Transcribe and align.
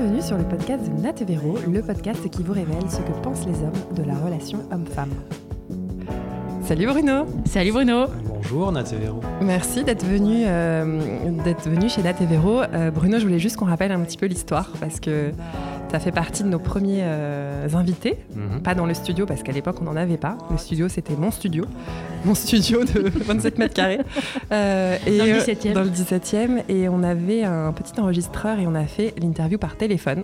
Bienvenue 0.00 0.22
sur 0.22 0.38
le 0.38 0.44
podcast 0.44 0.84
de 0.88 1.02
Nat 1.02 1.24
Véro, 1.26 1.58
le 1.68 1.82
podcast 1.82 2.30
qui 2.30 2.44
vous 2.44 2.52
révèle 2.52 2.88
ce 2.88 2.98
que 2.98 3.10
pensent 3.20 3.44
les 3.46 3.64
hommes 3.64 3.96
de 3.96 4.04
la 4.04 4.14
relation 4.14 4.60
homme-femme. 4.70 5.10
Salut 6.62 6.86
Bruno 6.86 7.26
Salut 7.44 7.72
Bruno 7.72 8.06
Bonjour 8.24 8.70
Nat 8.70 8.84
Véro. 8.84 9.20
Merci 9.42 9.82
d'être 9.82 10.06
venu, 10.06 10.44
euh, 10.46 11.32
d'être 11.42 11.68
venu 11.68 11.88
chez 11.88 12.04
Nat 12.04 12.12
Véro. 12.12 12.60
Euh, 12.60 12.92
Bruno, 12.92 13.18
je 13.18 13.24
voulais 13.24 13.40
juste 13.40 13.56
qu'on 13.56 13.64
rappelle 13.64 13.90
un 13.90 13.98
petit 14.02 14.16
peu 14.16 14.26
l'histoire 14.26 14.70
parce 14.78 15.00
que 15.00 15.32
ça 15.90 15.98
fait 16.00 16.12
partie 16.12 16.42
de 16.42 16.48
nos 16.48 16.58
premiers 16.58 17.00
euh, 17.02 17.66
invités, 17.74 18.16
Mhm. 18.34 18.60
pas 18.62 18.74
dans 18.74 18.86
le 18.86 18.94
studio 18.94 19.24
parce 19.26 19.42
qu'à 19.42 19.52
l'époque 19.52 19.76
on 19.80 19.84
n'en 19.84 19.96
avait 19.96 20.16
pas. 20.18 20.36
Le 20.50 20.58
studio 20.58 20.88
c'était 20.88 21.14
mon 21.16 21.30
studio, 21.30 21.64
mon 22.24 22.34
studio 22.34 22.84
de 22.84 23.08
27 23.24 23.58
mètres 23.58 23.74
carrés. 23.74 24.00
Euh, 24.52 24.96
et, 25.06 25.18
Dans 25.18 25.24
le 25.24 25.32
euh, 25.32 25.38
17e. 25.40 25.72
dans 25.72 25.82
le 25.82 25.90
17e. 25.90 26.62
Et 26.68 26.88
on 26.88 27.02
avait 27.02 27.44
un 27.44 27.72
petit 27.72 27.98
enregistreur 28.00 28.58
et 28.58 28.66
on 28.66 28.74
a 28.74 28.84
fait 28.84 29.14
l'interview 29.20 29.58
par 29.58 29.76
téléphone. 29.76 30.22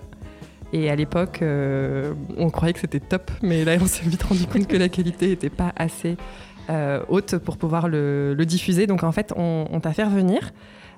Et 0.73 0.91
à 0.91 0.97
l'époque, 0.97 1.39
euh, 1.43 2.13
on 2.37 2.51
croyait 2.51 2.73
que 2.75 2.81
c'était 2.81 3.01
top, 3.01 3.31
mais 3.43 3.65
là 3.65 3.77
on 3.81 3.87
s'est 3.87 4.05
vite 4.05 4.23
rendu 4.25 4.47
compte 4.47 4.67
que 4.67 4.77
la 4.77 4.89
qualité 4.89 5.29
n'était 5.29 5.51
pas 5.51 5.73
assez 5.77 6.17
euh, 6.71 7.01
haute 7.09 7.37
pour 7.39 7.57
pouvoir 7.59 7.89
le, 7.89 8.35
le 8.35 8.47
diffuser. 8.47 8.87
Donc 8.87 9.03
en 9.05 9.13
fait, 9.13 9.33
on, 9.37 9.67
on 9.71 9.81
t'a 9.81 9.93
fait 9.93 10.05
revenir 10.05 10.53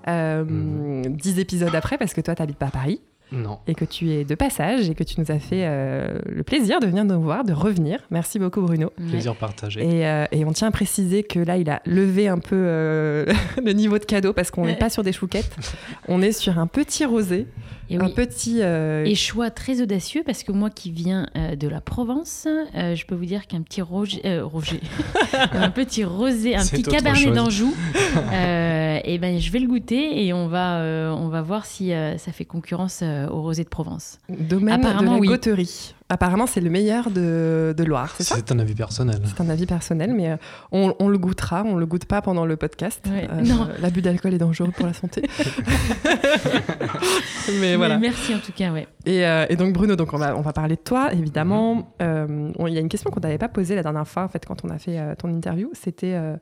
euh, 0.09 0.45
Mhm. 0.45 1.17
10 1.17 1.39
épisodes 1.41 1.75
après 1.75 1.99
parce 1.99 2.15
que 2.15 2.21
toi, 2.21 2.35
tu 2.35 2.43
n'habites 2.43 2.59
pas 2.59 2.67
à 2.67 2.71
Paris 2.71 3.01
Non. 3.33 3.59
et 3.67 3.75
que 3.75 3.85
tu 3.85 4.11
es 4.11 4.25
de 4.25 4.35
passage 4.37 4.89
et 4.89 4.95
que 4.95 5.03
tu 5.03 5.21
nous 5.21 5.31
as 5.33 5.39
fait 5.41 5.63
euh, 5.67 6.19
le 6.29 6.43
plaisir 6.45 6.79
de 6.81 6.87
venir 6.87 7.05
nous 7.05 7.21
voir, 7.21 7.45
de 7.45 7.53
revenir. 7.53 7.99
Merci 8.11 8.39
beaucoup 8.39 8.61
Bruno. 8.63 8.91
Plaisir 9.11 9.35
partagé. 9.35 9.81
Et, 9.83 10.07
euh, 10.07 10.25
et 10.31 10.45
on 10.45 10.53
tient 10.53 10.69
à 10.69 10.71
préciser 10.71 11.23
que 11.25 11.41
là, 11.41 11.57
il 11.57 11.69
a 11.69 11.83
levé 11.87 12.29
un 12.29 12.39
peu 12.39 12.55
euh, 12.57 13.27
le 13.65 13.73
niveau 13.73 13.99
de 13.99 14.05
cadeau 14.05 14.33
parce 14.33 14.51
qu'on 14.51 14.65
n'est 14.65 14.73
Ouais. 14.73 14.79
pas 14.79 14.91
sur 14.91 15.03
des 15.03 15.13
chouquettes, 15.13 15.57
on 16.09 16.23
est 16.23 16.33
sur 16.33 16.59
un 16.59 16.67
petit 16.69 17.05
rosé, 17.05 17.47
Et, 17.91 17.97
un 17.97 18.07
oui. 18.07 18.13
petit... 18.15 18.59
euh, 18.63 19.05
Et 19.05 19.15
choix 19.15 19.51
très 19.51 19.81
audacieux 19.81 20.23
parce 20.27 20.43
que 20.43 20.53
moi 20.53 20.71
qui 20.71 20.91
viens 20.91 21.29
euh, 21.37 21.55
de 21.57 21.69
la 21.69 21.81
Provence, 21.81 22.47
euh, 22.75 22.95
je 22.95 23.07
peux 23.07 23.15
vous 23.15 23.25
dire 23.27 23.47
qu'un 23.47 23.63
petit 23.63 23.83
Roger, 23.83 24.21
euh, 24.25 24.45
Roger. 24.45 24.81
un 25.53 25.71
petit 25.71 26.05
rosé, 26.05 26.57
un 26.57 26.65
petit 26.65 26.83
cabernet 26.83 27.33
d'Anjou, 27.33 27.75
euh, 28.33 28.99
et 29.05 29.19
ben 29.19 29.39
je 29.39 29.51
vais 29.53 29.59
le 29.61 29.69
goûter 29.69 30.25
et 30.27 30.33
on 30.33 30.49
va 30.49 30.79
euh, 30.79 31.11
on 31.11 31.29
va 31.29 31.43
voir 31.43 31.67
si 31.67 31.93
euh, 31.93 32.17
ça 32.19 32.33
fait 32.33 32.45
concurrence 32.45 33.01
euh, 33.03 33.29
au 33.29 33.43
rosé 33.43 33.63
de 33.65 33.69
Provence. 33.69 34.19
domaine 34.29 34.81
de 34.81 34.87
Apparemment, 34.87 35.15
la 35.15 35.21
oui. 35.21 35.29
Apparemment, 36.09 36.47
c'est 36.47 36.61
le 36.61 36.71
meilleur 36.71 37.11
de, 37.11 37.75
de 37.77 37.83
Loire, 37.85 38.15
c'est 38.17 38.23
ça 38.23 38.37
C'est 38.37 38.53
un 38.53 38.61
avis 38.61 38.77
personnel. 38.77 39.21
C'est 39.27 39.41
un 39.43 39.49
avis 39.49 39.67
personnel, 39.67 40.15
mais 40.15 40.31
euh, 40.31 40.37
on, 40.71 40.95
on 41.01 41.09
le 41.09 41.19
goûtera, 41.19 41.65
on 41.65 41.75
le 41.75 41.85
goûte 41.85 42.05
pas 42.05 42.23
pendant 42.23 42.47
le 42.47 42.57
podcast. 42.57 43.05
Euh. 43.09 43.41
Non. 43.43 43.67
L'abus 43.81 44.03
d'alcool 44.03 44.33
est 44.33 44.39
dangereux 44.39 44.71
pour 44.71 44.87
la 44.87 44.93
santé. 44.93 45.23
mais 47.61 47.77
voilà. 47.77 47.99
Mais 47.99 48.09
merci 48.09 48.35
en 48.35 48.39
tout 48.39 48.53
cas, 48.53 48.73
ouais. 48.73 48.87
Et, 49.05 49.27
euh, 49.27 49.47
et 49.49 49.57
donc 49.57 49.73
Bruno, 49.73 49.97
donc 49.97 50.13
on 50.15 50.19
va, 50.19 50.37
on 50.37 50.43
va 50.43 50.53
parler 50.53 50.77
de 50.77 50.81
toi, 50.81 51.13
évidemment. 51.13 51.93
On- 52.01 52.67
Il 52.67 52.75
y 52.75 52.79
a 52.79 52.81
une 52.81 52.89
question 52.89 53.11
qu'on 53.11 53.21
t'avait 53.21 53.39
pas 53.39 53.49
posée 53.49 53.75
la 53.75 53.83
dernière 53.83 54.07
fois, 54.07 54.25
en 54.25 54.29
fait, 54.29 54.45
quand 54.47 54.65
on 54.65 54.71
a 54.71 54.79
fait 54.79 54.99
euh, 54.99 55.15
ton 55.17 55.29
interview. 55.29 55.71
C'était 55.73 56.15
euh, 56.15 56.37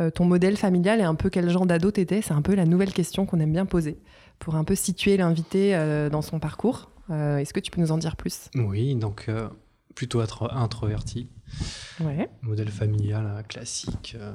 euh, 0.00 0.10
ton 0.10 0.24
modèle 0.26 0.56
familial 0.56 1.00
et 1.00 1.04
un 1.04 1.14
peu 1.14 1.30
quel 1.30 1.48
genre 1.50 1.66
d'ado 1.66 1.90
t'étais. 1.90 2.20
C'est 2.22 2.34
un 2.34 2.42
peu 2.42 2.54
la 2.54 2.64
nouvelle 2.66 2.92
question 2.92 3.24
qu'on 3.26 3.40
aime 3.40 3.52
bien 3.52 3.66
poser 3.66 3.98
pour 4.38 4.56
un 4.56 4.64
peu 4.64 4.74
situer 4.74 5.16
l'invité 5.16 5.74
euh, 5.74 6.10
dans 6.10 6.20
son 6.22 6.38
parcours. 6.38 6.90
Euh, 7.10 7.38
Est-ce 7.38 7.52
que 7.54 7.60
tu 7.60 7.70
peux 7.70 7.80
nous 7.80 7.92
en 7.92 7.98
dire 7.98 8.16
plus? 8.16 8.50
Oui, 8.54 8.94
donc 8.94 9.26
euh, 9.28 9.48
plutôt 9.94 10.20
intro- 10.20 10.50
introverti. 10.52 11.28
Ouais. 12.00 12.28
Modèle 12.42 12.70
familial 12.70 13.26
euh, 13.26 13.42
classique. 13.42 14.16
euh, 14.18 14.32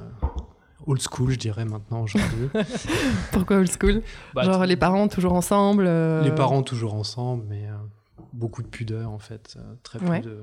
old 0.86 1.00
school, 1.00 1.30
je 1.32 1.38
dirais 1.38 1.64
maintenant 1.64 2.02
aujourd'hui. 2.02 2.48
Pourquoi 3.32 3.58
old 3.58 3.70
school? 3.70 4.02
Bah, 4.34 4.42
Genre 4.44 4.64
les 4.66 4.76
parents 4.76 5.06
toujours 5.08 5.34
ensemble 5.34 5.84
les 5.84 6.34
parents 6.34 6.62
toujours 6.62 6.94
ensemble, 6.94 7.44
mais 7.48 7.68
beaucoup 8.32 8.62
de 8.62 8.68
pudeur 8.68 9.10
en 9.10 9.18
fait. 9.18 9.56
très 9.82 9.98
peu 9.98 10.06
Ouais. 10.08 10.20
de 10.20 10.42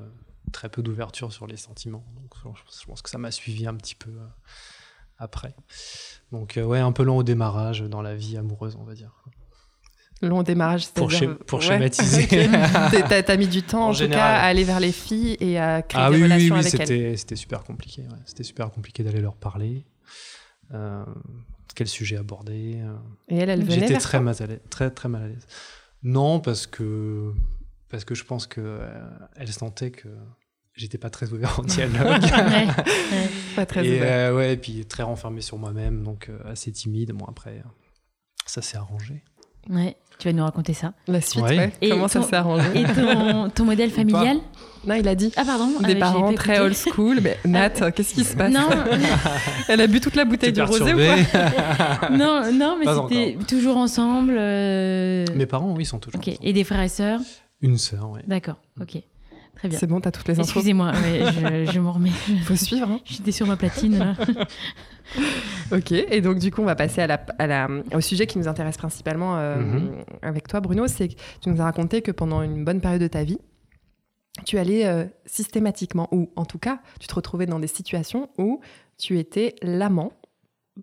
très 0.52 0.70
peu 0.70 0.82
d'ouverture 0.82 1.32
sur 1.34 1.46
les 1.48 1.58
sentiments. 1.58 2.04
Donc 2.16 2.56
je, 2.58 2.86
pense 2.86 3.02
que 3.02 3.10
ça 3.10 3.18
m'a 3.18 3.32
suivi 3.32 3.68
un 3.68 3.76
petit 3.76 3.96
peu 3.96 4.12
euh, 4.12 4.26
après. 5.18 5.54
Donc 6.32 6.58
euh, 6.58 6.64
ouais, 6.64 6.80
un 6.80 6.92
peu 6.92 7.04
long 7.04 7.18
au 7.18 7.24
démarrage 7.24 7.82
dans 7.82 8.02
la 8.02 8.16
vie 8.16 8.38
amoureuse, 8.38 8.78
on 8.80 8.84
va 8.84 8.94
dire. 8.94 9.12
Long 10.22 10.44
démarrage, 10.44 10.90
Pour, 10.90 11.10
pour 11.48 11.60
Ouais. 11.60 11.66
schématiser. 11.66 12.28
T'as 13.26 13.38
mis 13.38 13.48
du 13.48 13.64
temps, 13.64 13.88
en, 13.88 13.92
En 13.92 13.94
tout 13.94 14.10
cas, 14.10 14.26
à 14.26 14.42
aller 14.48 14.64
vers 14.66 14.80
les 14.82 14.92
filles 14.92 15.38
et 15.40 15.58
à 15.58 15.82
créer 15.82 16.02
Ah 16.04 16.10
des 16.10 16.16
oui, 16.18 16.22
oui, 16.24 16.28
relations 16.28 16.56
oui, 16.56 16.60
avec 16.62 16.90
elles. 16.90 17.18
c'était, 17.18 17.36
super 17.38 17.64
compliqué. 17.64 18.02
ouais. 18.02 18.18
C'était 18.26 18.44
super 18.44 18.70
compliqué 18.72 19.04
d'aller 19.04 19.22
leur 19.22 19.36
parler. 19.36 19.86
Euh, 20.74 21.06
quel 21.74 21.88
sujet 21.88 22.18
aborder. 22.18 22.82
euh. 22.84 22.96
Et 23.30 23.38
elle, 23.38 23.50
elle 23.50 23.64
venait 23.64 23.88
J'étais 23.88 23.98
très 23.98 24.20
mal, 24.20 24.36
à 24.40 24.46
l'aise, 24.46 24.60
très, 24.70 24.90
très 24.92 25.08
mal 25.08 25.24
à 25.24 25.28
l'aise. 25.28 25.48
Non, 26.04 26.40
parce 26.42 26.68
que, 26.68 27.32
parce 27.90 28.04
que 28.04 28.14
je 28.16 28.24
pense 28.26 28.46
qu'elle 28.46 28.82
elle 29.38 29.52
sentait 29.54 29.92
que 29.92 30.10
j'étais 30.74 30.98
pas 30.98 31.10
très 31.10 31.32
ouvert 31.32 31.58
au 31.60 31.64
dialogue. 31.64 32.22
Ouais, 32.24 32.66
ouais. 32.68 33.30
Pas 33.56 33.66
très 33.66 33.86
et, 33.86 33.98
ouvert. 33.98 34.32
euh, 34.32 34.36
ouais, 34.36 34.54
et 34.54 34.58
puis 34.58 34.86
très 34.86 35.04
renfermé 35.04 35.40
sur 35.42 35.58
moi-même, 35.58 36.04
donc 36.04 36.28
euh, 36.30 36.38
assez 36.46 36.72
timide. 36.74 37.12
Bon, 37.14 37.26
après, 37.26 37.60
euh, 37.66 37.70
ça 38.46 38.62
s'est 38.62 38.78
arrangé. 38.78 39.24
Ouais, 39.70 39.96
Tu 40.20 40.28
vas 40.28 40.34
nous 40.34 40.44
raconter 40.44 40.74
ça. 40.74 40.92
La 41.08 41.22
suite, 41.22 41.42
Ouais. 41.44 41.58
ouais. 41.58 41.72
Et 41.82 41.90
Comment 41.90 42.10
ça 42.10 42.22
s'est 42.22 42.36
arrangé 42.36 42.68
Et 42.76 42.84
ton, 42.84 43.50
ton 43.56 43.64
modèle 43.64 43.90
familial 43.90 44.38
Non, 44.86 44.96
il 44.96 45.08
a 45.08 45.16
dit. 45.16 45.32
Ah 45.38 45.44
pardon. 45.46 45.70
Des 45.82 45.96
euh, 45.96 46.00
parents 46.00 46.34
très 46.34 46.60
old 46.60 46.76
school. 46.76 47.20
Mais 47.22 47.38
Nat, 47.46 47.70
qu'est-ce 47.92 48.14
qui 48.14 48.26
se 48.26 48.36
passe 48.36 48.52
Non, 48.52 48.68
Elle 49.70 49.80
a 49.80 49.88
bu 49.88 50.02
toute 50.02 50.16
la 50.16 50.26
bouteille 50.26 50.52
du 50.52 50.62
rosé 50.62 50.94
ou 50.94 50.98
quoi 50.98 52.10
non, 52.12 52.52
non, 52.54 52.78
mais 52.78 52.86
c'était 52.86 53.38
toujours 53.48 53.78
ensemble. 53.78 54.36
euh, 54.38 55.26
Mes 55.36 55.46
parents, 55.46 55.74
oui, 55.74 55.86
sont 55.86 56.00
toujours. 56.00 56.20
Ok. 56.20 56.28
ensemble. 56.28 56.48
Et 56.48 56.52
des 56.54 56.64
frères 56.66 56.82
et 56.82 56.90
sœurs 56.90 57.22
Une 57.62 57.78
sœur, 57.78 58.10
ouais. 58.12 58.22
D'accord. 58.28 58.58
Ok. 58.82 59.02
Très 59.60 59.68
bien. 59.70 59.78
C'est 59.78 59.88
bon, 59.88 60.00
t'as 60.02 60.12
toutes 60.12 60.28
les 60.28 60.40
infos. 60.40 60.44
Excusez-moi, 60.50 60.92
ouais, 60.92 61.66
je, 61.66 61.72
je 61.74 61.80
m'en 61.80 61.92
remets. 61.94 62.10
Faut 62.46 62.56
suivre. 62.56 62.90
hein. 62.90 63.00
J'étais 63.06 63.32
sur 63.32 63.46
ma 63.48 63.56
platine 63.58 63.98
là. 64.00 64.16
Ok, 65.72 65.92
et 65.92 66.22
donc 66.22 66.38
du 66.40 66.52
coup, 66.52 66.62
on 66.62 66.66
va 66.66 66.76
passer 66.76 67.02
à 67.02 67.08
la, 67.08 67.16
à 67.40 67.48
la- 67.48 67.68
au 67.94 68.02
sujet 68.02 68.28
qui 68.28 68.38
nous 68.38 68.48
intéresse 68.48 68.78
principalement 68.78 69.38
euh, 69.38 69.56
Mhm. 69.58 69.92
avec 70.22 70.48
toi, 70.48 70.60
Bruno. 70.60 70.88
C'est 70.88 71.08
que 71.08 71.16
tu 71.42 71.50
nous 71.50 71.60
as 71.62 71.64
raconté 71.64 72.02
que 72.02 72.12
pendant 72.12 72.42
une 72.44 72.64
bonne 72.64 72.80
période 72.80 73.02
de 73.02 73.08
ta 73.08 73.24
vie, 73.24 73.40
tu 74.46 74.58
allais 74.60 74.86
euh, 74.86 75.06
systématiquement, 75.26 76.08
ou 76.12 76.30
en 76.36 76.46
tout 76.46 76.60
cas, 76.60 76.80
tu 77.00 77.08
te 77.08 77.16
retrouvais 77.16 77.46
dans 77.48 77.60
des 77.60 77.68
situations 77.68 78.30
où 78.38 78.62
tu 78.98 79.18
étais 79.20 79.56
l'amant. 79.62 80.12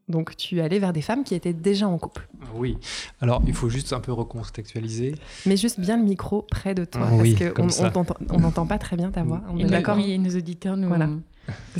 Donc 0.09 0.37
tu 0.37 0.61
allais 0.61 0.79
vers 0.79 0.93
des 0.93 1.03
femmes 1.03 1.25
qui 1.25 1.34
étaient 1.34 1.53
déjà 1.53 1.89
en 1.89 1.99
couple. 1.99 2.29
Oui. 2.55 2.77
Alors, 3.21 3.43
il 3.47 3.55
faut 3.55 3.69
juste 3.69 3.93
un 3.93 4.01
peu 4.01 4.12
recontextualiser. 4.12 5.15
Mais 5.47 5.57
juste 5.57 5.79
bien 5.81 5.97
le 5.97 6.05
micro 6.05 6.43
près 6.43 6.75
de 6.75 6.84
toi, 6.84 7.09
Ah 7.11 7.15
oui, 7.15 7.34
parce 7.39 7.53
comme 7.53 7.67
qu'on 7.67 7.71
ça. 7.73 7.93
on 8.31 8.39
n'entend 8.41 8.67
pas 8.67 8.79
très 8.79 8.97
bien 8.97 9.11
ta 9.11 9.23
voix. 9.23 9.43
On 9.51 9.59
Et 9.59 9.62
est 9.62 9.67
d'accord 9.67 9.97
Oui, 9.97 10.11
et 10.12 10.19
nos 10.19 10.34
auditeurs 10.37 10.77
nous. 10.77 10.89
Voilà. 10.89 11.09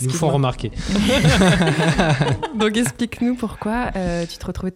Nous 0.00 0.10
font 0.10 0.28
remarquer. 0.28 0.71
Donc 2.59 2.77
explique-nous 2.77 3.34
pourquoi 3.37 3.91
euh, 3.97 4.27
tu 4.27 4.38
te 4.38 4.47
retrouvais 4.47 4.72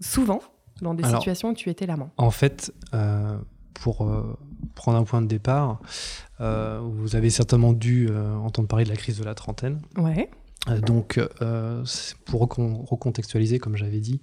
souvent 0.00 0.40
dans 0.80 0.94
des 0.94 1.04
Alors- 1.04 1.20
situations 1.20 1.50
où 1.50 1.54
tu 1.54 1.70
étais 1.70 1.86
l'amant. 1.86 2.10
En 2.16 2.30
fait, 2.30 2.72
euh, 2.94 3.36
pour 3.74 4.02
euh, 4.06 4.36
prendre 4.74 4.98
un 4.98 5.04
point 5.04 5.22
de 5.22 5.26
départ, 5.26 5.80
euh, 6.40 6.80
vous 6.82 7.16
avez 7.16 7.30
certainement 7.30 7.72
dû 7.72 8.08
euh, 8.10 8.34
entendre 8.36 8.68
parler 8.68 8.84
de 8.84 8.90
la 8.90 8.96
crise 8.96 9.18
de 9.18 9.24
la 9.24 9.34
trentaine. 9.34 9.80
Ouais. 9.96 10.28
Euh, 10.68 10.80
donc, 10.80 11.18
euh, 11.40 11.84
pour 12.24 12.42
recon- 12.46 12.84
recontextualiser, 12.86 13.58
comme 13.58 13.76
j'avais 13.76 14.00
dit, 14.00 14.20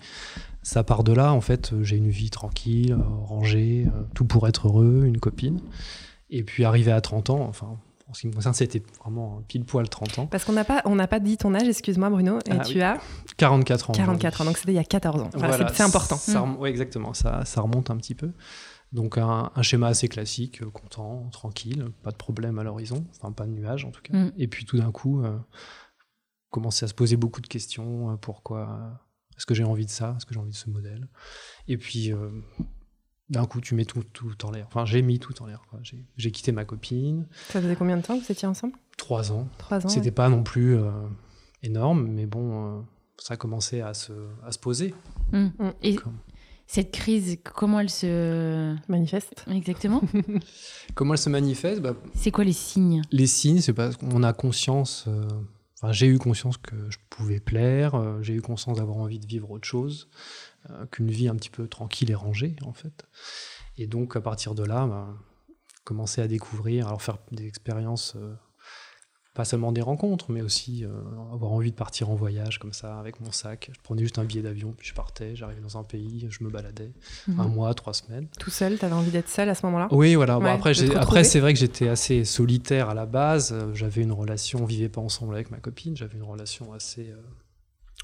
ça 0.64 0.84
part 0.84 1.04
de 1.04 1.12
là. 1.14 1.34
En 1.34 1.42
fait, 1.42 1.74
euh, 1.74 1.84
j'ai 1.84 1.98
une 1.98 2.10
vie 2.10 2.30
tranquille, 2.30 2.98
rangée, 3.26 3.88
tout 4.14 4.26
pour 4.26 4.48
être 4.48 4.68
heureux, 4.68 5.04
une 5.06 5.20
copine. 5.20 5.60
Et 6.30 6.44
puis, 6.44 6.64
arrivé 6.64 6.92
à 6.92 7.02
30 7.02 7.30
ans, 7.30 7.42
enfin, 7.50 7.78
en 8.08 8.14
ce 8.14 8.22
qui 8.22 8.28
me 8.28 8.34
concerne, 8.34 8.54
c'était 8.56 8.82
vraiment 9.04 9.42
pile 9.48 9.66
poil 9.66 9.88
30 9.90 10.18
ans. 10.20 10.26
Parce 10.28 10.46
qu'on 10.46 10.54
n'a 10.54 10.64
pas, 10.64 10.82
on 10.86 10.96
pas 11.08 11.20
dit 11.20 11.38
ton 11.38 11.54
âge, 11.54 11.68
excuse-moi 11.68 12.10
Bruno, 12.10 12.40
et 12.40 12.52
Ah 12.52 12.60
tu 12.60 12.76
oui. 12.78 12.82
as 12.84 13.00
44 13.38 13.90
ans. 13.90 13.94
44 13.94 14.42
ans, 14.42 14.46
donc 14.46 14.58
c'était 14.58 14.72
il 14.72 14.76
y 14.76 14.80
a 14.80 14.84
14 14.84 15.22
ans. 15.22 15.30
Voilà, 15.34 15.70
c'est- 15.74 15.84
important. 15.84 16.16
Rem- 16.16 16.58
ouais, 16.58 16.70
exactement, 16.70 17.14
ça, 17.14 17.44
ça 17.46 17.62
remonte 17.62 17.90
un 17.92 17.98
petit 17.98 18.16
peu. 18.16 18.32
Donc 18.94 19.20
un, 19.20 19.52
un 19.56 19.62
schéma 19.62 19.88
assez 19.88 20.08
classique, 20.08 20.64
content, 20.72 21.30
tranquille, 21.32 21.86
pas 22.02 22.10
de 22.10 22.16
problème 22.16 22.58
à 22.58 22.64
l'horizon, 22.64 23.06
enfin 23.16 23.32
pas 23.32 23.46
de 23.46 23.52
nuages 23.52 23.86
en 23.86 23.92
tout 23.92 24.02
cas. 24.02 24.18
Mm. 24.18 24.32
Et 24.38 24.48
puis 24.48 24.66
tout 24.66 24.78
d'un 24.80 24.92
coup, 24.92 25.22
euh, 25.24 25.38
commencer 26.50 26.86
à 26.86 26.88
se 26.88 26.94
poser 26.94 27.18
beaucoup 27.18 27.42
de 27.42 27.48
questions. 27.48 28.12
euh, 28.12 28.16
pourquoi 28.16 28.60
euh, 28.70 28.90
Est-ce 29.38 29.46
que 29.46 29.54
j'ai 29.54 29.64
envie 29.64 29.86
de 29.86 29.92
ça 29.92 30.14
Est-ce 30.18 30.26
que 30.26 30.34
j'ai 30.34 30.40
envie 30.40 30.52
de 30.52 30.56
ce 30.56 30.70
modèle? 30.70 31.08
Et 31.68 31.78
puis 31.78 32.12
euh, 32.12 32.30
d'un 33.30 33.46
coup, 33.46 33.62
tu 33.62 33.76
mets 33.76 33.86
tout, 33.86 34.04
tout 34.14 34.46
en 34.46 34.52
l'air. 34.52 34.66
Enfin, 34.68 34.86
j'ai 34.86 35.02
mis 35.02 35.20
tout 35.20 35.42
en 35.42 35.46
l'air. 35.46 35.62
J'ai 35.84 36.04
j'ai 36.18 36.32
quitté 36.32 36.52
ma 36.52 36.66
copine, 36.66 37.28
Ça 37.50 37.62
faisait 37.62 37.76
combien 37.76 37.98
de 37.98 38.02
temps 38.02 38.18
que 38.20 38.26
vous 38.26 38.32
étiez 38.32 38.48
ensemble? 38.48 38.74
Trois 38.98 39.32
ans. 39.32 39.48
Trois 39.60 39.86
ans. 39.86 39.90
C'était 39.90 40.06
ouais. 40.08 40.12
pas 40.12 40.30
non 40.30 40.44
plus 40.44 40.76
euh, 40.76 40.92
énorme, 41.64 42.08
mais 42.08 42.26
bon, 42.26 42.80
euh, 42.80 42.82
ça 43.18 43.36
a 43.36 43.38
commencé 43.38 43.82
à 43.82 43.94
se, 43.94 44.12
à 44.44 44.52
se 44.52 44.60
poser. 44.60 44.94
Mm. 45.32 45.46
Mm. 45.60 45.72
Et 45.84 45.96
Comme- 45.96 46.18
cette 46.66 46.92
crise, 46.92 47.38
comment 47.44 47.80
elle 47.80 47.90
se. 47.90 48.76
Manifeste. 48.88 49.46
Exactement 49.50 50.02
Comment 50.96 51.14
elle 51.14 51.20
se 51.20 51.30
manifeste? 51.30 51.82
Bah, 51.82 51.96
C'est 52.16 52.32
quoi 52.32 52.44
les 52.44 52.54
signes? 52.54 53.02
Les 53.12 53.26
signes, 53.28 53.62
c'est 53.62 53.74
parce 53.74 53.96
qu'on 53.98 54.22
a 54.24 54.34
conscience, 54.34 55.06
euh, 55.08 55.28
j'ai 55.92 56.08
eu 56.08 56.18
conscience 56.18 56.58
que 56.58 56.90
je 56.90 56.98
pouvais 57.10 57.40
plaire, 57.40 57.96
euh, 57.96 58.22
j'ai 58.22 58.34
eu 58.34 58.42
conscience 58.42 58.78
d'avoir 58.78 58.98
envie 58.98 59.20
de 59.20 59.26
vivre 59.26 59.50
autre 59.52 59.68
chose 59.68 60.10
euh, 60.70 60.86
qu'une 60.88 61.10
vie 61.10 61.30
un 61.30 61.36
petit 61.36 61.50
peu 61.50 61.68
tranquille 61.68 62.12
et 62.12 62.16
rangée, 62.16 62.56
en 62.64 62.74
fait. 62.74 63.08
Et 63.78 63.88
donc, 63.88 64.16
à 64.16 64.22
partir 64.22 64.56
de 64.56 64.64
là, 64.64 64.86
bah, 64.86 65.08
commencer 65.86 66.22
à 66.22 66.28
découvrir, 66.28 66.88
alors 66.88 67.02
faire 67.02 67.18
des 67.32 67.48
expériences, 67.48 68.14
euh, 68.18 68.36
pas 69.40 69.46
seulement 69.46 69.72
des 69.72 69.80
rencontres, 69.80 70.32
mais 70.34 70.42
aussi 70.42 70.84
euh, 70.84 70.90
avoir 71.34 71.54
envie 71.54 71.72
de 71.72 71.76
partir 71.78 72.10
en 72.10 72.16
voyage 72.16 72.60
comme 72.60 72.74
ça, 72.74 73.00
avec 73.00 73.22
mon 73.22 73.32
sac. 73.32 73.70
Je 73.74 73.80
prenais 73.82 74.02
juste 74.02 74.20
un 74.20 74.26
billet 74.26 74.42
d'avion, 74.42 74.74
puis 74.78 74.86
je 74.86 74.94
partais, 74.94 75.34
j'arrivais 75.34 75.62
dans 75.62 75.78
un 75.78 75.84
pays, 75.84 76.28
je 76.30 76.44
me 76.44 76.50
baladais, 76.50 76.92
Mhm. 77.30 77.40
un 77.40 77.48
mois, 77.48 77.74
trois 77.74 77.94
semaines. 77.94 78.28
Tout 78.38 78.50
seul, 78.50 78.78
t'avais 78.78 78.96
envie 78.96 79.12
d'être 79.12 79.30
seul 79.30 79.48
à 79.48 79.56
ce 79.56 79.66
moment-là? 79.68 79.88
Oui, 79.92 80.16
voilà. 80.16 80.40
Bon, 80.40 80.46
après, 80.48 80.74
après 80.98 81.24
c'est 81.24 81.40
vrai 81.40 81.54
que 81.54 81.60
j'étais 81.60 81.88
assez 81.88 82.26
solitaire 82.26 82.90
à 82.90 82.94
la 82.94 83.06
base. 83.06 83.54
Euh, 83.54 83.74
J'avais 83.74 84.02
une 84.02 84.12
relation, 84.12 84.60
on 84.62 84.66
vivait 84.66 84.90
pas 84.90 85.00
ensemble 85.00 85.36
avec 85.36 85.52
ma 85.52 85.58
copine. 85.60 85.96
J'avais 85.96 86.18
une 86.18 86.24
relation 86.24 86.74
assez 86.74 87.08
euh, 87.10 87.16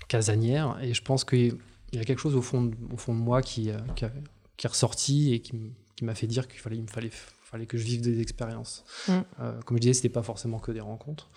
casanière. 0.07 0.77
Et 0.81 0.93
je 0.93 1.01
pense 1.01 1.25
qu'il 1.25 1.57
y 1.91 1.99
a 1.99 2.03
quelque 2.05 2.19
chose 2.19 2.35
au 2.37 2.41
fond 2.41 2.63
de, 2.63 2.75
au 2.93 2.97
fond 2.97 3.13
de 3.13 3.19
moi 3.19 3.41
qui, 3.41 3.71
euh, 3.71 3.77
qui, 3.95 4.05
a- 4.05 4.11
qui 4.57 4.67
est 4.67 4.69
ressorti 4.69 5.33
et 5.33 5.39
qui, 5.41 5.51
qui 5.97 6.05
m'a 6.05 6.15
fait 6.15 6.27
dire 6.27 6.47
qu'il 6.47 6.59
fallait, 6.59 6.77
il 6.77 6.83
me 6.83 6.87
fallait, 6.87 7.11
fallait 7.55 7.65
que 7.65 7.77
je 7.77 7.85
vive 7.85 8.01
des 8.01 8.19
expériences. 8.21 8.83
Mm. 9.07 9.11
Euh, 9.39 9.61
comme 9.63 9.77
je 9.77 9.81
disais, 9.81 9.93
c'était 9.93 10.09
pas 10.09 10.23
forcément 10.23 10.59
que 10.59 10.71
des 10.71 10.81
rencontres. 10.81 11.29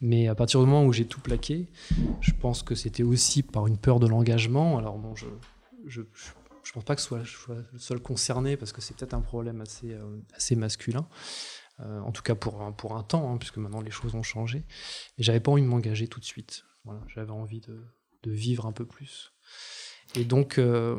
Mais 0.00 0.28
à 0.28 0.34
partir 0.34 0.60
du 0.60 0.66
moment 0.66 0.84
où 0.84 0.92
j'ai 0.92 1.06
tout 1.06 1.20
plaqué, 1.20 1.68
je 2.20 2.32
pense 2.32 2.62
que 2.62 2.74
c'était 2.74 3.02
aussi 3.04 3.42
par 3.42 3.66
une 3.66 3.78
peur 3.78 4.00
de 4.00 4.06
l'engagement. 4.08 4.78
Alors 4.78 4.98
bon, 4.98 5.14
je, 5.14 5.26
je, 5.86 6.02
je, 6.12 6.30
je 6.64 6.72
pense 6.72 6.84
pas 6.84 6.96
que 6.96 7.00
je 7.00 7.06
sois 7.06 7.22
le 7.72 7.78
seul 7.78 8.00
concerné 8.00 8.56
parce 8.56 8.72
que 8.72 8.80
c'est 8.80 8.96
peut-être 8.96 9.14
un 9.14 9.20
problème 9.20 9.60
assez, 9.60 9.92
euh, 9.92 10.18
assez 10.34 10.56
masculin. 10.56 11.06
Euh, 11.80 12.00
en 12.00 12.12
tout 12.12 12.22
cas 12.22 12.34
pour 12.34 12.60
un, 12.62 12.72
pour 12.72 12.96
un 12.96 13.02
temps, 13.02 13.32
hein, 13.32 13.38
puisque 13.38 13.56
maintenant 13.56 13.80
les 13.80 13.90
choses 13.92 14.14
ont 14.14 14.22
changé. 14.22 14.64
Et 15.18 15.22
j'avais 15.22 15.40
pas 15.40 15.50
envie 15.52 15.62
de 15.62 15.66
m'engager 15.68 16.08
tout 16.08 16.20
de 16.20 16.26
suite. 16.26 16.64
Voilà, 16.84 17.00
j'avais 17.14 17.30
envie 17.30 17.60
de, 17.60 17.80
de 18.24 18.30
vivre 18.32 18.66
un 18.66 18.72
peu 18.72 18.84
plus. 18.84 19.32
Et 20.14 20.24
donc, 20.24 20.58
euh, 20.58 20.98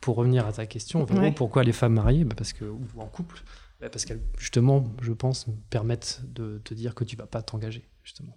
pour 0.00 0.16
revenir 0.16 0.46
à 0.46 0.52
ta 0.52 0.66
question, 0.66 1.06
Ouais. 1.06 1.32
pourquoi 1.32 1.64
les 1.64 1.72
femmes 1.72 1.94
mariées? 1.94 2.24
Bah, 2.24 2.34
parce 2.36 2.52
que, 2.52 2.64
ou 2.64 2.82
en 2.98 3.06
couple 3.06 3.42
Parce 3.80 4.04
qu'elles, 4.04 4.22
justement, 4.38 4.84
je 5.02 5.12
pense, 5.12 5.46
permettent 5.70 6.20
de 6.24 6.58
te 6.64 6.74
dire 6.74 6.94
que 6.94 7.04
tu 7.04 7.14
vas 7.16 7.26
pas 7.26 7.42
t'engager, 7.42 7.88
justement. 8.02 8.36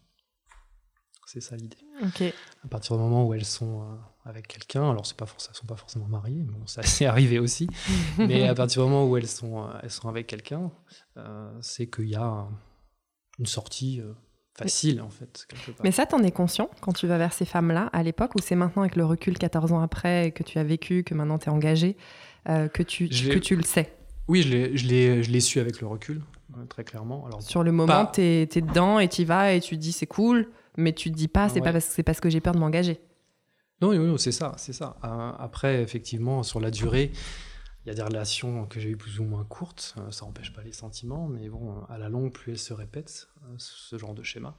C'est 1.26 1.42
ça 1.42 1.56
l'idée. 1.56 1.78
À 2.64 2.68
partir 2.68 2.96
du 2.98 3.02
moment 3.02 3.26
où 3.26 3.34
elles 3.34 3.46
sont 3.46 3.82
euh, 3.84 3.96
avec 4.26 4.48
quelqu'un, 4.48 4.90
alors 4.92 5.06
c'est 5.06 5.16
pas 5.16 5.26
elles 5.26 5.56
sont 5.56 5.66
pas 5.66 5.78
forcément 5.78 6.08
mariées, 6.08 6.44
mais 6.44 6.52
bon, 6.52 6.68
ça 6.68 6.84
c'est 6.84 7.06
arrivé 7.06 7.40
aussi. 7.40 7.68
mais 8.18 8.48
à 8.48 8.54
partir 8.54 8.84
du 8.84 8.90
moment 8.90 9.08
où 9.08 9.16
elles 9.18 9.28
sont, 9.28 9.64
euh, 9.64 9.72
elles 9.82 9.92
sont 9.92 10.10
avec 10.10 10.28
quelqu'un, 10.28 10.72
euh, 11.18 11.52
c'est 11.62 11.88
qu'il 11.90 12.10
y 12.10 12.16
a 12.16 12.24
un- 12.24 12.50
une 13.40 13.46
sortie 13.46 14.02
euh, 14.02 14.14
facile 14.54 15.02
en 15.02 15.10
fait 15.10 15.46
quelque 15.48 15.72
part. 15.72 15.84
Mais 15.86 15.92
ça, 15.92 16.06
t'en 16.06 16.22
es 16.22 16.32
conscient 16.32 16.70
quand 16.82 16.92
tu 16.94 17.08
vas 17.08 17.18
vers 17.18 17.34
ces 17.34 17.46
femmes-là 17.46 17.90
à 17.94 18.04
l'époque 18.04 18.36
ou 18.36 18.40
c'est 18.42 18.56
maintenant 18.56 18.82
avec 18.84 18.96
le 18.98 19.06
recul 19.06 19.38
14 19.38 19.72
ans 19.72 19.82
après 19.82 20.32
que 20.34 20.44
tu 20.44 20.60
as 20.60 20.64
vécu, 20.64 21.04
que 21.04 21.14
maintenant 21.16 21.40
tu 21.40 21.46
es 21.46 21.50
engagé, 21.52 21.96
euh, 22.50 22.68
que, 22.68 22.84
tu, 22.84 23.08
que 23.34 23.40
tu 23.40 23.56
le 23.56 23.64
sais? 23.64 23.96
Oui, 24.32 24.44
je 24.44 24.88
l'ai, 24.88 25.40
su 25.42 25.60
avec 25.60 25.82
le 25.82 25.88
recul, 25.88 26.22
très 26.70 26.86
clairement. 26.86 27.26
Alors 27.26 27.42
Sur 27.42 27.64
le 27.64 27.74
moment, 27.74 28.06
Pas- 28.06 28.12
t'es 28.14 28.44
es 28.44 28.62
dedans 28.62 28.98
et 28.98 29.10
tu 29.10 29.26
vas 29.26 29.52
et 29.52 29.60
tu 29.60 29.76
dis 29.76 29.92
c'est 29.92 30.08
cool, 30.08 30.50
mais 30.78 30.94
tu 30.94 31.12
te 31.12 31.18
dis 31.18 31.28
pas 31.28 31.50
c'est 31.50 31.56
Ouais. 31.56 31.74
pas 31.74 31.74
parce, 32.06 32.22
que 32.22 32.30
j'ai 32.30 32.40
peur 32.40 32.54
de 32.54 32.60
m'engager. 32.60 33.02
Non, 33.82 33.90
oui, 33.90 33.98
oui, 33.98 34.14
c'est 34.18 34.32
ça, 34.32 34.54
c'est 34.56 34.72
ça. 34.72 34.96
Euh, 35.04 35.32
après, 35.38 35.82
effectivement, 35.82 36.44
sur 36.44 36.62
la 36.62 36.72
durée, 36.72 37.12
il 37.84 37.90
y 37.90 37.92
a 37.92 37.94
des 37.94 38.04
relations 38.04 38.68
que 38.68 38.80
j'ai 38.80 38.92
eues 38.92 38.96
plus 38.96 39.20
ou 39.20 39.26
moins 39.26 39.44
courtes. 39.44 39.96
Euh, 39.98 40.12
ça 40.12 40.26
n'empêche 40.26 40.54
pas 40.54 40.64
les 40.64 40.72
sentiments, 40.72 41.28
mais 41.28 41.50
bon, 41.50 41.82
à 41.90 41.98
la 41.98 42.08
longue, 42.08 42.32
plus 42.32 42.54
elles 42.54 42.58
se 42.58 42.74
répètent, 42.74 43.28
euh, 43.44 43.56
ce 43.58 43.98
genre 43.98 44.14
de 44.14 44.24
schéma, 44.24 44.56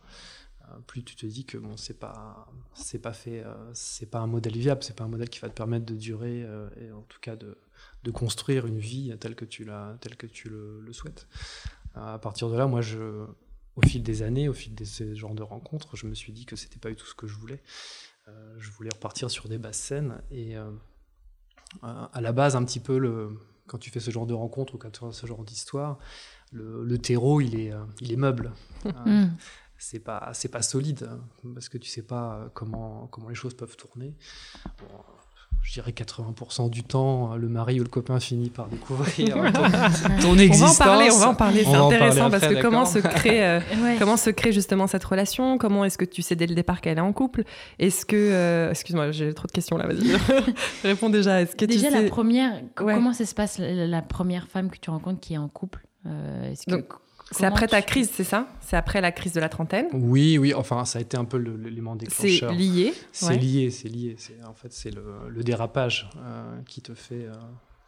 plus 0.86 1.02
tu 1.02 1.16
te 1.16 1.24
dis 1.24 1.46
que 1.46 1.56
bon, 1.56 1.78
c'est 1.78 1.98
pas, 1.98 2.46
c'est 2.74 2.98
pas 3.00 3.14
fait, 3.14 3.42
c'est 3.72 4.10
pas 4.10 4.18
un 4.20 4.26
modèle 4.26 4.56
viable, 4.56 4.82
c'est 4.82 4.96
pas 4.96 5.04
un 5.04 5.08
modèle 5.08 5.30
qui 5.30 5.40
va 5.40 5.48
te 5.48 5.54
permettre 5.54 5.86
de 5.86 5.94
durer 5.94 6.46
et 6.80 6.92
en 6.92 7.02
tout 7.02 7.18
cas 7.20 7.36
de, 7.36 7.58
de 8.04 8.10
construire 8.10 8.66
une 8.66 8.78
vie 8.78 9.14
telle 9.20 9.34
que 9.34 9.44
tu 9.44 9.64
la, 9.64 9.96
telle 10.00 10.16
que 10.16 10.26
tu 10.26 10.48
le, 10.48 10.80
le 10.80 10.92
souhaites. 10.92 11.26
Euh, 11.96 12.14
à 12.14 12.18
partir 12.18 12.48
de 12.50 12.56
là, 12.56 12.66
moi, 12.66 12.80
je, 12.80 13.26
au 13.76 13.82
fil 13.86 14.02
des 14.02 14.22
années, 14.22 14.48
au 14.48 14.52
fil 14.52 14.74
de 14.74 14.84
ces 14.84 15.14
genres 15.14 15.34
de 15.34 15.42
rencontres, 15.42 15.96
je 15.96 16.06
me 16.06 16.14
suis 16.14 16.32
dit 16.32 16.44
que 16.46 16.56
c'était 16.56 16.78
pas 16.78 16.88
du 16.90 16.96
tout 16.96 17.06
ce 17.06 17.14
que 17.14 17.26
je 17.26 17.34
voulais. 17.36 17.62
Euh, 18.28 18.54
je 18.58 18.70
voulais 18.70 18.90
repartir 18.92 19.30
sur 19.30 19.48
des 19.48 19.58
basses 19.58 19.78
scènes 19.78 20.20
et 20.30 20.56
euh, 20.56 20.70
à 21.82 22.20
la 22.20 22.32
base 22.32 22.54
un 22.56 22.64
petit 22.64 22.80
peu 22.80 22.98
le 22.98 23.36
quand 23.66 23.78
tu 23.78 23.90
fais 23.90 24.00
ce 24.00 24.10
genre 24.10 24.26
de 24.26 24.34
rencontre 24.34 24.74
ou 24.74 24.78
quand 24.78 24.90
tu 24.90 25.04
as 25.04 25.12
ce 25.12 25.26
genre 25.26 25.42
d'histoire 25.44 25.98
le, 26.52 26.84
le 26.84 26.98
terreau 26.98 27.40
il 27.40 27.58
est 27.58 27.72
il 28.00 28.12
est 28.12 28.16
meuble 28.16 28.52
Euh, 28.86 28.90
Mm. 29.24 29.36
c'est 29.78 30.00
pas 30.00 30.30
c'est 30.34 30.48
pas 30.50 30.62
solide 30.62 31.08
hein, 31.10 31.20
parce 31.54 31.68
que 31.68 31.78
tu 31.78 31.88
sais 31.88 32.02
pas 32.02 32.50
comment 32.54 33.06
comment 33.08 33.28
les 33.28 33.34
choses 33.34 33.54
peuvent 33.54 33.76
tourner 33.76 34.14
Bon, 34.78 35.04
je 35.62 35.74
dirais 35.74 35.92
80% 35.92 36.68
du 36.70 36.82
temps, 36.82 37.34
le 37.36 37.48
mari 37.48 37.80
ou 37.80 37.84
le 37.84 37.88
copain 37.88 38.18
finit 38.20 38.50
par 38.50 38.66
découvrir 38.66 39.34
ton, 39.34 39.42
ton 40.20 40.30
On 40.30 40.34
va 40.34 40.42
existence. 40.42 40.80
en 40.80 40.84
parler, 40.84 41.08
on 41.12 41.18
va 41.18 41.28
en 41.28 41.34
parler, 41.34 41.64
c'est 41.64 41.70
parler 41.72 41.94
intéressant 41.96 42.26
après, 42.26 42.40
parce 42.40 42.54
que 42.54 42.60
comment 42.62 42.84
se 42.84 42.98
d'accord 42.98 43.12
crée 43.20 43.44
euh, 43.46 43.60
Ouais. 43.82 43.96
Comment 43.98 44.16
se 44.16 44.30
crée 44.30 44.52
justement 44.52 44.86
cette 44.86 45.04
relation? 45.04 45.58
Comment 45.58 45.84
est-ce 45.84 45.96
que 45.98 46.04
tu 46.04 46.20
sais 46.22 46.34
dès 46.36 46.46
le 46.46 46.54
départ 46.54 46.80
qu'elle 46.80 46.98
est 46.98 47.00
en 47.00 47.12
couple? 47.12 47.44
Est-ce 47.78 48.04
que... 48.04 48.16
euh, 48.16 48.70
Excuse-moi, 48.70 49.12
j'ai 49.12 49.32
trop 49.34 49.46
de 49.46 49.52
questions 49.52 49.76
là, 49.76 49.86
vas-y. 49.86 50.16
Réponds 50.84 51.10
déjà. 51.10 51.40
Est-ce 51.42 51.54
que 51.56 51.64
Déjà, 51.64 51.88
tu 51.88 52.02
la 52.02 52.08
première, 52.08 52.52
Ouais. 52.80 52.94
comment 52.94 53.12
ça 53.12 53.24
se 53.24 53.34
passe, 53.34 53.58
la, 53.58 53.86
la 53.86 54.02
première 54.02 54.48
femme 54.48 54.70
que 54.70 54.78
tu 54.78 54.90
rencontres 54.90 55.20
qui 55.20 55.34
est 55.34 55.38
en 55.38 55.48
couple 55.48 55.86
Euh, 56.06 56.50
est-ce 56.50 56.66
que- 56.66 56.72
Donc, 56.72 56.86
C'est 57.32 57.44
après 57.46 57.66
ta 57.66 57.82
crise, 57.82 58.10
c'est 58.12 58.24
ça? 58.24 58.46
C'est 58.60 58.76
après 58.76 59.00
la 59.00 59.12
crise 59.12 59.32
de 59.32 59.40
la 59.40 59.48
trentaine? 59.48 59.86
Oui, 59.92 60.38
oui, 60.38 60.54
enfin, 60.54 60.84
ça 60.84 60.98
a 60.98 61.02
été 61.02 61.16
un 61.16 61.24
peu 61.24 61.36
l'élément 61.38 61.96
C'est 62.08 62.26
déclencheur. 62.26 62.52
lié 62.52 62.94
C'est 63.12 63.26
ouais. 63.26 63.38
lié, 63.38 63.70
c'est 63.70 63.88
lié. 63.88 64.14
C'est 64.18 64.42
en 64.44 64.54
fait 64.54 64.72
c'est 64.72 64.90
le, 64.90 65.28
le 65.28 65.42
dérapage 65.42 66.08
euh, 66.18 66.60
qui 66.66 66.82
te 66.82 66.94
fait 66.94 67.24
euh, 67.26 67.32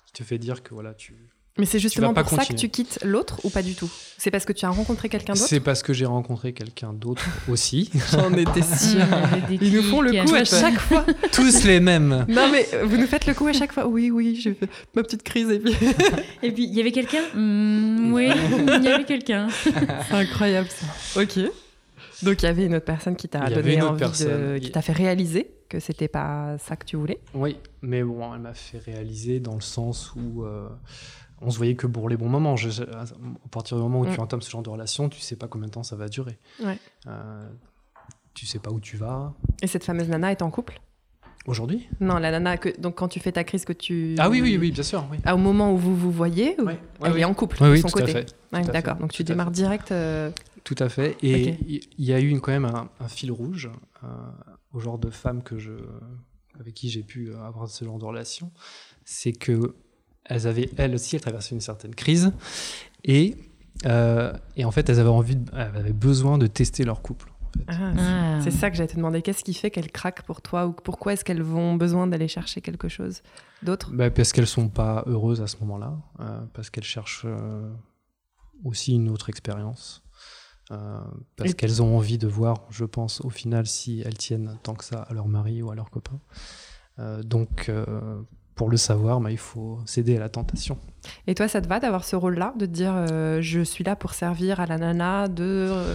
qui 0.07 0.13
te 0.13 0.23
fait 0.25 0.39
dire 0.39 0.63
que 0.63 0.75
voilà 0.75 0.95
tu. 0.95 1.15
Mais 1.57 1.67
c'est 1.67 1.79
justement 1.79 2.13
pour 2.13 2.29
ça 2.29 2.45
que 2.45 2.53
tu 2.53 2.69
quittes 2.69 2.99
l'autre 3.05 3.39
ou 3.45 3.51
pas 3.51 3.63
du 3.63 3.75
tout? 3.77 3.89
C'est 4.19 4.33
parce 4.33 4.45
que 4.45 4.53
tu 4.53 4.65
as 4.65 4.71
rencontré 4.71 5.09
quelqu'un 5.09 5.35
d'autre? 5.35 5.47
C'est 5.47 5.61
parce 5.61 5.85
que 5.85 5.93
j'ai 5.93 6.05
rencontré 6.05 6.53
quelqu'un 6.53 6.93
d'autre 6.93 7.25
aussi. 7.49 7.91
J'en 8.11 8.33
étais 8.33 8.63
sûre. 8.63 9.07
Ils 9.61 9.73
nous 9.73 9.83
font 9.85 10.01
le 10.01 10.25
coup 10.25 10.35
à 10.35 10.45
chaque 10.45 10.81
fois. 10.81 11.07
Tous 11.33 11.65
les 11.65 11.79
mêmes. 11.79 12.27
Non 12.29 12.51
mais 12.51 12.67
euh, 12.75 12.85
vous 12.85 12.97
nous 12.97 13.07
faites 13.07 13.27
le 13.27 13.35
coup 13.35 13.47
à 13.47 13.53
chaque 13.53 13.73
fois. 13.73 13.87
Oui, 13.87 14.11
oui, 14.11 14.35
j'ai 14.35 14.55
fait 14.55 14.69
ma 14.97 15.05
petite 15.05 15.23
crise 15.23 15.49
et 15.51 15.61
puis... 15.61 15.75
Et 16.43 16.53
puis, 16.53 16.65
il 16.65 16.75
y 16.75 16.81
avait 16.81 16.93
quelqu'un? 16.93 17.23
Mm, 17.35 18.13
Oui, 18.13 18.31
il 18.77 18.83
y 18.83 18.89
avait 18.89 19.05
quelqu'un. 19.05 19.49
C'est 19.51 20.13
incroyable 20.13 20.69
ça. 20.69 21.21
Ok. 21.21 21.39
Donc 22.23 22.43
il 22.43 22.47
y 22.47 22.49
avait 22.49 22.67
une 22.67 22.75
autre 22.75 22.85
personne 22.85 23.17
qui 23.17 23.29
t'a 23.29 23.49
donné 23.51 23.81
envie 23.83 24.25
de... 24.25 24.59
qui 24.59 24.71
t'a 24.71 24.83
fait 24.83 24.93
réaliser 24.93 25.51
que 25.69 25.81
c'était 25.81 26.09
pas 26.09 26.57
ça 26.59 26.77
que 26.77 26.85
tu 26.85 26.97
voulais? 26.97 27.19
Oui, 27.35 27.57
mais 27.83 28.03
bon, 28.03 28.33
elle 28.35 28.41
m'a 28.41 28.55
fait 28.55 28.79
réaliser 28.79 29.41
dans 29.41 29.55
le 29.55 29.61
sens 29.61 30.13
où 30.17 30.45
euh, 30.45 30.69
on 31.41 31.51
se 31.51 31.57
voyait 31.59 31.75
que 31.75 31.87
pour 31.87 32.09
les 32.09 32.17
bons 32.17 32.29
moments. 32.29 32.57
Je- 32.57 32.71
je- 32.71 32.83
à 32.83 33.05
partir 33.51 33.77
du 33.77 33.83
moment 33.83 34.01
où 34.01 34.07
Mm. 34.07 34.15
tu 34.15 34.21
entames 34.21 34.43
ce 34.43 34.51
genre 34.51 34.63
de 34.63 34.71
relation, 34.71 35.09
tu 35.09 35.21
sais 35.21 35.37
pas 35.37 35.49
combien 35.49 35.67
de 35.69 35.73
temps 35.73 35.83
ça 35.83 35.97
va 35.97 36.09
durer. 36.09 36.39
Ouais. 36.63 36.79
Euh, 37.07 37.49
tu 38.35 38.47
sais 38.47 38.59
pas 38.59 38.71
où 38.71 38.81
tu 38.81 38.97
vas. 38.97 39.33
Et 39.63 39.67
cette 39.67 39.85
fameuse 39.85 40.09
nana 40.09 40.33
est 40.33 40.43
en 40.43 40.51
couple? 40.51 40.81
Aujourd'hui? 41.47 41.87
Non, 42.01 42.15
la 42.17 42.31
nana 42.31 42.57
que 42.57 42.71
donc 42.81 42.95
quand 42.97 43.09
tu 43.09 43.21
fais 43.21 43.33
ta 43.33 43.45
crise 43.45 43.67
que 43.67 43.75
tu 43.75 44.15
Ah 44.19 44.31
oui, 44.31 44.41
oui, 44.41 44.57
oui, 44.59 44.71
bien 44.73 44.83
sûr. 44.83 45.05
Oui. 45.11 45.19
Ah, 45.25 45.35
au 45.35 45.39
moment 45.39 45.73
où 45.75 45.77
vous 45.77 45.95
vous 45.95 46.11
voyez, 46.11 46.59
ou- 46.59 46.65
Ouais, 46.65 46.79
ouais, 47.01 47.11
elle 47.11 47.19
est 47.19 47.25
en 47.25 47.35
couple 47.35 47.59
Oui, 47.61 47.69
de 47.69 47.73
oui, 47.75 47.81
son 47.81 47.89
tout 47.89 47.99
à 47.99 48.03
côté. 48.07 48.25
D'accord. 48.73 48.97
Donc 48.97 49.13
tu 49.13 49.25
démarres 49.25 49.51
direct. 49.51 49.93
euh, 49.93 50.31
Tout 50.65 50.77
à 50.79 50.89
fait. 50.89 51.19
Et 51.23 51.59
il 51.69 52.05
y 52.05 52.15
a 52.15 52.21
eu 52.21 52.29
une- 52.29 52.41
quand 52.41 52.53
même 52.53 52.65
un, 52.65 52.89
un 52.99 53.09
fil 53.09 53.31
rouge 53.31 53.71
euh, 54.03 54.07
au 54.73 54.81
genre 54.81 54.99
de 54.99 55.11
femme 55.11 55.43
que 55.43 55.59
je, 55.59 55.73
avec 56.59 56.73
qui 56.73 56.89
j'ai 56.89 57.03
pu 57.03 57.35
avoir 57.35 57.69
ce 57.69 57.85
genre 57.85 57.99
de 57.99 58.05
relation. 58.07 58.51
C'est 59.05 59.33
que 59.33 59.75
elles 60.25 60.47
avaient, 60.47 60.71
elles 60.77 60.95
aussi, 60.95 61.17
elles 61.17 61.23
traversaient 61.23 61.55
une 61.55 61.61
certaine 61.61 61.95
crise. 61.95 62.33
Et, 63.05 63.37
euh, 63.87 64.33
et 64.57 64.65
en 64.65 64.71
fait, 64.71 64.89
elles 64.89 65.01
avaient, 65.01 65.09
envie 65.09 65.37
de- 65.37 65.51
elles 65.55 65.77
avaient 65.77 65.93
besoin 65.93 66.39
de 66.39 66.47
tester 66.47 66.85
leur 66.85 67.03
couple. 67.03 67.31
en 67.31 67.59
fait. 67.59 67.65
ah, 67.69 67.93
Ah. 67.99 68.41
C'est 68.43 68.51
ça 68.51 68.71
que 68.71 68.77
j'allais 68.77 68.89
te 68.89 68.97
demander. 68.97 69.23
Qu'est-ce 69.23 69.45
qui 69.45 69.55
fait 69.55 69.71
qu'elles 69.71 69.91
craquent 69.93 70.23
pour 70.23 70.43
toi 70.43 70.67
ou 70.67 70.73
pourquoi 70.73 71.13
est-ce 71.13 71.25
qu'elles 71.25 71.43
vont 71.43 71.75
besoin 71.77 72.07
d'aller 72.07 72.27
chercher 72.29 72.61
quelque 72.61 72.89
chose 72.89 73.23
d'autre? 73.63 73.91
Bah, 73.93 74.11
parce 74.11 74.33
qu'elles 74.33 74.47
sont 74.49 74.69
pas 74.69 75.05
heureuses 75.07 75.41
à 75.41 75.47
ce 75.47 75.57
moment-là, 75.59 75.97
euh, 76.21 76.41
parce 76.53 76.69
qu'elles 76.71 76.85
cherchent 76.85 77.23
euh, 77.27 77.71
aussi 78.65 78.95
une 78.95 79.09
autre 79.11 79.29
expérience, 79.29 80.03
euh, 80.73 81.01
parce 81.37 81.51
Et- 81.51 81.55
qu'elles 81.55 81.81
ont 81.83 81.97
envie 81.97 82.19
de 82.19 82.27
voir, 82.27 82.65
je 82.71 82.85
pense, 82.85 83.21
au 83.21 83.31
final, 83.31 83.67
si 83.67 84.03
elles 84.05 84.17
tiennent 84.19 84.59
tant 84.63 84.75
que 84.75 84.85
ça 84.85 85.03
à 85.03 85.13
leur 85.15 85.29
mari 85.29 85.63
ou 85.63 85.71
à 85.71 85.75
leur 85.75 85.91
copain. 85.91 86.19
Euh, 86.99 87.23
donc, 87.23 87.69
euh, 87.69 88.21
pour 88.55 88.71
le 88.71 88.77
savoir, 88.77 89.21
bah, 89.21 89.31
il 89.31 89.39
faut 89.39 89.81
céder 89.87 90.17
à 90.17 90.21
la 90.21 90.29
tentation. 90.29 90.79
Et 91.27 91.35
toi, 91.35 91.49
ça 91.49 91.61
te 91.61 91.67
va 91.69 91.81
d'avoir 91.81 92.05
ce 92.05 92.17
rôle-là, 92.17 92.55
de 92.59 92.67
te 92.67 92.71
dire 92.71 92.93
euh, 92.95 93.41
je 93.43 93.61
suis 93.61 93.85
là 93.85 93.97
pour 93.97 94.15
servir 94.15 94.61
à 94.61 94.67
la 94.67 94.79
nana, 94.79 95.29
de 95.29 95.43
euh, 95.45 95.95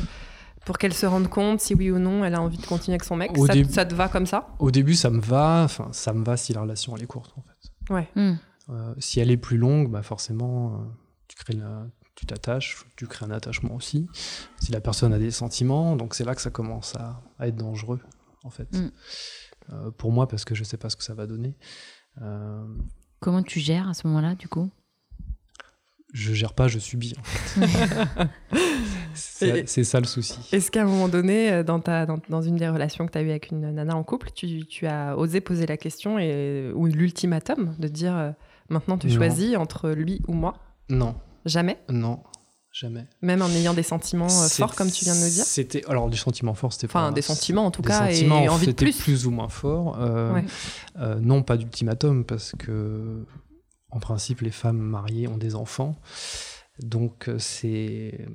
pour 0.65 0.77
qu'elle 0.77 0.93
se 0.93 1.05
rende 1.05 1.29
compte 1.29 1.61
si 1.61 1.73
oui 1.73 1.89
ou 1.89 1.99
non 1.99 2.23
elle 2.25 2.35
a 2.35 2.41
envie 2.41 2.57
de 2.57 2.65
continuer 2.65 2.95
avec 2.95 3.05
son 3.05 3.15
mec? 3.15 3.31
Ça, 3.47 3.53
début- 3.53 3.71
ça 3.73 3.85
te 3.85 3.95
va 3.95 4.07
comme 4.09 4.25
ça? 4.25 4.49
Au 4.59 4.71
début, 4.71 4.93
ça 4.95 5.09
me 5.09 5.21
va, 5.21 5.61
enfin, 5.63 5.87
ça 5.93 6.13
me 6.13 6.23
va 6.23 6.35
si 6.37 6.53
la 6.53 6.61
relation 6.61 6.95
elle 6.95 7.03
est 7.03 7.07
courte, 7.07 7.33
en 7.37 7.41
fait. 7.43 7.93
Ouais. 7.93 8.07
Mm. 8.15 8.35
Euh, 8.69 8.93
si 8.99 9.19
elle 9.19 9.31
est 9.31 9.37
plus 9.37 9.57
longue, 9.57 9.89
bah 9.89 10.03
forcément, 10.03 10.73
euh, 10.73 10.77
tu 11.27 11.37
crées 11.37 11.53
la- 11.53 11.87
tu 12.15 12.25
t'attaches, 12.25 12.85
tu 12.97 13.07
crées 13.07 13.25
un 13.25 13.31
attachement 13.31 13.73
aussi. 13.75 14.07
Si 14.61 14.71
la 14.73 14.81
personne 14.81 15.13
a 15.13 15.17
des 15.17 15.31
sentiments, 15.31 15.95
donc 15.95 16.13
c'est 16.13 16.25
là 16.25 16.35
que 16.35 16.41
ça 16.41 16.49
commence 16.51 16.93
à, 16.97 17.21
à 17.39 17.47
être 17.47 17.55
dangereux, 17.55 18.01
en 18.43 18.49
fait. 18.49 18.69
Mm. 18.77 18.91
Euh, 19.71 19.91
pour 19.91 20.11
moi, 20.11 20.27
parce 20.27 20.45
que 20.45 20.53
je 20.53 20.63
sais 20.65 20.77
pas 20.77 20.89
ce 20.89 20.97
que 20.97 21.03
ça 21.03 21.13
va 21.13 21.25
donner. 21.27 21.55
Euh, 22.21 22.65
Comment 23.19 23.43
tu 23.43 23.59
gères 23.59 23.89
à 23.89 23.93
ce 23.93 24.07
moment-là, 24.07 24.35
du 24.35 24.47
coup? 24.47 24.69
Je 26.13 26.33
gère 26.33 26.53
pas, 26.53 26.67
je 26.67 26.79
subis. 26.79 27.13
c'est 29.13 29.67
c'est 29.69 29.83
ça 29.83 29.99
le 29.99 30.05
souci. 30.05 30.39
Est-ce 30.51 30.71
qu'à 30.71 30.81
un 30.81 30.85
moment 30.85 31.07
donné, 31.07 31.51
euh, 31.51 31.63
dans, 31.63 31.79
ta, 31.79 32.05
dans, 32.05 32.19
dans 32.29 32.41
une 32.41 32.55
des 32.55 32.67
relations 32.69 33.05
que 33.05 33.11
tu 33.11 33.17
as 33.17 33.21
eues 33.21 33.29
avec 33.29 33.51
une 33.51 33.61
nana 33.71 33.95
en 33.95 34.03
couple, 34.03 34.29
tu, 34.33 34.65
tu 34.65 34.87
as 34.87 35.17
osé 35.17 35.41
poser 35.41 35.65
la 35.65 35.77
question 35.77 36.17
et, 36.17 36.71
ou 36.73 36.87
l'ultimatum 36.87 37.75
de 37.77 37.87
dire 37.87 38.15
euh, 38.17 38.31
maintenant 38.69 38.97
tu 38.97 39.07
Non. 39.07 39.13
choisis 39.15 39.55
entre 39.55 39.89
lui 39.91 40.21
ou 40.27 40.33
moi? 40.33 40.55
Non, 40.89 41.15
Jamais? 41.45 41.77
Non, 41.89 42.21
jamais. 42.71 43.07
Même 43.21 43.41
en 43.41 43.49
ayant 43.49 43.73
des 43.73 43.83
sentiments 43.83 44.27
euh, 44.27 44.47
forts 44.47 44.75
comme 44.75 44.89
tu 44.91 45.03
viens 45.05 45.15
de 45.15 45.19
nous 45.19 45.29
dire 45.29 45.43
C'était 45.43 45.83
alors 45.87 46.09
du 46.09 46.17
sentiment 46.17 46.53
fort, 46.53 46.71
c'était 46.73 46.85
Enfin, 46.87 47.09
pas- 47.09 47.11
des 47.13 47.21
sentiments 47.21 47.65
en 47.65 47.71
tout 47.71 47.81
des 47.81 47.87
cas 47.89 48.07
sentiments, 48.09 48.39
et 48.41 48.49
envie 48.49 48.67
de 48.67 48.71
plus. 48.73 49.25
ou 49.25 49.31
moins 49.31 49.49
fort. 49.49 49.97
Euh, 49.99 50.33
Ouais. 50.33 50.45
euh, 50.99 51.19
non, 51.19 51.41
pas 51.43 51.57
d'ultimatum 51.57 52.23
parce 52.25 52.53
que 52.57 53.25
en 53.91 53.99
principe 53.99 54.41
les 54.41 54.51
femmes 54.51 54.77
mariées 54.79 55.27
ont 55.27 55.37
des 55.37 55.55
enfants, 55.55 55.95
donc 56.79 57.29
c'est 57.39 58.27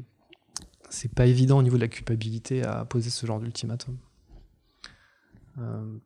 c'est 0.91 1.13
pas 1.13 1.27
évident 1.27 1.59
au 1.59 1.63
niveau 1.63 1.77
de 1.77 1.83
la 1.83 1.89
culpabilité 1.89 2.63
à 2.65 2.85
poser 2.85 3.11
ce 3.11 3.25
genre 3.27 3.41
d'ultimatum. 3.41 3.97
Euh, 5.59 5.97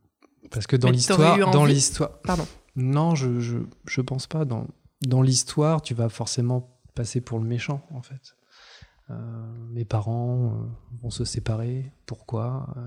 parce 0.50 0.66
que 0.66 0.76
dans 0.76 0.90
l'histoire, 0.90 1.38
dans 1.50 1.64
l'histoire, 1.64 2.20
Pardon. 2.22 2.46
non, 2.76 3.14
je, 3.14 3.40
je 3.40 3.56
je 3.86 4.00
pense 4.00 4.26
pas 4.26 4.44
dans 4.44 4.66
dans 5.06 5.22
l'histoire, 5.22 5.80
tu 5.82 5.94
vas 5.94 6.08
forcément 6.08 6.77
passer 6.98 7.20
pour 7.20 7.38
le 7.38 7.44
méchant 7.46 7.86
en 7.94 8.02
fait. 8.02 8.34
Euh, 9.10 9.14
mes 9.70 9.84
parents 9.86 10.52
euh, 10.52 10.66
vont 11.02 11.10
se 11.10 11.24
séparer. 11.24 11.92
Pourquoi 12.06 12.68
Euh, 12.76 12.80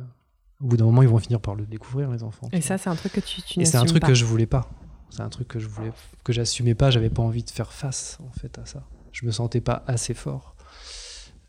Au 0.62 0.68
bout 0.68 0.78
d'un 0.78 0.86
moment, 0.86 1.02
ils 1.02 1.08
vont 1.10 1.18
finir 1.18 1.40
par 1.42 1.56
le 1.56 1.66
découvrir, 1.66 2.12
les 2.12 2.22
enfants. 2.24 2.48
Et 2.52 2.62
ça, 2.62 2.78
c'est 2.78 2.90
un 2.90 2.96
truc 2.96 3.14
que 3.14 3.20
tu, 3.22 3.42
tu 3.42 3.60
Et 3.62 3.66
c'est 3.66 3.78
un 3.78 3.86
truc 3.86 4.02
pas. 4.02 4.08
que 4.08 4.14
je 4.14 4.26
voulais 4.26 4.46
pas. 4.46 4.70
C'est 5.10 5.22
un 5.24 5.30
truc 5.30 5.48
que 5.48 5.60
je 5.60 5.68
voulais, 5.68 5.92
que 6.24 6.32
j'assumais 6.34 6.76
pas. 6.76 6.92
J'avais 6.92 7.10
pas 7.10 7.24
envie 7.24 7.44
de 7.44 7.50
faire 7.50 7.72
face 7.74 8.20
en 8.28 8.32
fait 8.40 8.60
à 8.60 8.66
ça. 8.66 8.84
Je 9.12 9.26
me 9.26 9.32
sentais 9.32 9.62
pas 9.62 9.84
assez 9.88 10.14
fort. 10.14 10.56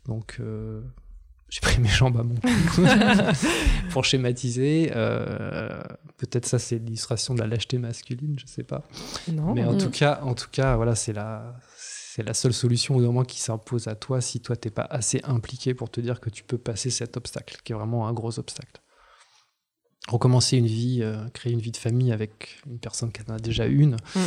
Donc 0.05 0.39
j'ai 1.49 1.61
pris 1.61 1.79
mes 1.79 1.87
jambes 1.87 2.17
à 2.19 2.23
mon 2.23 2.35
cou 2.35 2.81
pour 3.91 4.03
schématiser. 4.05 4.91
euh, 4.95 5.81
Peut-être 6.17 6.45
ça 6.45 6.57
c'est 6.59 6.77
l'illustration 6.79 7.33
de 7.35 7.39
la 7.41 7.47
lâcheté 7.47 7.77
masculine, 7.77 8.37
je 8.39 8.45
sais 8.47 8.63
pas. 8.63 8.81
Non, 9.31 9.53
Mais 9.53 9.63
en 9.65 9.73
Mm. 9.73 9.77
tout 9.77 9.89
cas, 9.91 10.19
en 10.23 10.33
tout 10.33 10.47
cas, 10.51 10.75
voilà, 10.77 10.95
c'est 10.95 11.13
la, 11.13 11.55
c'est 12.15 12.21
la 12.21 12.35
seule 12.35 12.53
solution 12.53 12.95
au 12.95 12.99
moment 12.99 13.23
qui 13.23 13.39
s'impose 13.39 13.87
à 13.87 13.95
toi 13.95 14.21
si 14.21 14.39
toi 14.39 14.55
t'es 14.55 14.69
pas 14.69 14.83
assez 14.83 15.19
impliqué 15.23 15.73
pour 15.73 15.89
te 15.89 15.99
dire 15.99 16.19
que 16.19 16.29
tu 16.29 16.43
peux 16.43 16.59
passer 16.59 16.91
cet 16.91 17.17
obstacle, 17.17 17.57
qui 17.63 17.71
est 17.71 17.75
vraiment 17.75 18.07
un 18.07 18.13
gros 18.13 18.37
obstacle. 18.37 18.83
Recommencer 20.07 20.57
une 20.57 20.67
vie, 20.67 20.99
euh, 21.01 21.27
créer 21.29 21.53
une 21.53 21.59
vie 21.59 21.71
de 21.71 21.77
famille 21.77 22.11
avec 22.11 22.61
une 22.67 22.77
personne 22.77 23.11
qui 23.11 23.21
en 23.27 23.33
a 23.33 23.39
déjà 23.39 23.65
une, 23.65 23.95
Mm. 24.15 24.19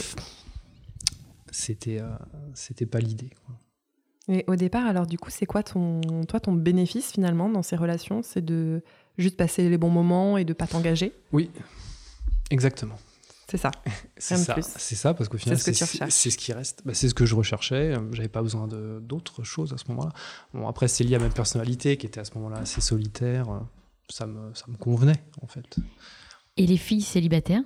c'était, 1.52 2.00
euh, 2.00 2.08
c'était 2.54 2.86
pas 2.86 2.98
l'idée. 2.98 3.30
Et 4.26 4.42
au 4.48 4.56
départ, 4.56 4.84
alors 4.84 5.06
du 5.06 5.16
coup, 5.16 5.30
c'est 5.30 5.46
quoi 5.46 5.62
ton, 5.62 6.00
toi, 6.26 6.40
ton 6.40 6.54
bénéfice 6.54 7.12
finalement 7.12 7.48
dans 7.48 7.62
ces 7.62 7.76
relations? 7.76 8.20
C'est 8.24 8.44
de 8.44 8.82
juste 9.16 9.36
passer 9.36 9.68
les 9.68 9.78
bons 9.78 9.90
moments 9.90 10.38
et 10.38 10.44
de 10.44 10.54
pas 10.54 10.66
t'engager? 10.66 11.12
Oui, 11.30 11.52
exactement. 12.50 12.98
C'est 13.48 13.58
ça. 13.58 13.70
C'est 14.18 14.36
ça, 14.36 14.54
plus. 14.54 14.64
c'est 14.76 14.94
ça, 14.96 15.14
parce 15.14 15.28
qu'au 15.28 15.38
final, 15.38 15.56
ce 15.58 15.64
que 15.64 15.72
c'est 15.72 16.10
c'est 16.10 16.30
ce 16.30 16.36
qui 16.36 16.52
reste. 16.52 16.82
Bah, 16.84 16.94
c'est 16.94 17.08
ce 17.08 17.14
que 17.14 17.26
je 17.26 17.34
recherchais. 17.36 17.94
euh, 17.94 18.12
J'avais 18.12 18.28
pas 18.28 18.42
besoin 18.42 18.66
de- 18.66 18.98
d'autres 19.00 19.44
choses 19.44 19.72
à 19.72 19.78
ce 19.78 19.84
moment-là. 19.90 20.12
Bon, 20.52 20.66
après, 20.66 20.88
c'est 20.88 21.04
lié 21.04 21.14
à 21.14 21.18
ma 21.20 21.28
personnalité 21.28 21.96
qui 21.96 22.06
était 22.06 22.18
à 22.20 22.24
ce 22.24 22.34
moment-là 22.34 22.58
assez 22.58 22.80
solitaire. 22.80 23.48
euh, 23.50 23.60
Ça 24.08 24.26
me, 24.26 24.52
ça 24.54 24.64
me 24.68 24.76
convenait, 24.76 25.22
en 25.42 25.46
fait. 25.46 25.76
Et 26.56 26.66
les 26.66 26.76
filles 26.76 27.02
célibataires? 27.02 27.62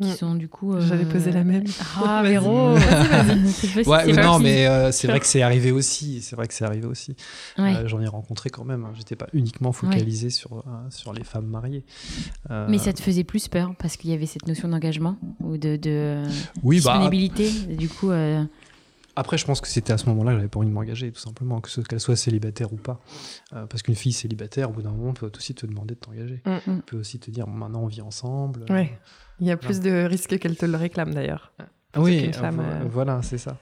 Qui 0.00 0.10
sont 0.12 0.34
du 0.34 0.48
coup. 0.48 0.78
J'allais 0.80 1.04
poser 1.04 1.30
la 1.32 1.44
même. 1.44 1.64
Ah. 2.04 2.22
Véro 2.24 2.74
Ouais, 3.86 4.06
mais 4.12 4.22
non, 4.22 4.38
mais 4.38 4.66
euh, 4.66 4.92
c'est 4.92 5.06
vrai 5.06 5.20
que 5.20 5.26
c'est 5.26 5.42
arrivé 5.42 5.70
aussi. 5.72 6.20
C'est 6.22 6.36
vrai 6.36 6.46
que 6.48 6.54
c'est 6.54 6.64
arrivé 6.64 6.86
aussi. 6.86 7.14
Ouais. 7.58 7.76
Euh, 7.76 7.88
J'en 7.88 8.00
ai 8.00 8.08
rencontré 8.08 8.50
quand 8.50 8.64
même. 8.64 8.84
hein. 8.84 8.92
J'étais 8.94 9.16
pas 9.16 9.28
uniquement 9.32 9.72
focalisé 9.72 10.30
sur, 10.30 10.58
euh, 10.58 10.60
sur 10.90 11.12
les 11.12 11.24
femmes 11.24 11.46
mariées. 11.46 11.84
Euh, 12.50 12.66
Mais 12.68 12.78
ça 12.78 12.92
te 12.92 13.00
faisait 13.02 13.24
plus 13.24 13.48
peur 13.48 13.74
parce 13.78 13.96
qu'il 13.96 14.10
y 14.10 14.14
avait 14.14 14.26
cette 14.26 14.46
notion 14.48 14.68
d'engagement 14.68 15.16
ou 15.40 15.56
de, 15.56 15.76
de 15.76 16.22
oui, 16.62 16.80
bah, 16.84 16.92
disponibilité. 16.92 17.50
Du 17.76 17.88
coup, 17.88 18.10
euh, 18.10 18.42
Après, 19.16 19.38
je 19.38 19.44
pense 19.44 19.60
que 19.60 19.68
c'était 19.68 19.92
à 19.92 19.98
ce 19.98 20.06
moment-là 20.08 20.32
que 20.32 20.38
j'avais 20.38 20.48
pas 20.48 20.58
envie 20.58 20.68
de 20.68 20.72
m'engager, 20.74 21.12
tout 21.12 21.20
simplement, 21.20 21.60
que 21.60 21.70
ce- 21.70 21.80
qu'elle 21.82 22.00
soit 22.00 22.16
célibataire 22.16 22.72
ou 22.72 22.76
pas. 22.76 23.00
Euh, 23.52 23.64
parce 23.66 23.82
qu'une 23.82 23.94
fille 23.94 24.12
célibataire, 24.12 24.70
au 24.70 24.72
bout 24.72 24.82
d'un 24.82 24.90
moment, 24.90 25.12
peut 25.12 25.30
aussi 25.36 25.54
te 25.54 25.66
demander 25.66 25.94
de 25.94 26.00
t'engager. 26.00 26.42
Mm. 26.44 26.58
Elle 26.66 26.82
peut 26.82 26.96
aussi 26.98 27.20
te 27.20 27.30
dire, 27.30 27.46
maintenant 27.46 27.82
on 27.82 27.86
vit 27.86 28.02
ensemble. 28.02 28.64
Ouais. 28.68 28.98
Il 29.40 29.46
y 29.46 29.50
a 29.50 29.56
plus 29.56 29.80
de 29.80 30.04
risques 30.04 30.38
qu'elle 30.38 30.56
te 30.56 30.66
le 30.66 30.76
réclame 30.76 31.12
d'ailleurs. 31.14 31.52
Oui, 31.96 32.28
euh, 32.28 32.32
femme, 32.32 32.60
euh, 32.60 32.84
voilà, 32.90 33.20
c'est 33.22 33.38
ça. 33.38 33.56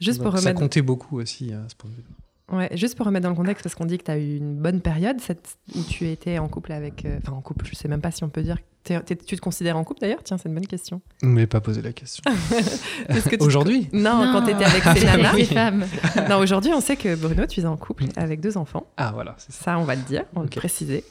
Juste 0.00 0.18
Donc, 0.18 0.30
pour 0.32 0.38
Ça 0.38 0.44
remettre. 0.48 0.60
comptait 0.60 0.82
beaucoup 0.82 1.18
aussi 1.20 1.52
à 1.52 1.68
ce 1.68 1.74
point 1.76 1.90
de 1.90 1.96
vue. 1.96 2.04
Ouais, 2.52 2.68
juste 2.76 2.96
pour 2.96 3.06
remettre 3.06 3.24
dans 3.24 3.30
le 3.30 3.34
contexte, 3.36 3.64
parce 3.64 3.74
qu'on 3.74 3.86
dit 3.86 3.98
que 3.98 4.04
tu 4.04 4.10
as 4.12 4.18
eu 4.18 4.36
une 4.36 4.54
bonne 4.56 4.80
période 4.80 5.20
cette... 5.20 5.56
où 5.74 5.82
tu 5.82 6.06
étais 6.08 6.38
en 6.38 6.46
couple 6.48 6.70
avec. 6.72 7.04
euh, 7.04 7.18
Enfin, 7.20 7.32
en 7.32 7.40
couple, 7.40 7.66
je 7.66 7.74
sais 7.74 7.88
même 7.88 8.00
pas 8.00 8.12
si 8.12 8.22
on 8.22 8.28
peut 8.28 8.42
dire. 8.42 8.56
T'es- 8.84 9.00
t'es- 9.00 9.16
tu 9.16 9.34
te 9.34 9.40
considères 9.40 9.76
en 9.76 9.82
couple 9.82 10.00
d'ailleurs? 10.02 10.20
Tiens, 10.22 10.38
c'est 10.38 10.48
une 10.48 10.54
bonne 10.54 10.66
question. 10.68 11.00
M'avez 11.22 11.48
pas 11.48 11.60
posé 11.60 11.82
la 11.82 11.92
question. 11.92 12.22
Que 13.08 13.36
te- 13.36 13.42
Aujourd'hui? 13.42 13.88
Non, 13.92 14.30
quand 14.32 14.44
tu 14.44 14.52
étais 14.52 14.64
avec 14.64 14.84
les 15.36 15.44
femmes. 15.44 15.84
non, 16.30 16.38
aujourd'hui, 16.38 16.72
on 16.72 16.80
sait 16.80 16.94
que 16.96 17.16
Bruno, 17.16 17.46
tu 17.46 17.60
es 17.60 17.66
en 17.66 17.76
couple 17.76 18.04
avec 18.14 18.40
deux 18.40 18.56
enfants. 18.56 18.86
Ah, 18.96 19.10
voilà, 19.12 19.34
c'est 19.38 19.52
ça. 19.52 19.64
Ça, 19.64 19.78
on 19.80 19.84
va 19.84 19.96
le 19.96 20.02
dire, 20.02 20.24
on 20.36 20.40
va 20.40 20.44
le 20.44 20.50
préciser. 20.50 21.02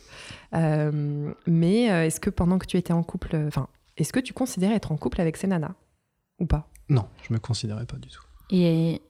Euh, 0.54 1.32
mais 1.48 1.92
euh, 1.92 2.06
est-ce 2.06 2.20
que 2.22 2.30
pendant 2.30 2.60
que 2.60 2.66
tu 2.66 2.78
étais 2.78 2.94
en 2.94 3.04
couple. 3.04 3.36
Enfin, 3.48 3.68
est-ce 3.98 4.12
que 4.14 4.20
tu 4.20 4.34
considérais 4.34 4.76
être 4.76 4.92
en 4.92 4.98
couple 4.98 5.22
avec 5.22 5.38
ces 5.38 5.48
nanas 5.48 5.76
Ou 6.40 6.46
pas? 6.46 6.70
Non, 6.90 7.08
je 7.28 7.34
me 7.34 7.40
considérais 7.40 7.86
pas 7.86 7.98
du 7.98 8.10
tout. 8.10 8.24
Et, 8.52 9.02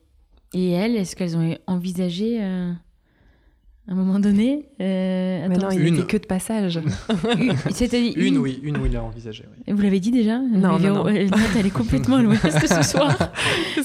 et 0.54 0.72
elles, 0.72 0.96
est-ce 0.96 1.16
qu'elles 1.16 1.36
ont 1.38 1.58
envisagé 1.68 2.42
euh, 2.44 2.72
à 3.88 3.92
un 3.92 3.96
moment 3.96 4.20
donné 4.20 4.66
euh, 4.82 5.48
Mais 5.48 5.56
attends, 5.58 5.68
non, 5.68 5.72
il 5.72 5.88
Une. 5.88 5.96
était 6.00 6.08
que 6.08 6.18
de 6.18 6.26
passage. 6.26 6.80
une- 7.40 7.56
c'était 7.72 8.12
Une, 8.14 8.40
oui, 8.40 8.60
une, 8.64 8.78
oui, 8.78 8.84
il 8.88 8.94
l'a 8.94 9.04
envisagé. 9.04 9.46
Oui. 9.68 9.74
Vous 9.74 9.82
l'avez 9.82 10.00
dit 10.00 10.10
déjà 10.10 10.40
Non, 10.40 10.80
Mais 10.80 10.88
non, 10.90 11.04
non. 11.04 11.08
elle 11.08 11.66
est 11.66 11.70
complètement 11.70 12.16
à 12.18 12.22
l'ouest 12.24 12.50
ce 12.68 12.82
soir. 12.84 13.16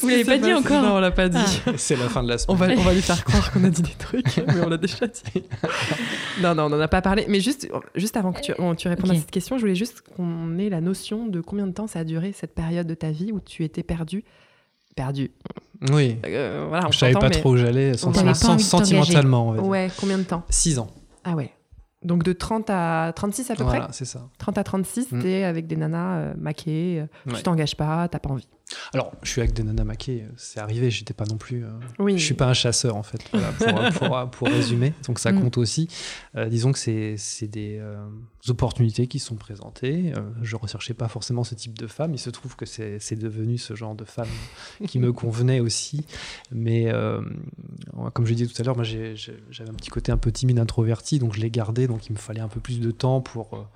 Vous 0.00 0.08
l'avez 0.08 0.24
pas 0.24 0.38
dit 0.38 0.54
encore 0.54 0.82
Non, 0.82 0.94
on 0.96 1.00
l'a 1.00 1.10
pas 1.10 1.28
dit. 1.28 1.36
Ah. 1.66 1.72
C'est 1.76 1.96
la 1.96 2.08
fin 2.08 2.22
de 2.22 2.28
la 2.28 2.36
On 2.48 2.56
semaine. 2.56 2.76
va, 2.76 2.80
on 2.80 2.84
va 2.84 2.94
lui 2.94 3.02
faire 3.02 3.22
croire 3.24 3.52
qu'on 3.52 3.62
a 3.64 3.68
dit 3.68 3.82
des 3.82 3.94
trucs, 3.98 4.38
mais 4.46 4.60
on 4.64 4.70
l'a 4.70 4.78
déjà 4.78 5.06
dit. 5.06 5.42
non, 6.42 6.54
non, 6.54 6.64
on 6.64 6.68
n'en 6.70 6.80
a 6.80 6.88
pas 6.88 7.02
parlé. 7.02 7.26
Mais 7.28 7.40
juste, 7.40 7.68
juste 7.94 8.16
avant 8.16 8.32
que 8.32 8.40
tu, 8.40 8.52
on- 8.58 8.74
tu 8.74 8.88
répondes 8.88 9.10
à 9.10 9.14
cette 9.16 9.30
question, 9.30 9.56
je 9.58 9.60
voulais 9.62 9.74
juste 9.74 10.02
qu'on 10.16 10.56
ait 10.58 10.70
la 10.70 10.80
notion 10.80 11.26
de 11.26 11.42
combien 11.42 11.66
de 11.66 11.72
temps 11.72 11.86
ça 11.86 11.98
a 11.98 12.04
duré 12.04 12.32
cette 12.32 12.54
période 12.54 12.86
de 12.86 12.94
ta 12.94 13.10
vie 13.10 13.32
où 13.32 13.40
tu 13.40 13.64
étais 13.64 13.82
perdu. 13.82 14.24
Perdu. 14.96 15.30
Oui. 15.92 16.18
Euh, 16.26 16.66
voilà, 16.68 16.88
on 16.88 16.92
Je 16.92 16.98
savais 16.98 17.12
pas 17.12 17.28
mais- 17.28 17.30
trop 17.30 17.52
où 17.52 17.56
j'allais, 17.56 17.92
T'avais 17.92 18.22
pas 18.24 18.34
senti- 18.34 18.46
envie 18.46 18.64
de 18.64 18.70
t'engager. 18.70 18.94
sentimentalement. 18.94 19.50
Ouais, 19.54 19.90
combien 19.98 20.18
de 20.18 20.24
temps 20.24 20.42
6 20.50 20.78
ans. 20.78 20.88
Ah 21.24 21.34
ouais. 21.34 21.52
Donc 22.02 22.22
de 22.22 22.32
30 22.32 22.70
à 22.70 23.12
36 23.14 23.50
à 23.50 23.54
peu 23.54 23.62
Voilà, 23.62 23.80
près 23.84 23.92
c'est 23.92 24.04
ça. 24.06 24.20
30 24.38 24.56
à 24.58 24.64
36, 24.64 25.12
Mm. 25.12 25.22
t'es 25.22 25.44
avec 25.44 25.66
des 25.66 25.76
nanas 25.76 26.16
euh, 26.18 26.34
maquées, 26.38 27.00
euh, 27.00 27.30
Ouais. 27.30 27.36
tu 27.36 27.42
t'engages 27.42 27.76
pas, 27.76 28.08
t'as 28.08 28.18
pas 28.18 28.30
envie. 28.30 28.48
Alors, 28.94 29.12
je 29.22 29.30
suis 29.30 29.40
avec 29.40 29.52
des 29.52 29.62
nanas 29.62 29.84
maquées, 29.84 30.24
c'est 30.36 30.60
arrivé, 30.60 30.90
j'étais 30.90 31.14
pas 31.14 31.24
non 31.24 31.36
plus. 31.36 31.64
euh, 31.64 31.68
Oui. 31.98 32.18
Je 32.18 32.24
suis 32.24 32.34
pas 32.34 32.46
un 32.46 32.52
chasseur 32.54 32.96
en 32.96 33.02
fait, 33.02 33.20
voilà, 33.32 33.52
pour, 33.52 34.08
pour- 34.08 34.30
pour 34.30 34.48
résumer. 34.48 34.92
Donc 35.06 35.18
ça 35.18 35.32
Mm. 35.32 35.40
compte 35.40 35.58
aussi. 35.58 35.88
Euh, 36.36 36.48
disons 36.48 36.72
que 36.72 36.78
c'est 36.78 37.16
des 37.48 37.78
euh, 37.80 37.96
opportunités 38.48 39.06
qui 39.06 39.18
sont 39.18 39.34
présentées. 39.36 40.12
Euh, 40.16 40.20
je 40.42 40.56
recherchais 40.56 40.94
pas 40.94 41.08
forcément 41.08 41.42
ce 41.44 41.54
type 41.54 41.76
de 41.78 41.86
femme. 41.86 42.14
Il 42.14 42.18
se 42.18 42.30
trouve 42.30 42.56
que 42.56 42.64
c'est 42.66 43.16
devenu 43.18 43.58
ce 43.58 43.74
genre 43.74 43.94
de 43.94 44.04
femme 44.04 44.28
qui 44.86 44.98
me 44.98 45.12
convenait 45.12 45.60
aussi. 45.60 46.04
Mais 46.52 46.92
comme 48.14 48.24
je 48.24 48.30
l'ai 48.30 48.36
dit 48.36 48.48
tout 48.48 48.60
à 48.60 48.64
l'heure, 48.64 48.76
moi 48.76 48.84
j'avais 48.84 49.14
un 49.70 49.74
petit 49.74 49.90
côté 49.90 50.12
un 50.12 50.16
peu 50.16 50.30
timide, 50.32 50.58
introverti, 50.58 51.18
donc 51.18 51.34
je 51.34 51.40
l'ai 51.40 51.50
gardé. 51.50 51.86
Donc 51.86 52.06
il 52.06 52.12
me 52.12 52.18
fallait 52.18 52.40
un 52.40 52.48
peu 52.48 52.60
plus 52.60 52.80
de 52.80 52.90
temps 52.90 53.20
pour 53.20 53.68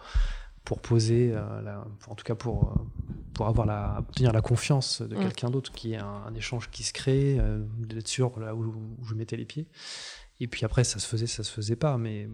pour 0.65 0.81
poser, 0.81 1.33
euh, 1.35 1.61
la- 1.63 1.85
pour- 2.01 2.13
en 2.13 2.15
tout 2.17 2.25
cas 2.25 2.35
pour 2.35 2.69
euh, 2.71 2.83
pour 3.35 3.49
avoir 3.49 3.67
la 3.67 3.97
obtenir 3.99 4.33
la 4.33 4.41
confiance 4.41 5.03
de 5.03 5.17
Mm. 5.17 5.21
quelqu'un 5.21 5.51
d'autre, 5.51 5.73
qui 5.73 5.93
est 5.95 5.97
un, 5.99 6.23
un 6.29 6.35
échange 6.35 6.71
qui 6.71 6.85
se 6.85 6.93
crée, 6.93 7.37
euh, 7.41 7.59
d'être 7.79 8.07
sûr 8.09 8.39
là 8.39 8.55
où, 8.55 8.63
où 8.65 9.05
je 9.05 9.15
mettais 9.15 9.37
les 9.37 9.45
pieds. 9.45 9.67
Et 10.41 10.47
puis 10.47 10.65
après, 10.65 10.85
ça 10.85 10.99
se 11.01 11.07
faisait, 11.09 11.27
ça 11.27 11.43
se 11.43 11.51
faisait 11.51 11.75
pas, 11.77 11.99
mais 11.99 12.29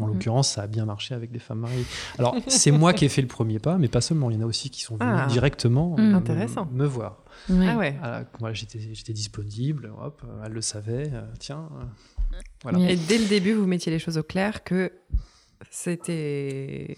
en 0.00 0.06
Mm. 0.06 0.12
l'occurrence, 0.12 0.50
ça 0.50 0.62
a 0.62 0.66
bien 0.66 0.84
marché 0.86 1.14
avec 1.14 1.30
des 1.30 1.38
femmes 1.38 1.60
mariées. 1.60 1.84
Alors, 2.18 2.34
c'est 2.48 2.72
moi 2.72 2.92
qui 2.92 3.04
ai 3.04 3.08
fait 3.08 3.22
le 3.22 3.28
premier 3.28 3.60
pas, 3.60 3.78
mais 3.78 3.86
pas 3.88 4.00
seulement. 4.00 4.28
Il 4.30 4.34
y 4.34 4.38
en 4.38 4.42
a 4.42 4.46
aussi 4.46 4.70
qui 4.70 4.80
sont 4.82 4.96
venus 4.96 5.14
Ah. 5.16 5.26
directement 5.28 5.96
Mm. 5.96 6.02
me- 6.02 6.14
Intéressant. 6.16 6.66
me 6.72 6.84
voir. 6.84 7.22
Ouais. 7.48 7.68
Ah 7.68 7.78
ouais. 7.78 7.96
Moi, 8.40 8.52
j'étais, 8.52 8.80
j'étais 8.92 9.12
disponible, 9.12 9.92
hop, 10.02 10.22
elle 10.44 10.52
le 10.52 10.60
savait, 10.62 11.10
euh, 11.12 11.22
tiens. 11.38 11.68
euh, 11.80 12.36
voilà. 12.64 12.90
Et 12.90 12.96
dès 12.96 13.18
le 13.18 13.26
début, 13.26 13.52
vous 13.52 13.66
mettiez 13.66 13.92
les 13.92 13.98
choses 14.00 14.18
au 14.18 14.22
clair 14.24 14.64
que 14.64 14.92
c'était 15.70 16.96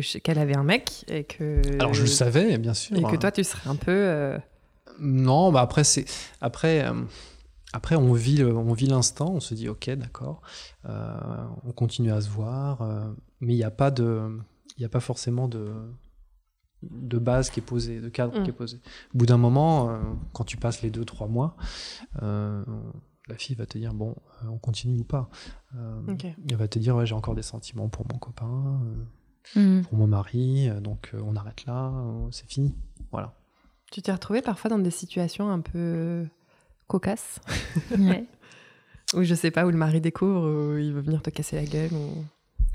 qu'elle 0.00 0.38
avait 0.38 0.56
un 0.56 0.64
mec 0.64 1.04
et 1.08 1.24
que 1.24 1.60
Alors, 1.80 1.94
je 1.94 2.02
le 2.02 2.06
savais, 2.08 2.58
bien 2.58 2.74
sûr. 2.74 2.96
et 2.96 3.02
que 3.02 3.16
toi 3.16 3.30
tu 3.32 3.44
serais 3.44 3.68
un 3.68 3.76
peu 3.76 3.90
euh, 3.92 4.38
Non, 5.00 5.52
bah 5.52 5.60
après 5.60 5.84
c'est 5.84 6.04
après 6.40 6.84
euh, 6.86 7.02
après 7.72 7.96
on 7.96 8.12
vit 8.12 8.42
on 8.44 8.72
vit 8.72 8.86
l'instant, 8.86 9.32
on 9.34 9.40
se 9.40 9.54
dit 9.54 9.68
ok 9.68 9.90
d'accord, 9.90 10.42
euh, 10.88 11.44
on 11.64 11.72
continue 11.72 12.12
à 12.12 12.20
se 12.20 12.28
voir, 12.28 12.82
euh, 12.82 13.04
mais 13.40 13.54
il 13.54 13.56
n'y 13.56 13.64
a 13.64 13.70
pas 13.70 13.90
de 13.90 14.38
il 14.76 14.84
a 14.84 14.88
pas 14.88 15.00
forcément 15.00 15.48
de 15.48 15.72
de 16.82 17.18
base 17.18 17.48
qui 17.48 17.60
est 17.60 17.62
posé, 17.62 18.00
de 18.00 18.08
cadre 18.10 18.38
Mm. 18.38 18.42
qui 18.44 18.50
est 18.50 18.52
posé. 18.54 18.76
Au 19.14 19.18
bout 19.18 19.26
d'un 19.26 19.38
moment, 19.38 19.88
euh, 19.88 19.98
quand 20.34 20.44
tu 20.44 20.58
passes 20.58 20.82
les 20.82 20.90
deux, 20.90 21.04
trois 21.06 21.28
mois, 21.28 21.56
la 22.20 23.36
fille 23.38 23.56
va 23.56 23.64
te 23.64 23.78
dire 23.78 23.94
bon, 23.94 24.14
on 24.46 24.58
continue 24.58 25.00
ou 25.00 25.04
pas. 25.04 25.30
Elle 25.74 26.56
va 26.56 26.68
te 26.68 26.78
dire 26.78 26.94
ouais, 26.96 27.06
j'ai 27.06 27.14
encore 27.14 27.34
des 27.34 27.42
sentiments 27.42 27.88
pour 27.88 28.04
mon 28.12 28.18
copain, 28.18 28.80
Mhm. 29.56 29.84
pour 29.84 29.98
mon 29.98 30.06
mari, 30.06 30.68
euh, 30.68 30.80
donc 30.80 31.10
euh, 31.14 31.20
on 31.24 31.36
arrête 31.36 31.64
là, 31.66 31.88
euh, 31.94 32.26
c'est 32.30 32.48
fini. 32.48 32.74
Voilà. 33.12 33.32
Tu 33.92 34.02
t'es 34.02 34.12
retrouvé 34.12 34.42
parfois 34.42 34.70
dans 34.70 34.78
des 34.78 34.90
situations 34.90 35.50
un 35.50 35.60
peu 35.60 36.26
cocasses 36.88 37.40
Ouais. 37.98 38.24
où 39.14 39.22
je 39.22 39.34
sais 39.34 39.50
pas 39.50 39.64
où 39.66 39.70
le 39.70 39.76
mari 39.76 40.00
découvre 40.00 40.48
où 40.74 40.78
il 40.78 40.92
veut 40.92 41.00
venir 41.02 41.22
te 41.22 41.30
casser 41.30 41.56
la 41.56 41.64
gueule 41.64 41.92
ou... 41.92 42.24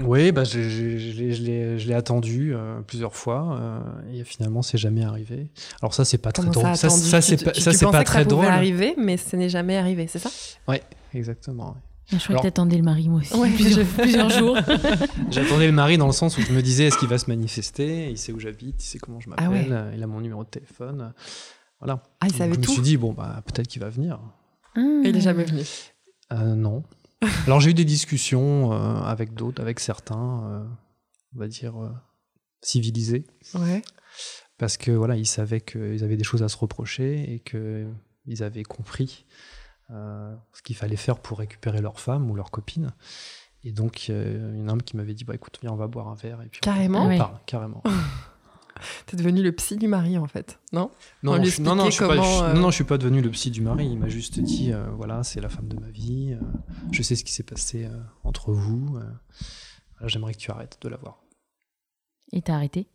Oui, 0.02 0.32
bah, 0.32 0.46
je, 0.46 0.62
je- 0.62 0.98
je 0.98 1.12
l'ai- 1.20 1.34
je 1.34 1.44
l'ai 1.44 1.78
je 1.80 1.88
l'ai 1.90 1.94
attendu 1.94 2.56
euh, 2.56 2.80
plusieurs 2.82 3.18
fois 3.18 3.60
euh, 3.60 3.80
et 4.14 4.24
finalement 4.24 4.62
c'est 4.62 4.78
jamais 4.78 5.04
arrivé. 5.04 5.50
Alors 5.82 5.94
ça 5.94 6.06
c'est 6.06 6.18
pas 6.18 6.32
très 6.32 6.48
drôle. 6.50 6.64
ça, 6.64 6.76
Ça, 6.76 6.88
attendu? 6.88 7.04
ça, 7.04 7.20
Tu- 7.20 7.26
c'est 7.28 7.38
tu- 7.38 7.44
pas, 7.46 7.52
tu 7.52 7.60
ça, 7.62 7.74
c'est 7.74 7.86
pensais 7.86 7.98
pas 7.98 8.04
que 8.04 8.08
très 8.10 8.20
ça 8.20 8.24
pouvait 8.30 8.44
drôle. 8.44 8.46
arriver, 8.54 8.96
mais 8.98 9.18
ce 9.18 9.36
n'est 9.36 9.50
jamais 9.50 9.76
arrivé, 9.76 10.08
c'est 10.08 10.20
ça? 10.20 10.30
Exactement. 11.14 11.72
ouais. 11.72 11.82
Je 12.12 12.18
crois 12.18 12.30
Alors- 12.30 12.42
que 12.42 12.48
t'attendais 12.48 12.78
le 12.78 12.84
mari, 12.84 13.08
moi 13.10 13.20
aussi. 13.22 13.36
Ouais, 13.36 13.52
plusieurs, 13.52 14.30
jours. 14.40 14.58
J'attendais 15.30 15.68
le 15.68 15.72
mari 15.74 15.98
dans 15.98 16.08
le 16.08 16.12
sens 16.14 16.38
où 16.38 16.42
je 16.42 16.52
me 16.52 16.62
disais 16.62 16.86
est-ce 16.86 16.98
qu'il 16.98 17.08
va 17.08 17.18
se 17.20 17.28
manifester? 17.30 18.10
Il 18.10 18.18
sait 18.18 18.32
où 18.32 18.40
j'habite, 18.40 18.84
il 18.84 18.88
sait 18.88 19.00
comment 19.00 19.20
je 19.20 19.30
m'appelle, 19.30 19.46
Ah 19.48 19.86
ouais. 19.86 19.92
il 19.96 20.04
a 20.04 20.08
mon 20.08 20.20
numéro 20.22 20.44
de 20.44 20.50
téléphone. 20.50 21.14
Voilà. 21.80 22.04
Ah, 22.20 22.26
il 22.26 22.30
Donc, 22.32 22.38
savait 22.38 22.54
je 22.56 22.60
me 22.60 22.64
suis 22.66 22.82
dit 22.82 22.98
bon 22.98 23.14
bah 23.14 23.42
peut-être 23.46 23.68
qu'il 23.68 23.82
va 23.82 23.90
venir. 23.90 24.20
Ah. 24.76 24.80
Et 25.06 25.10
il 25.10 25.16
est 25.18 25.22
jamais 25.22 25.44
venu. 25.46 25.62
Euh, 26.34 26.56
non. 26.56 26.84
Alors 27.46 27.60
j'ai 27.62 27.72
eu 27.72 27.74
des 27.74 27.86
discussions 27.86 28.72
euh, 28.74 29.02
avec 29.04 29.34
d'autres, 29.34 29.62
avec 29.62 29.80
certains, 29.80 30.44
euh, 30.46 30.64
on 31.36 31.40
va 31.40 31.48
dire 31.48 31.78
euh, 31.82 31.90
civilisés. 32.62 33.26
Ouais. 33.56 33.82
parce 34.58 34.78
que 34.78 34.92
voilà, 34.92 35.16
ils 35.16 35.26
savaient 35.28 35.62
qu'ils 35.62 36.04
avaient 36.04 36.18
des 36.18 36.24
choses 36.24 36.44
à 36.44 36.50
se 36.50 36.58
reprocher 36.58 37.34
et 37.34 37.40
qu'ils 37.40 38.44
avaient 38.44 38.64
compris 38.64 39.26
ce 39.90 40.62
qu'il 40.64 40.76
fallait 40.76 40.96
faire 40.96 41.20
pour 41.20 41.40
récupérer 41.40 41.82
leur 41.82 42.00
femme 42.00 42.30
ou 42.30 42.36
leur 42.36 42.52
copine. 42.52 42.94
Et 43.64 43.72
donc, 43.74 44.08
euh, 44.10 44.52
il 44.56 44.60
y 44.62 44.64
en 44.64 44.70
a 44.70 44.74
un 44.74 44.78
qui 44.78 44.96
m'avait 44.96 45.14
dit 45.14 45.26
bah 45.26 45.36
écoute, 45.36 45.58
viens, 45.62 45.72
on 45.74 45.76
va 45.76 45.88
boire 45.88 46.08
un 46.08 46.16
verre 46.16 46.42
et 46.42 46.48
puis 46.48 46.62
on- 46.64 46.66
Carrément 46.66 47.04
on, 47.04 47.08
Ouais. 47.08 47.18
parle 47.18 47.38
carrément. 47.46 47.84
T'es 49.08 49.18
devenu 49.18 49.44
le 49.44 49.52
psy 49.52 49.76
du 49.76 49.90
mari 49.90 50.18
en 50.18 50.28
fait, 50.28 50.58
non? 50.72 50.90
Non, 51.24 51.34
On 51.34 51.38
non, 51.40 51.44
je, 51.44 51.50
suis- 51.50 51.62
non, 51.64 51.76
non, 51.76 51.86
je 51.88 51.92
suis 51.92 52.04
expliquait 52.06 52.22
pas, 52.22 52.24
je 52.24 52.30
suis- 52.30 52.38
comment, 52.40 52.50
euh, 52.50 52.54
non, 52.54 52.62
non, 52.62 52.70
je 52.70 52.76
suis 52.76 52.84
pas 52.86 52.98
devenu 52.98 53.22
le 53.22 53.30
psy 53.32 53.52
du 53.52 53.60
mari. 53.62 53.86
Il 53.88 54.00
m'a 54.00 54.08
juste 54.08 54.40
dit 54.40 54.72
euh, 54.72 54.90
voilà, 54.92 55.24
c'est 55.24 55.42
la 55.42 55.50
femme 55.50 55.68
de 55.68 55.78
ma 55.78 55.90
vie. 55.90 56.32
euh, 56.40 56.46
je 56.94 57.02
sais 57.04 57.18
ce 57.18 57.26
qui 57.26 57.34
s'est 57.34 57.44
passé 57.44 57.86
euh, 57.86 58.00
entre 58.24 58.54
vous. 58.54 58.96
euh, 58.96 59.04
voilà, 59.98 60.08
J'aimerais 60.08 60.34
que 60.34 60.38
tu 60.40 60.50
arrêtes 60.52 60.78
de 60.82 60.88
la 60.88 60.96
voir. 60.96 61.20
Et 62.32 62.42
t'as 62.42 62.56
arrêté? 62.56 62.88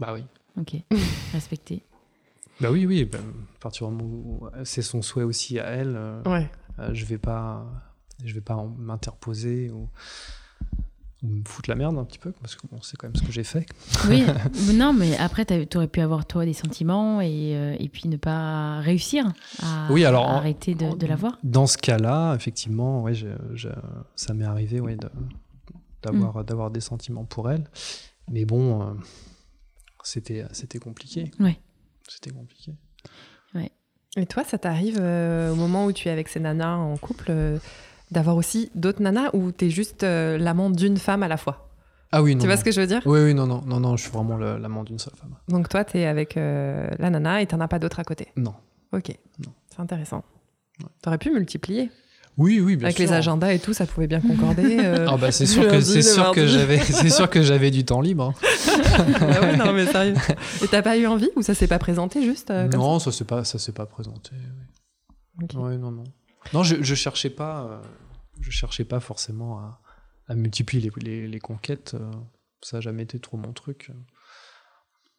Bah 0.00 0.12
oui. 0.12 0.24
Ok. 0.56 0.74
Respecté. 1.32 1.84
Bah 2.60 2.70
oui, 2.70 2.86
oui. 2.86 3.04
bah, 3.04 3.18
à 3.18 3.60
partir 3.60 3.88
du 3.88 3.94
moment 3.94 4.08
où 4.14 4.46
c'est 4.64 4.82
son 4.82 5.02
souhait 5.02 5.24
aussi 5.24 5.58
à 5.58 5.66
elle. 5.66 5.94
euh, 5.96 6.22
Ouais. 6.26 6.50
Euh, 6.78 6.90
je 6.94 7.04
vais 7.04 7.18
pas 7.18 7.66
je 8.24 8.34
vais 8.34 8.40
pas 8.40 8.56
m'interposer 8.78 9.70
ou, 9.70 9.88
ou 11.22 11.26
me 11.28 11.42
foutre 11.46 11.68
la 11.70 11.76
merde 11.76 11.96
un 11.98 12.04
petit 12.04 12.18
peu 12.18 12.32
parce 12.32 12.56
que 12.56 12.66
bon, 12.68 12.80
c'est 12.82 12.96
quand 12.96 13.06
même 13.08 13.14
ce 13.16 13.22
que 13.22 13.30
j'ai 13.32 13.44
fait 13.44 13.64
Oui, 14.08 14.24
non, 14.74 14.92
mais 14.92 15.16
après, 15.18 15.44
t'avais- 15.44 15.66
t'aurais 15.66 15.86
pu 15.88 16.00
avoir 16.00 16.26
toi 16.26 16.44
des 16.44 16.52
sentiments 16.52 17.20
et, 17.20 17.54
euh, 17.56 17.76
et 17.78 17.88
puis 17.88 18.08
ne 18.08 18.16
pas 18.16 18.78
réussir 18.80 19.32
à, 19.62 19.88
Oui, 19.90 20.04
alors, 20.04 20.26
à 20.26 20.34
en- 20.34 20.36
arrêter 20.36 20.74
de, 20.74 20.96
de 20.96 21.06
la 21.06 21.14
voir. 21.16 21.38
dans 21.44 21.66
ce 21.68 21.78
cas-là 21.78 22.34
effectivement 22.34 23.02
ouais, 23.02 23.14
je- 23.14 23.26
je- 23.54 23.68
ça 24.16 24.34
m'est 24.34 24.44
arrivé 24.44 24.80
ouais, 24.80 24.96
de- 24.96 25.10
d'avoir 26.02 26.70
des 26.70 26.80
sentiments 26.80 27.24
pour 27.24 27.50
elle 27.50 27.64
mais 28.30 28.44
bon 28.44 28.96
c'était 30.04 30.44
c'était 30.52 30.78
compliqué 30.78 31.30
Ouais. 31.40 31.58
C'était 32.08 32.30
compliqué 32.30 32.72
Et 34.16 34.26
toi, 34.26 34.42
ça 34.42 34.58
t'arrive 34.58 34.98
euh, 35.00 35.52
au 35.52 35.54
moment 35.54 35.84
où 35.84 35.92
tu 35.92 36.08
es 36.08 36.10
avec 36.10 36.28
ces 36.28 36.40
nanas 36.40 36.74
en 36.76 36.96
couple 36.96 37.26
euh, 37.30 37.58
d'avoir 38.10 38.36
aussi 38.36 38.70
d'autres 38.74 39.02
nanas 39.02 39.30
ou 39.32 39.52
t'es 39.52 39.70
juste 39.70 40.02
euh, 40.02 40.38
l'amant 40.38 40.70
d'une 40.70 40.96
femme 40.96 41.22
à 41.22 41.28
la 41.28 41.36
fois? 41.36 41.68
Ah 42.10 42.22
oui 42.22 42.34
non 42.34 42.40
Tu 42.40 42.46
vois 42.46 42.54
non. 42.56 42.60
ce 42.60 42.64
que 42.64 42.72
je 42.72 42.80
veux 42.80 42.86
dire? 42.86 43.02
Oui 43.04 43.20
oui 43.20 43.34
non 43.34 43.46
non 43.46 43.62
non 43.66 43.80
non 43.80 43.96
je 43.96 44.02
suis 44.02 44.10
vraiment 44.10 44.36
l'amant 44.38 44.82
d'une 44.82 44.98
seule 44.98 45.14
femme 45.14 45.34
Donc 45.48 45.68
toi, 45.68 45.84
t'es 45.84 46.06
avec 46.06 46.36
euh, 46.36 46.88
la 46.98 47.10
nana 47.10 47.42
et 47.42 47.46
t'en 47.46 47.60
as 47.60 47.68
pas 47.68 47.78
d'autres 47.78 48.00
à 48.00 48.04
côté? 48.04 48.28
non 48.36 48.54
Ok. 48.92 49.10
Non. 49.44 49.52
C'est 49.70 49.80
intéressant. 49.80 50.24
Ouais. 50.80 50.86
T'aurais 51.02 51.18
pu 51.18 51.30
multiplier. 51.30 51.90
Oui 52.38 52.60
oui 52.60 52.76
bien 52.76 52.86
avec 52.86 52.96
sûr 52.96 53.06
les 53.06 53.12
agendas 53.12 53.52
et 53.52 53.58
tout, 53.58 53.72
ça 53.74 53.84
pouvait 53.86 54.06
bien 54.06 54.20
concorder. 54.20 54.78
euh. 54.80 55.06
ah 55.08 55.16
bah 55.16 55.30
c'est 55.32 55.44
sûr 55.46 55.68
que 55.68 55.80
c'est 55.80 56.02
sûr 56.02 56.32
j'avais 56.34 56.78
c'est 56.80 57.10
sûr 57.10 57.28
que 57.28 57.42
j'avais 57.42 57.70
du 57.70 57.84
temps 57.84 58.00
libre 58.00 58.24
hein. 58.24 58.34
Ah 59.20 59.40
ouais, 59.42 59.56
non, 59.56 59.72
mais 59.72 59.86
sérieux. 59.86 60.14
Et 60.62 60.68
t'as 60.68 60.82
pas 60.82 60.96
eu 60.96 61.06
envie 61.06 61.28
ou 61.36 61.42
ça 61.42 61.54
s'est 61.54 61.66
pas 61.68 61.78
présenté 61.78 62.22
juste 62.22 62.50
euh, 62.50 62.68
comme 62.68 62.80
non, 62.80 62.98
ça 62.98 63.12
s'est 63.12 63.24
pas, 63.24 63.44
ça 63.44 63.58
s'est 63.58 63.72
pas 63.72 63.86
présenté. 63.86 64.30
oui. 65.38 65.46
Ouais, 65.54 65.76
non, 65.76 65.90
non. 65.92 66.04
Non, 66.54 66.62
je, 66.62 66.76
je 66.82 66.94
cherchais 66.94 67.30
pas, 67.30 67.64
euh, 67.64 67.80
je 68.40 68.50
cherchais 68.50 68.84
pas 68.84 69.00
forcément 69.00 69.58
à, 69.58 69.80
à 70.28 70.34
multiplier 70.34 70.90
les, 70.96 71.02
les, 71.04 71.28
les 71.28 71.38
conquêtes. 71.40 71.94
euh, 71.94 72.10
ça 72.62 72.78
a 72.78 72.80
jamais 72.80 73.02
été 73.04 73.18
trop 73.20 73.36
mon 73.36 73.52
truc. 73.52 73.90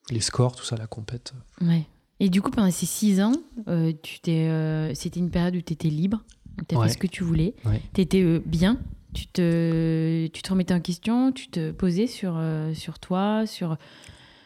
Les 0.10 0.20
scores, 0.22 0.56
tout 0.56 0.66
ça, 0.66 0.76
la 0.76 0.88
compète. 0.88 1.34
Ouais. 1.62 1.84
Et 2.20 2.30
du 2.30 2.42
coup, 2.42 2.52
pendant 2.52 2.70
ces 2.72 2.86
six 2.86 3.22
ans, 3.22 3.32
euh, 3.70 3.94
tu 4.04 4.20
t'es, 4.20 4.48
euh, 4.50 4.94
c'était 4.94 5.20
une 5.22 5.30
période 5.32 5.56
où 5.56 5.62
tu 5.62 5.72
étais 5.74 5.88
libre, 5.90 6.22
tu 6.66 6.76
as 6.76 6.80
Ouais. 6.80 6.88
fait 6.88 6.94
ce 6.94 6.98
que 6.98 7.08
tu 7.08 7.24
voulais, 7.24 7.56
Ouais. 7.66 7.82
tu 7.94 8.02
étais 8.02 8.40
bien, 8.46 8.78
tu 9.14 9.28
te, 9.28 10.28
tu 10.28 10.42
te 10.42 10.50
remettais 10.50 10.74
en 10.74 10.80
question, 10.82 11.32
tu 11.32 11.48
te 11.50 11.72
posais 11.72 12.08
sur, 12.08 12.34
euh, 12.38 12.74
sur 12.74 13.00
toi, 13.00 13.46
sur... 13.48 13.78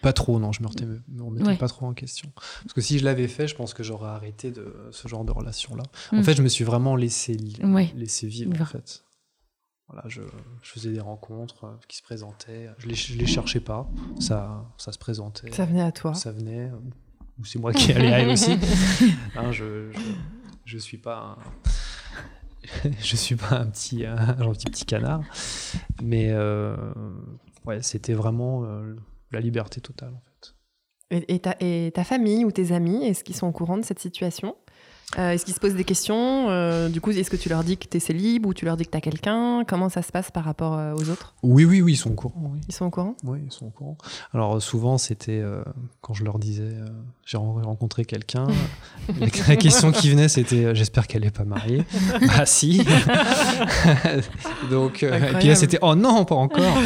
Pas 0.02 0.12
trop, 0.13 0.38
non, 0.38 0.52
je 0.52 0.62
me 0.62 0.67
remettais, 0.67 0.86
me 0.86 1.23
remettais 1.23 1.47
Ouais. 1.47 1.56
pas 1.58 1.67
trop 1.69 1.86
en 1.86 1.93
question. 1.93 2.30
Parce 2.36 2.73
que 2.73 2.82
si 2.82 2.99
je 2.99 3.06
l'avais 3.06 3.28
fait, 3.30 3.47
je 3.47 3.56
pense 3.56 3.73
que 3.73 3.84
j'aurais 3.84 4.10
arrêté 4.10 4.52
de 4.52 4.73
ce 4.91 5.08
genre 5.08 5.23
de 5.23 5.32
relation-là. 5.32 5.84
En 6.12 6.17
Mm. 6.17 6.23
fait, 6.23 6.34
je 6.36 6.41
me 6.41 6.49
suis 6.49 6.65
vraiment 6.65 6.95
laissé, 6.97 7.38
laissé 7.95 8.28
vivre, 8.28 8.52
en 8.62 8.65
fait. 8.65 9.04
Voilà, 9.88 10.04
je, 10.08 10.21
je 10.62 10.69
faisais 10.71 10.91
des 10.91 10.99
rencontres 10.99 11.65
euh, 11.65 11.76
qui 11.88 11.97
se 11.97 12.04
présentaient. 12.04 12.69
Je 12.80 12.88
les, 12.88 12.95
je 12.95 13.17
les 13.17 13.26
cherchais 13.28 13.60
pas. 13.60 13.89
Ça, 14.19 14.65
ça 14.78 14.91
se 14.91 14.97
présentait. 14.97 15.52
Ça 15.52 15.65
venait 15.65 15.82
à 15.82 15.91
toi. 15.91 16.13
ça 16.15 16.32
venait, 16.32 16.69
euh, 16.69 16.76
ou 17.39 17.45
c'est 17.45 17.60
moi 17.60 17.71
qui 17.73 17.91
allais 17.93 18.08
à 18.13 18.19
elle 18.19 18.30
aussi. 18.30 18.52
Hein, 19.36 19.52
je, 19.52 19.91
je, 19.91 19.99
je 20.65 20.78
suis 20.78 20.97
pas 20.97 21.38
un, 21.38 21.38
je 22.99 23.15
suis 23.15 23.36
pas 23.36 23.60
un 23.60 23.67
petit, 23.67 24.06
gentil 24.39 24.65
petit 24.65 24.86
canard, 24.86 25.21
mais 26.02 26.30
euh, 26.32 26.76
ouais, 27.65 27.82
c'était 27.82 28.13
vraiment 28.13 28.63
euh, 28.63 28.95
la 29.32 29.39
liberté 29.39 29.82
totale 29.82 30.13
en 30.13 30.21
fait. 30.21 30.56
Et 31.30 31.39
ta, 31.39 31.56
et 31.60 31.91
ta 31.93 32.04
famille 32.04 32.43
ou 32.43 32.52
tes 32.52 32.71
amis, 32.71 33.06
est-ce 33.06 33.23
qu'ils 33.23 33.36
sont 33.36 33.45
au 33.45 33.52
courant 33.52 33.78
de 33.78 33.84
cette 33.84 33.99
situation? 33.99 34.56
Euh, 35.19 35.29
Est-ce 35.31 35.45
qu'ils 35.45 35.53
se 35.53 35.59
posent 35.59 35.75
des 35.75 35.83
questions 35.83 36.49
Euh, 36.49 36.89
Du 36.89 36.99
coup, 36.99 37.11
est-ce 37.11 37.29
que 37.29 37.35
tu 37.35 37.47
leur 37.47 37.63
dis 37.63 37.77
que 37.77 37.87
tu 37.87 37.97
es 37.97 37.99
célib 37.99 38.45
ou 38.47 38.53
tu 38.55 38.65
leur 38.65 38.77
dis 38.77 38.85
que 38.85 38.89
tu 38.91 38.97
as 38.97 39.01
quelqu'un? 39.01 39.63
Comment 39.67 39.89
ça 39.89 40.01
se 40.01 40.11
passe 40.11 40.31
par 40.31 40.43
rapport 40.43 40.73
euh, 40.73 40.95
aux 40.95 41.07
autres? 41.09 41.35
Oui, 41.43 41.65
oui, 41.65 41.81
oui, 41.83 41.93
ils 41.93 41.97
sont 41.97 42.09
au 42.11 42.15
courant. 42.15 42.41
Oui, 42.51 42.59
Ils 42.67 42.73
sont 42.73 42.85
au 42.85 42.89
courant? 42.89 43.15
Oui 43.23 43.39
ils 43.45 43.51
sont 43.51 43.67
au 43.67 43.69
courant. 43.69 43.95
Alors 44.33 44.59
souvent, 44.61 44.97
c'était 44.97 45.39
euh, 45.39 45.63
quand 46.01 46.15
je 46.15 46.23
leur 46.23 46.39
disais 46.39 46.63
euh, 46.63 46.87
j'ai 47.25 47.37
ren- 47.37 47.61
rencontré 47.63 48.05
quelqu'un, 48.05 48.47
la, 49.47 49.55
question 49.55 49.91
qui 49.91 50.09
venait 50.09 50.29
c'était 50.29 50.65
euh, 50.65 50.73
j'espère 50.73 51.05
qu'elle 51.05 51.25
est 51.25 51.35
pas 51.35 51.43
mariée. 51.45 51.83
bah 52.27 52.45
si. 52.47 52.83
Donc 54.71 55.03
euh, 55.03 55.31
et 55.31 55.33
puis 55.39 55.47
là 55.49 55.55
c'était 55.55 55.79
oh 55.81 55.95
non 55.95 56.25
pas 56.25 56.35
encore. 56.35 56.77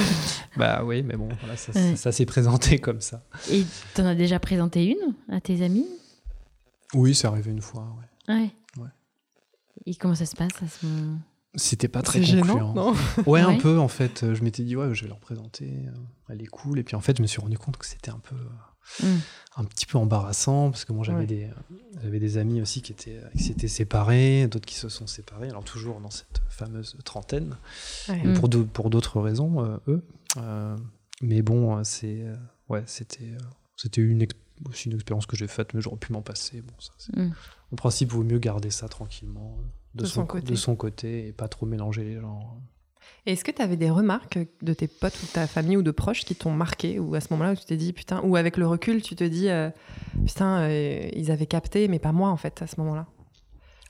bah 0.58 0.82
oui, 0.84 1.02
mais 1.04 1.16
bon 1.16 1.30
voilà, 1.40 1.56
ça, 1.56 1.72
Ouais. 1.74 1.96
ça 1.96 2.12
s'est 2.12 2.26
présenté 2.26 2.80
comme 2.80 3.00
ça. 3.02 3.24
Et 3.52 3.64
t'en 3.94 4.06
as 4.06 4.16
déjà 4.16 4.40
présenté 4.40 4.86
une 4.86 5.14
à 5.34 5.40
tes 5.40 5.64
amis? 5.64 5.86
Oui, 6.94 7.14
c'est 7.16 7.28
arrivé 7.28 7.52
une 7.52 7.62
fois. 7.62 7.82
ouais. 8.00 8.07
Ouais. 8.28 8.52
Ouais. 8.78 8.90
Et 9.86 9.96
comment 9.96 10.16
ça 10.16 10.26
se 10.26 10.36
passe 10.36 10.52
à 10.64 10.68
ce 10.68 10.86
moment 10.86 11.20
C'était 11.56 11.88
pas 11.88 12.02
très 12.02 12.22
gênant, 12.24 12.46
concluant. 12.48 12.74
non? 12.74 12.94
Ouais, 13.26 13.42
un 13.42 13.58
peu 13.58 13.78
en 13.80 13.88
fait. 13.88 14.34
Je 14.34 14.44
m'étais 14.44 14.64
dit 14.64 14.76
ouais, 14.76 14.94
je 14.94 15.04
vais 15.04 15.08
leur 15.10 15.20
présenter. 15.20 15.86
euh, 15.88 15.92
Elle 16.30 16.42
est 16.42 16.48
cool. 16.48 16.80
Et 16.80 16.84
puis 16.84 16.96
en 16.96 17.02
fait, 17.02 17.18
je 17.18 17.22
me 17.22 17.28
suis 17.28 17.40
rendu 17.42 17.58
compte 17.58 17.78
que 17.78 17.86
c'était 17.86 18.12
un 18.12 18.20
peu, 18.20 18.36
Mm. 19.04 19.18
un 19.58 19.66
petit 19.66 19.86
peu 19.86 19.98
embarrassant 19.98 20.72
parce 20.72 20.86
que 20.86 20.94
moi 20.94 21.04
j'avais 21.04 21.20
Ouais. 21.20 21.26
des, 21.26 21.50
j'avais 22.02 22.20
des 22.22 22.38
amis 22.38 22.62
aussi 22.62 22.82
qui 22.82 22.94
étaient, 22.94 23.20
qui 23.36 23.44
s'étaient 23.44 23.68
séparés, 23.68 24.48
d'autres 24.48 24.66
qui 24.66 24.76
se 24.76 24.88
sont 24.88 25.08
séparés. 25.08 25.50
Alors 25.50 25.66
toujours 25.66 26.00
dans 26.00 26.10
cette 26.10 26.42
fameuse 26.50 26.96
trentaine, 27.04 27.58
Ouais. 28.08 28.24
Mm. 28.24 28.34
pour 28.36 28.48
d'au- 28.48 28.64
pour 28.64 28.90
d'autres 28.90 29.20
raisons, 29.20 29.62
euh, 29.66 29.78
eux. 29.90 30.06
Euh, 30.38 30.78
mais 31.22 31.42
bon, 31.42 31.84
c'est, 31.84 32.24
ouais, 32.70 32.84
c'était, 32.86 33.34
c'était 33.76 34.00
une 34.02 34.22
ex- 34.22 34.36
aussi 34.70 34.90
une 34.90 34.96
expérience 34.96 35.26
que 35.26 35.36
j'ai 35.36 35.48
faite, 35.48 35.74
mais 35.74 35.82
j'aurais 35.82 35.98
pu 35.98 36.12
m'en 36.14 36.22
passer. 36.22 36.62
Bon, 36.62 36.74
ça, 36.80 36.92
c'est- 36.98 37.16
Mm. 37.16 37.34
En 37.72 37.76
principe, 37.76 38.10
il 38.12 38.16
vaut 38.16 38.24
mieux 38.24 38.40
garder 38.40 38.70
ça 38.72 38.88
tranquillement. 38.88 39.58
euh, 39.60 39.64
De, 39.96 40.04
De 40.04 40.08
son, 40.08 40.26
côté. 40.28 40.46
de 40.46 40.56
son 40.56 40.76
côté 40.76 41.28
et 41.28 41.32
pas 41.34 41.48
trop 41.48 41.66
mélanger 41.66 42.04
les 42.04 42.20
gens. 42.20 42.60
Et 43.26 43.32
Est-ce 43.34 43.44
que 43.44 43.52
tu 43.52 43.62
avais 43.64 43.78
des 43.78 43.90
remarques 43.90 44.38
de 44.62 44.74
tes 44.74 44.88
potes 44.88 45.18
ou 45.24 45.26
de 45.26 45.32
ta 45.32 45.48
famille 45.48 45.76
ou 45.78 45.82
de 45.82 45.90
proches 45.92 46.24
qui 46.24 46.36
t'ont 46.36 46.52
marqué 46.52 47.00
ou 47.00 47.16
à 47.16 47.20
ce 47.22 47.28
moment-là 47.32 47.54
où 47.54 47.56
tu 47.56 47.66
t'es 47.66 47.78
dit 47.78 47.94
putain 47.94 48.22
ou 48.24 48.36
avec 48.36 48.58
le 48.58 48.68
recul 48.68 49.02
tu 49.02 49.16
te 49.16 49.24
dis 49.24 49.50
euh, 49.50 49.70
putain 50.26 50.60
euh, 50.62 51.10
ils 51.14 51.32
avaient 51.32 51.48
capté 51.48 51.88
mais 51.88 51.98
pas 52.00 52.12
moi 52.12 52.30
en 52.30 52.38
fait 52.38 52.62
à 52.62 52.68
ce 52.68 52.80
moment-là? 52.82 53.08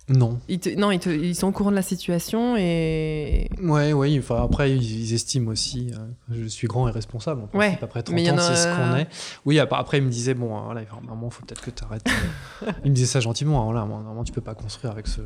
Non. 0.10 0.39
Ils 0.48 0.60
te- 0.60 0.70
non, 0.70 0.91
ils, 0.91 1.00
te- 1.00 1.10
ils 1.10 1.36
sont 1.36 1.48
au 1.48 1.52
courant 1.52 1.70
de 1.70 1.76
la 1.76 1.82
situation 1.82 2.56
et. 2.58 3.50
Ouais, 3.62 3.91
oui. 3.91 4.17
Enfin, 4.20 4.41
après, 4.41 4.72
ils, 4.72 5.00
ils 5.02 5.13
estiment 5.13 5.52
aussi. 5.52 5.91
euh, 5.93 5.98
je 6.32 6.46
suis 6.48 6.67
grand 6.67 6.88
et 6.88 6.91
responsable. 6.91 7.41
En 7.41 7.58
Ouais, 7.58 7.65
principe, 7.67 7.84
après 7.84 8.04
30 8.04 8.15
mais 8.15 8.24
il 8.24 8.28
y 8.28 8.32
en 8.32 8.36
ans, 8.36 8.38
a- 8.38 8.41
c'est 8.41 8.56
ce 8.56 8.67
qu'on 8.74 8.96
est. 8.96 9.08
Oui, 9.46 9.60
ap- 9.60 9.74
après, 9.74 9.98
ils 9.98 10.04
me 10.06 10.10
disaient 10.10 10.34
bon, 10.34 10.56
euh, 10.58 10.62
voilà, 10.62 10.82
il 10.84 10.88
un 10.88 11.02
moment, 11.02 11.30
faut 11.30 11.43
peut-être 11.46 11.62
que 11.62 11.72
tu 11.72 11.84
arrêtes. 11.84 12.08
ils 12.86 12.91
me 12.91 12.96
disaient 12.96 13.06
ça 13.08 13.20
gentiment. 13.20 13.62
hein, 13.62 13.65
Voilà, 13.65 13.82
normalement, 13.86 14.24
tu 14.24 14.32
peux 14.32 14.39
pas 14.41 14.56
construire 14.56 14.93
avec 14.93 15.08
ce, 15.08 15.20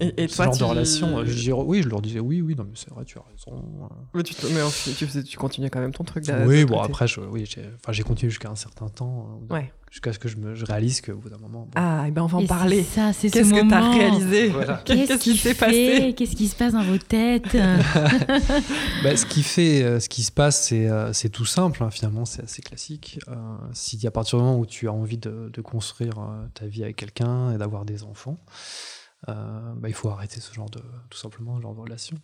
Et, 0.00 0.24
et 0.24 0.28
ce 0.28 0.34
toi, 0.36 0.46
genre 0.46 0.54
tu... 0.54 0.60
de 0.60 0.64
relation. 0.64 1.24
Je 1.24 1.32
dis, 1.32 1.52
oui, 1.52 1.82
je 1.84 1.88
leur 1.88 2.02
disais 2.02 2.18
oui, 2.20 2.40
oui, 2.42 2.56
non, 2.56 2.64
mais 2.64 2.70
c'est 2.74 2.90
vrai, 2.90 3.04
tu 3.04 3.18
as 3.18 3.22
raison. 3.22 3.62
euh. 3.84 3.86
Mais 4.14 4.22
tu, 4.24 4.34
mais 4.52 4.62
en 4.62 4.68
fait, 4.70 4.90
tu, 5.06 5.22
tu 5.24 5.36
continuais 5.36 5.70
quand 5.70 5.80
même 5.80 5.92
ton 5.92 6.02
truc. 6.02 6.24
d'a- 6.24 6.44
oui, 6.46 6.64
bon, 6.64 6.74
côté. 6.78 6.86
après, 6.86 7.06
je, 7.06 7.20
oui, 7.20 7.44
j'ai 7.48 7.62
enfin, 7.76 7.92
j'ai 7.92 8.02
continué 8.02 8.30
jusqu'à 8.30 8.50
un 8.50 8.56
certain 8.56 8.88
temps. 8.88 9.38
euh, 9.50 9.54
Ouais. 9.54 9.72
Jusqu'à 9.90 10.12
ce 10.12 10.18
que 10.18 10.28
je, 10.28 10.36
me, 10.36 10.54
je 10.54 10.64
réalise 10.66 11.00
qu'au 11.00 11.14
bout 11.16 11.30
d'un 11.30 11.38
moment. 11.38 11.60
bon, 11.60 11.70
Ah, 11.74 12.04
et 12.06 12.10
ben 12.10 12.22
on 12.22 12.26
va 12.26 12.38
en 12.38 12.42
Et 12.42 12.46
parler. 12.46 12.82
c'est 12.82 12.96
Ça, 13.00 13.12
c'est 13.12 13.28
ce 13.28 13.32
Qu'est-ce 13.34 13.50
que 13.54 13.68
t'as 13.70 13.80
moment. 13.80 13.96
réalisé 13.96 14.48
Voilà. 14.50 14.82
Qu'est-ce 14.84 15.16
qui 15.18 15.36
s'est 15.36 15.54
passé 15.54 16.14
Qu'est-ce 16.16 16.36
qui 16.36 16.48
se 16.48 16.56
passe 16.56 16.72
dans 16.74 16.82
vos 16.82 16.98
têtes 16.98 17.56
Bah, 19.02 19.16
ce 19.16 19.24
qui 19.26 19.42
fait, 19.42 19.82
euh, 19.82 20.00
ce 20.00 20.08
qui 20.08 20.22
se 20.22 20.32
passe, 20.32 20.62
c'est 20.68 20.88
euh, 20.88 21.12
c'est 21.12 21.28
tout 21.28 21.44
simple. 21.46 21.82
hein, 21.82 21.90
finalement, 21.90 22.24
c'est 22.24 22.42
assez 22.42 22.62
classique. 22.62 23.18
Euh, 23.28 23.34
si 23.72 24.04
à 24.06 24.10
partir 24.10 24.38
du 24.38 24.44
moment 24.44 24.58
où 24.58 24.66
tu 24.66 24.88
as 24.88 24.92
envie 24.92 25.18
de, 25.18 25.50
de 25.52 25.60
construire 25.62 26.18
euh, 26.18 26.46
ta 26.54 26.66
vie 26.66 26.82
avec 26.82 26.96
quelqu'un 26.96 27.52
et 27.54 27.58
d'avoir 27.58 27.84
des 27.84 28.02
enfants, 28.02 28.38
euh, 29.28 29.72
bah, 29.76 29.88
il 29.88 29.94
faut 29.94 30.08
arrêter 30.10 30.40
ce 30.40 30.52
genre 30.54 30.70
de, 30.70 30.80
tout 31.10 31.18
simplement, 31.18 31.60
genre 31.60 31.74
de 31.74 31.80
relation. 31.80 32.16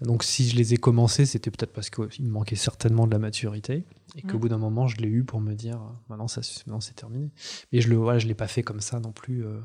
Donc, 0.00 0.24
si 0.24 0.48
je 0.48 0.56
les 0.56 0.74
ai 0.74 0.76
commencés, 0.76 1.26
c'était 1.26 1.50
peut-être 1.50 1.72
parce 1.72 1.90
qu'il 1.90 2.24
me 2.24 2.30
manquait 2.30 2.56
certainement 2.56 3.06
de 3.06 3.12
la 3.12 3.18
maturité 3.18 3.86
et 4.16 4.22
qu'au 4.22 4.36
Mm. 4.36 4.40
bout 4.40 4.48
d'un 4.48 4.58
moment, 4.58 4.86
je 4.86 4.96
l'ai 4.98 5.08
eu 5.08 5.24
pour 5.24 5.40
me 5.40 5.54
dire, 5.54 5.76
euh, 5.76 5.86
maintenant, 6.08 6.28
ça, 6.28 6.40
maintenant, 6.66 6.80
c'est 6.80 6.94
terminé. 6.94 7.30
Mais 7.72 7.80
je 7.80 7.88
le, 7.88 7.96
voilà, 7.96 8.18
je 8.18 8.26
l'ai 8.26 8.34
pas 8.34 8.48
fait 8.48 8.62
comme 8.62 8.80
ça 8.80 9.00
non 9.00 9.12
plus. 9.12 9.44
euh, 9.44 9.60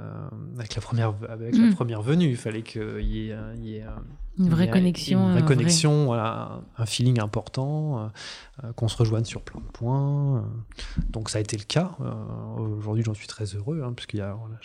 euh, 0.00 0.28
avec 0.58 0.74
la 0.74 0.82
première 0.82 1.14
avec 1.28 1.56
la 1.56 1.66
Mm. 1.66 1.74
première 1.74 2.02
venue, 2.02 2.28
il 2.28 2.36
fallait 2.36 2.64
qu'il 2.64 2.82
y 3.02 3.30
ait, 3.30 3.36
il 3.54 3.64
y 3.64 3.76
ait 3.76 3.82
un- 3.82 4.02
Une 4.38 4.48
vraie 4.48 4.68
connexion. 4.68 5.24
Une 5.28 5.32
vrai- 5.38 5.44
connexion, 5.44 6.06
voilà, 6.06 6.62
un 6.76 6.84
feeling 6.86 7.20
important, 7.20 8.10
euh, 8.64 8.72
qu'on 8.72 8.88
se 8.88 8.96
rejoigne 8.96 9.24
sur 9.24 9.42
plein 9.42 9.60
de 9.60 9.66
points. 9.66 10.50
donc 11.10 11.30
ça 11.30 11.38
a 11.38 11.40
été 11.40 11.56
le 11.56 11.62
cas. 11.62 11.92
Euh, 12.00 12.12
Aujourd'hui, 12.76 13.04
j'en 13.04 13.14
suis 13.14 13.28
très 13.28 13.44
heureux, 13.54 13.82
hein, 13.84 13.92
puisqu'il 13.92 14.16
y 14.18 14.22
a, 14.22 14.34
voilà, 14.34 14.56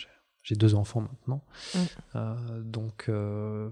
j'ai- 0.42 0.54
deux 0.56 0.74
enfants 0.74 1.00
maintenant. 1.02 1.42
Mm. 1.74 1.78
Euh, 2.16 2.34
donc 2.62 3.04
euh, 3.08 3.70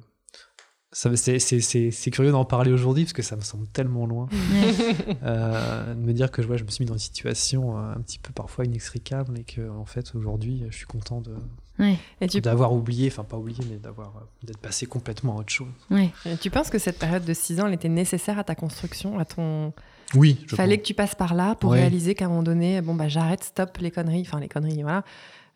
ça- 0.92 1.14
c'est 1.16 1.38
c'est- 1.38 1.60
c'est- 1.60 1.90
c'est 1.90 2.10
curieux 2.10 2.32
d'en 2.32 2.44
parler 2.44 2.72
aujourd'hui, 2.72 3.04
parce 3.04 3.12
que 3.12 3.22
ça 3.22 3.36
me 3.36 3.42
semble 3.42 3.66
tellement 3.68 4.06
loin. 4.06 4.28
Euh, 5.22 5.94
de 5.94 6.00
me 6.00 6.12
dire 6.12 6.30
que 6.30 6.42
ouais, 6.42 6.58
je 6.58 6.64
me 6.64 6.70
suis 6.70 6.84
mis 6.84 6.88
dans 6.88 6.94
une 6.94 7.00
situation 7.00 7.76
euh, 7.78 7.92
un 7.92 8.00
petit 8.00 8.18
peu 8.18 8.32
parfois 8.32 8.64
inextricable 8.64 9.38
et 9.38 9.44
que 9.44 9.68
en 9.68 9.84
fait 9.84 10.14
aujourd'hui 10.14 10.64
je 10.70 10.76
suis 10.76 10.86
content 10.86 11.20
de 11.20 11.34
Ouais, 11.78 11.96
d'avoir 12.40 12.72
oublié, 12.72 13.06
enfin 13.08 13.22
pas 13.22 13.36
oublié, 13.36 13.62
mais 13.70 13.76
d'avoir 13.76 14.16
euh, 14.16 14.20
d'être 14.46 14.58
passé 14.58 14.86
complètement 14.86 15.36
à 15.36 15.40
autre 15.40 15.52
chose. 15.52 15.68
ouais. 15.92 16.10
et 16.26 16.36
tu 16.36 16.50
penses 16.50 16.70
que 16.70 16.78
cette 16.78 16.98
période 16.98 17.24
de 17.24 17.32
6 17.32 17.60
ans, 17.60 17.68
elle 17.68 17.74
était 17.74 17.88
nécessaire 17.88 18.36
à 18.38 18.42
ta 18.44 18.56
construction, 18.56 19.18
à 19.20 19.24
ton... 19.24 19.72
Oui, 20.14 20.44
je 20.48 20.56
Fallait 20.56 20.76
pense. 20.76 20.82
que 20.82 20.86
tu 20.88 20.94
passes 20.94 21.14
par 21.14 21.34
là 21.34 21.54
pour 21.54 21.70
Ouais. 21.70 21.80
réaliser 21.80 22.14
qu'à 22.16 22.24
un 22.24 22.28
moment 22.28 22.42
donné, 22.42 22.80
bon 22.82 22.94
bah 22.96 23.06
j'arrête, 23.08 23.44
stop 23.44 23.76
les 23.78 23.90
conneries, 23.92 24.22
enfin 24.26 24.40
les 24.40 24.48
conneries, 24.48 24.82
voilà. 24.82 25.04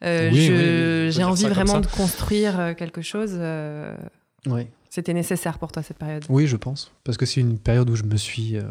Euh, 0.05 0.31
Oui, 0.33 0.49
oui, 0.51 0.57
oui, 1.07 1.13
J'ai 1.13 1.25
envie 1.25 1.45
vraiment 1.47 1.81
de 1.81 1.87
construire 1.87 2.59
euh, 2.59 2.75
quelque 2.75 3.03
chose. 3.03 3.33
euh, 3.35 3.97
Ouais. 4.47 4.69
C'était 4.91 5.15
nécessaire 5.15 5.59
pour 5.59 5.71
toi 5.73 5.83
cette 5.83 5.99
période. 5.99 6.25
Oui, 6.29 6.47
je 6.47 6.57
pense. 6.57 6.93
Parce 7.05 7.17
que 7.17 7.25
c'est 7.27 7.41
une 7.41 7.59
période 7.59 7.89
où 7.89 7.95
je 7.97 8.03
me 8.03 8.17
suis, 8.17 8.57
euh, 8.59 8.63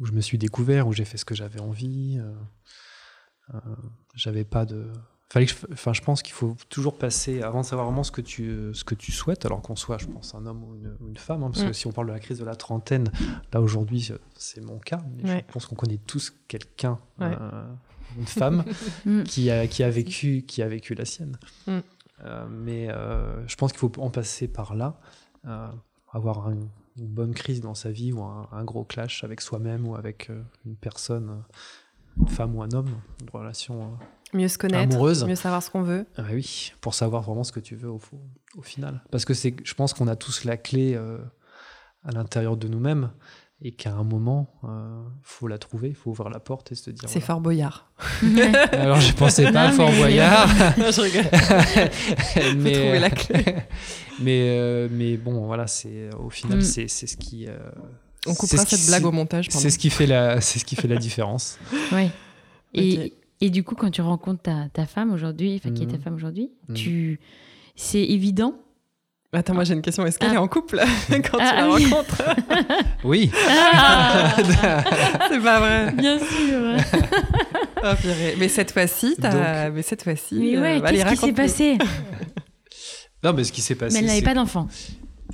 où 0.00 0.06
je 0.06 0.12
me 0.12 0.20
suis 0.20 0.38
découvert, 0.38 0.86
où 0.86 0.92
j'ai 0.92 1.04
fait 1.04 1.18
ce 1.18 1.24
que 1.24 1.34
j'avais 1.34 1.60
envie. 1.60 2.20
j'avais 4.14 4.44
pas 4.44 4.64
de. 4.64 4.86
Fallait 5.30 5.44
que 5.44 5.52
je... 5.52 5.72
Enfin, 5.72 5.92
je 5.92 6.00
pense 6.00 6.22
qu'il 6.22 6.32
faut 6.32 6.56
toujours 6.70 6.96
passer 6.96 7.42
avant 7.42 7.60
de 7.60 7.66
savoir 7.66 7.86
vraiment 7.86 8.02
ce 8.02 8.10
que 8.12 8.22
tu, 8.22 8.70
ce 8.72 8.82
que 8.82 8.94
tu 8.94 9.12
souhaites, 9.12 9.44
alors 9.44 9.60
qu'on 9.60 9.76
soit, 9.76 9.98
je 9.98 10.06
pense, 10.06 10.34
un 10.34 10.46
homme 10.46 10.64
ou 10.64 10.74
une, 10.74 10.96
ou 11.00 11.08
une 11.08 11.18
femme. 11.18 11.42
hein, 11.42 11.50
parce 11.50 11.64
Mm. 11.64 11.68
que 11.68 11.72
si 11.74 11.86
on 11.86 11.92
parle 11.92 12.06
de 12.06 12.12
la 12.12 12.18
crise 12.20 12.38
de 12.38 12.46
la 12.46 12.56
trentaine, 12.56 13.10
là 13.52 13.60
aujourd'hui, 13.60 14.10
c'est 14.36 14.62
mon 14.62 14.78
cas. 14.78 15.00
Mais 15.16 15.28
Ouais. 15.30 15.44
Je 15.46 15.52
pense 15.52 15.66
qu'on 15.66 15.74
connaît 15.76 15.98
tous 16.06 16.32
quelqu'un, 16.48 16.98
Ouais. 17.18 17.36
Une 18.16 18.26
femme, 18.26 18.64
Mm. 19.04 19.22
qui 19.24 19.50
a, 19.50 19.66
qui 19.66 19.82
a 19.82 19.90
vécu 19.90 20.42
qui 20.46 20.62
a 20.62 20.68
vécu 20.68 20.94
la 20.94 21.04
sienne. 21.04 21.36
Mm. 21.66 21.78
Euh, 22.24 22.46
mais 22.48 22.88
euh, 22.90 23.46
je 23.46 23.54
pense 23.56 23.72
qu'il 23.72 23.78
faut 23.80 23.92
en 23.98 24.10
passer 24.10 24.48
par 24.48 24.74
là, 24.74 24.98
euh, 25.46 25.68
avoir 26.12 26.48
un- 26.48 26.56
une 26.96 27.06
bonne 27.06 27.32
crise 27.34 27.60
dans 27.60 27.74
sa 27.74 27.90
vie 27.92 28.12
ou 28.12 28.22
un, 28.22 28.48
un 28.50 28.64
gros 28.64 28.82
clash 28.84 29.22
avec 29.22 29.40
soi-même 29.40 29.86
ou 29.86 29.94
avec 29.94 30.30
euh, 30.30 30.42
une 30.66 30.74
personne, 30.74 31.44
une 32.20 32.26
femme 32.28 32.56
ou 32.56 32.62
un 32.62 32.72
homme, 32.72 32.90
une 33.22 33.30
relation. 33.30 33.82
euh, 33.82 34.36
Mieux 34.36 34.48
se 34.48 34.58
connaître, 34.58 34.92
Amoureuse. 34.94 35.24
mieux 35.24 35.36
savoir 35.36 35.62
ce 35.62 35.70
qu'on 35.70 35.82
veut. 35.82 36.06
ah 36.16 36.22
bah 36.22 36.28
oui, 36.32 36.72
pour 36.80 36.92
savoir 36.94 37.22
vraiment 37.22 37.44
ce 37.44 37.52
que 37.52 37.60
tu 37.60 37.76
veux 37.76 37.88
au, 37.88 38.00
final. 38.62 39.00
Parce 39.12 39.24
que 39.24 39.32
c'est, 39.32 39.54
je 39.64 39.74
pense 39.74 39.94
qu'on 39.94 40.08
a 40.08 40.16
tous 40.16 40.44
la 40.44 40.56
clé 40.56 40.94
euh, 40.96 41.18
à 42.02 42.10
l'intérieur 42.10 42.56
de 42.56 42.66
nous-mêmes 42.68 43.10
et 43.60 43.72
qu'à 43.72 43.92
un 43.92 44.04
moment, 44.04 44.48
il 44.62 44.68
faut 45.22 45.48
la 45.48 45.58
trouver, 45.58 45.88
il 45.88 45.94
faut 45.94 46.10
ouvrir 46.10 46.30
la 46.30 46.38
porte 46.40 46.70
et 46.72 46.74
se 46.76 46.90
dire. 46.90 47.08
C'est 47.08 47.18
voilà. 47.18 47.26
Fort 47.26 47.40
Boyard. 47.40 47.90
Alors 48.72 49.00
je 49.00 49.12
pensais 49.14 49.50
pas 49.50 49.62
à 49.62 49.68
Non, 49.70 49.76
Fort 49.76 49.90
mais- 49.90 49.98
Boyard. 49.98 50.48
je 50.76 51.00
rigole. 51.00 52.56
mais, 52.58 52.72
trouver 52.72 52.98
la 53.00 53.10
clé. 53.10 53.44
mais, 54.20 54.48
euh, 54.50 54.88
mais 54.90 55.16
bon, 55.16 55.46
voilà, 55.46 55.66
c'est 55.66 56.10
au 56.14 56.30
final, 56.30 56.58
Mm. 56.58 56.62
c'est 56.62 56.88
c'est 56.88 57.06
ce 57.06 57.16
qui. 57.16 57.46
euh, 57.48 57.56
On 58.26 58.34
coupera 58.34 58.58
ce 58.58 58.66
qui- 58.66 58.76
cette 58.76 58.88
blague 58.88 59.04
au 59.06 59.12
montage. 59.12 59.46
C'est 59.50 59.70
ce 59.70 59.78
qui 59.78 59.90
fait 59.90 60.06
la, 60.06 60.40
c'est 60.40 60.58
ce 60.58 60.64
qui 60.64 60.76
fait 60.76 60.88
la 60.88 60.96
différence. 60.96 61.58
Ouais. 61.92 62.10
Et, 62.74 63.12
et 63.40 63.50
du 63.50 63.64
coup, 63.64 63.74
quand 63.74 63.90
tu 63.90 64.02
rencontres 64.02 64.42
ta, 64.42 64.68
ta 64.72 64.86
femme 64.86 65.12
aujourd'hui, 65.12 65.54
enfin 65.56 65.72
qui 65.74 65.82
est 65.82 65.86
ta 65.86 65.96
Mhm. 65.96 66.02
femme 66.02 66.14
aujourd'hui, 66.14 66.50
Mhm. 66.68 66.74
tu, 66.76 67.20
c'est 67.76 68.02
évident. 68.02 68.54
Attends, 69.32 69.54
moi 69.54 69.64
j'ai 69.64 69.74
une 69.74 69.82
question. 69.82 70.06
Est-ce 70.06 70.18
qu'elle 70.18 70.30
Ah. 70.30 70.34
est 70.34 70.38
en 70.38 70.48
couple 70.48 70.80
quand 71.10 71.38
Ah, 71.38 71.50
tu 71.50 71.56
la 71.56 71.64
ah 71.64 71.68
oui. 71.74 71.84
rencontres 71.90 72.22
Oui. 73.04 73.30
C'est 73.34 73.40
pas 75.42 75.60
vrai. 75.60 75.92
Bien 75.92 76.18
sûr. 76.18 77.00
Oh, 77.80 77.94
purée. 78.00 78.34
Mais 78.40 78.48
cette 78.48 78.72
fois-ci, 78.72 79.14
t'as- 79.20 79.70
mais 79.70 79.82
cette 79.82 80.02
fois-ci, 80.02 80.34
Mais 80.34 80.56
euh, 80.56 80.60
ouais, 80.62 80.82
allez, 80.84 80.98
qu'est-ce 81.04 81.20
qui 81.20 81.26
s'est 81.28 81.32
passé 81.32 81.78
non, 83.22 83.32
mais 83.32 83.44
ce 83.44 83.52
qui 83.52 83.60
s'est 83.62 83.76
passé. 83.76 83.94
Mais 83.94 84.00
elle 84.00 84.06
n'avait 84.06 84.22
pas 84.22 84.34
d'enfant. 84.34 84.66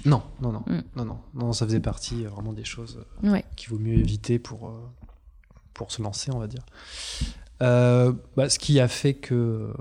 Non, 0.05 0.23
non, 0.43 0.53
non, 0.53 0.63
Mm. 0.67 0.83
non, 0.97 1.05
non, 1.07 1.19
non, 1.35 1.53
ça 1.55 1.65
faisait 1.65 1.81
partie 1.81 2.27
euh, 2.27 2.29
vraiment 2.29 2.53
des 2.53 2.65
choses 2.65 3.03
euh, 3.25 3.31
Ouais. 3.31 3.45
qu'il 3.57 3.71
vaut 3.71 3.79
mieux 3.79 3.95
éviter 3.95 4.39
pour, 4.39 4.69
euh, 4.69 4.73
pour 5.73 5.91
se 5.91 6.03
lancer, 6.03 6.31
on 6.35 6.39
va 6.39 6.47
dire. 6.49 6.65
Euh, 7.63 8.13
bah, 8.37 8.51
ce 8.51 8.59
qui 8.59 8.79
a 8.79 8.89
fait 8.89 9.15
que 9.15 9.35
euh, 9.35 9.73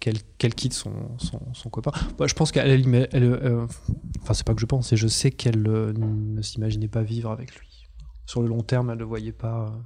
qu'elle 0.00 0.20
qu'elle 0.38 0.54
quitte 0.54 0.72
son, 0.72 0.92
son, 1.18 1.40
son 1.52 1.68
copain. 1.70 1.92
Bah, 2.18 2.26
je 2.26 2.34
pense 2.34 2.50
qu'elle, 2.52 2.68
elle, 2.70 3.08
elle, 3.12 3.22
euh, 3.24 3.66
enfin 4.22 4.34
c'est 4.34 4.46
pas 4.46 4.54
que 4.54 4.60
je 4.60 4.66
pense, 4.66 4.88
c'est 4.88 4.96
je 4.96 5.06
sais 5.08 5.30
qu'elle 5.30 5.66
euh, 5.68 5.92
ne 5.94 6.42
s'imaginait 6.42 6.88
pas 6.88 7.02
vivre 7.02 7.30
avec 7.30 7.54
lui. 7.56 7.68
Sur 8.26 8.42
le 8.42 8.48
long 8.48 8.62
terme, 8.62 8.88
elle 8.90 8.96
ne 8.96 9.00
le 9.00 9.06
voyait 9.06 9.32
pas 9.32 9.66
euh, 9.66 9.78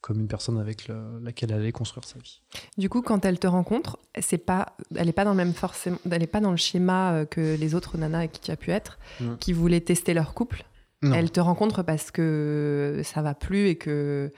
comme 0.00 0.20
une 0.20 0.28
personne 0.28 0.58
avec 0.58 0.86
le- 0.88 1.18
laquelle 1.20 1.50
elle 1.52 1.60
allait 1.60 1.72
construire 1.72 2.04
sa 2.04 2.18
vie. 2.18 2.42
Du 2.76 2.88
coup, 2.88 3.02
quand 3.02 3.24
elle 3.24 3.38
te 3.38 3.46
rencontre, 3.46 3.98
c'est 4.20 4.38
pas, 4.38 4.76
elle 4.94 5.08
est 5.08 5.12
pas 5.12 5.24
dans 5.24 5.30
le 5.32 5.36
même 5.36 5.54
forcément, 5.54 5.98
elle 6.10 6.22
est 6.22 6.26
pas 6.28 6.40
dans 6.40 6.50
le 6.50 6.56
schéma 6.56 7.12
euh, 7.12 7.24
que 7.24 7.56
les 7.56 7.74
autres 7.74 7.96
nanas 7.98 8.18
avec 8.18 8.32
qui 8.32 8.40
tu 8.40 8.50
as 8.50 8.56
pu 8.56 8.70
être, 8.70 8.98
qui 9.40 9.52
voulaient 9.52 9.80
tester 9.80 10.12
leur 10.14 10.34
couple. 10.34 10.64
Non. 11.02 11.14
Elle 11.14 11.30
te 11.30 11.40
rencontre 11.40 11.82
parce 11.82 12.10
que 12.10 13.00
ça 13.04 13.22
va 13.22 13.34
plus 13.34 13.68
et 13.68 13.76
que, 13.76 14.32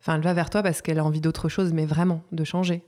enfin, 0.00 0.16
elle 0.16 0.22
va 0.22 0.34
vers 0.34 0.50
toi 0.50 0.62
parce 0.62 0.82
qu'elle 0.82 0.98
a 0.98 1.04
envie 1.04 1.20
d'autre 1.20 1.48
chose, 1.48 1.72
mais 1.72 1.86
vraiment 1.86 2.22
de 2.32 2.44
changer 2.44 2.82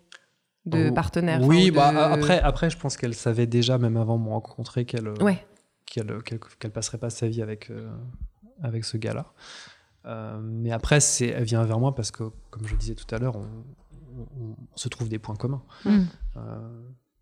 de 0.68 0.88
Oh, 0.90 0.94
partenaire. 0.94 1.40
Oui, 1.42 1.70
enfin, 1.74 1.92
bah, 1.92 2.08
de- 2.08 2.14
après, 2.20 2.40
après, 2.40 2.70
je 2.70 2.76
pense 2.78 2.96
qu'elle 2.96 3.14
savait 3.14 3.46
déjà, 3.46 3.78
même 3.78 3.96
avant 3.96 4.18
de 4.18 4.24
me 4.24 4.28
rencontrer, 4.30 4.84
qu'elle 4.84 5.08
euh, 5.08 5.14
Ouais. 5.22 5.44
qu'elle 5.86 6.12
qu'elle 6.58 6.70
passerait 6.72 6.98
pas 6.98 7.10
sa 7.10 7.28
vie 7.28 7.42
avec, 7.42 7.70
euh, 7.70 7.90
avec 8.62 8.84
ce 8.84 8.96
gars-là. 8.96 9.26
Euh, 10.06 10.38
mais 10.42 10.70
après, 10.70 11.00
c'est, 11.00 11.26
elle 11.26 11.44
vient 11.44 11.62
vers 11.64 11.78
moi 11.80 11.94
parce 11.94 12.10
que, 12.10 12.24
comme 12.50 12.66
je 12.66 12.72
le 12.72 12.78
disais 12.78 12.94
tout 12.94 13.12
à 13.14 13.18
l'heure, 13.18 13.36
on, 13.36 13.46
on- 14.18 14.56
on 14.72 14.76
se 14.76 14.88
trouve 14.88 15.08
des 15.08 15.18
points 15.18 15.36
communs. 15.36 15.62
Mm. 15.84 15.98
Euh, 16.36 16.40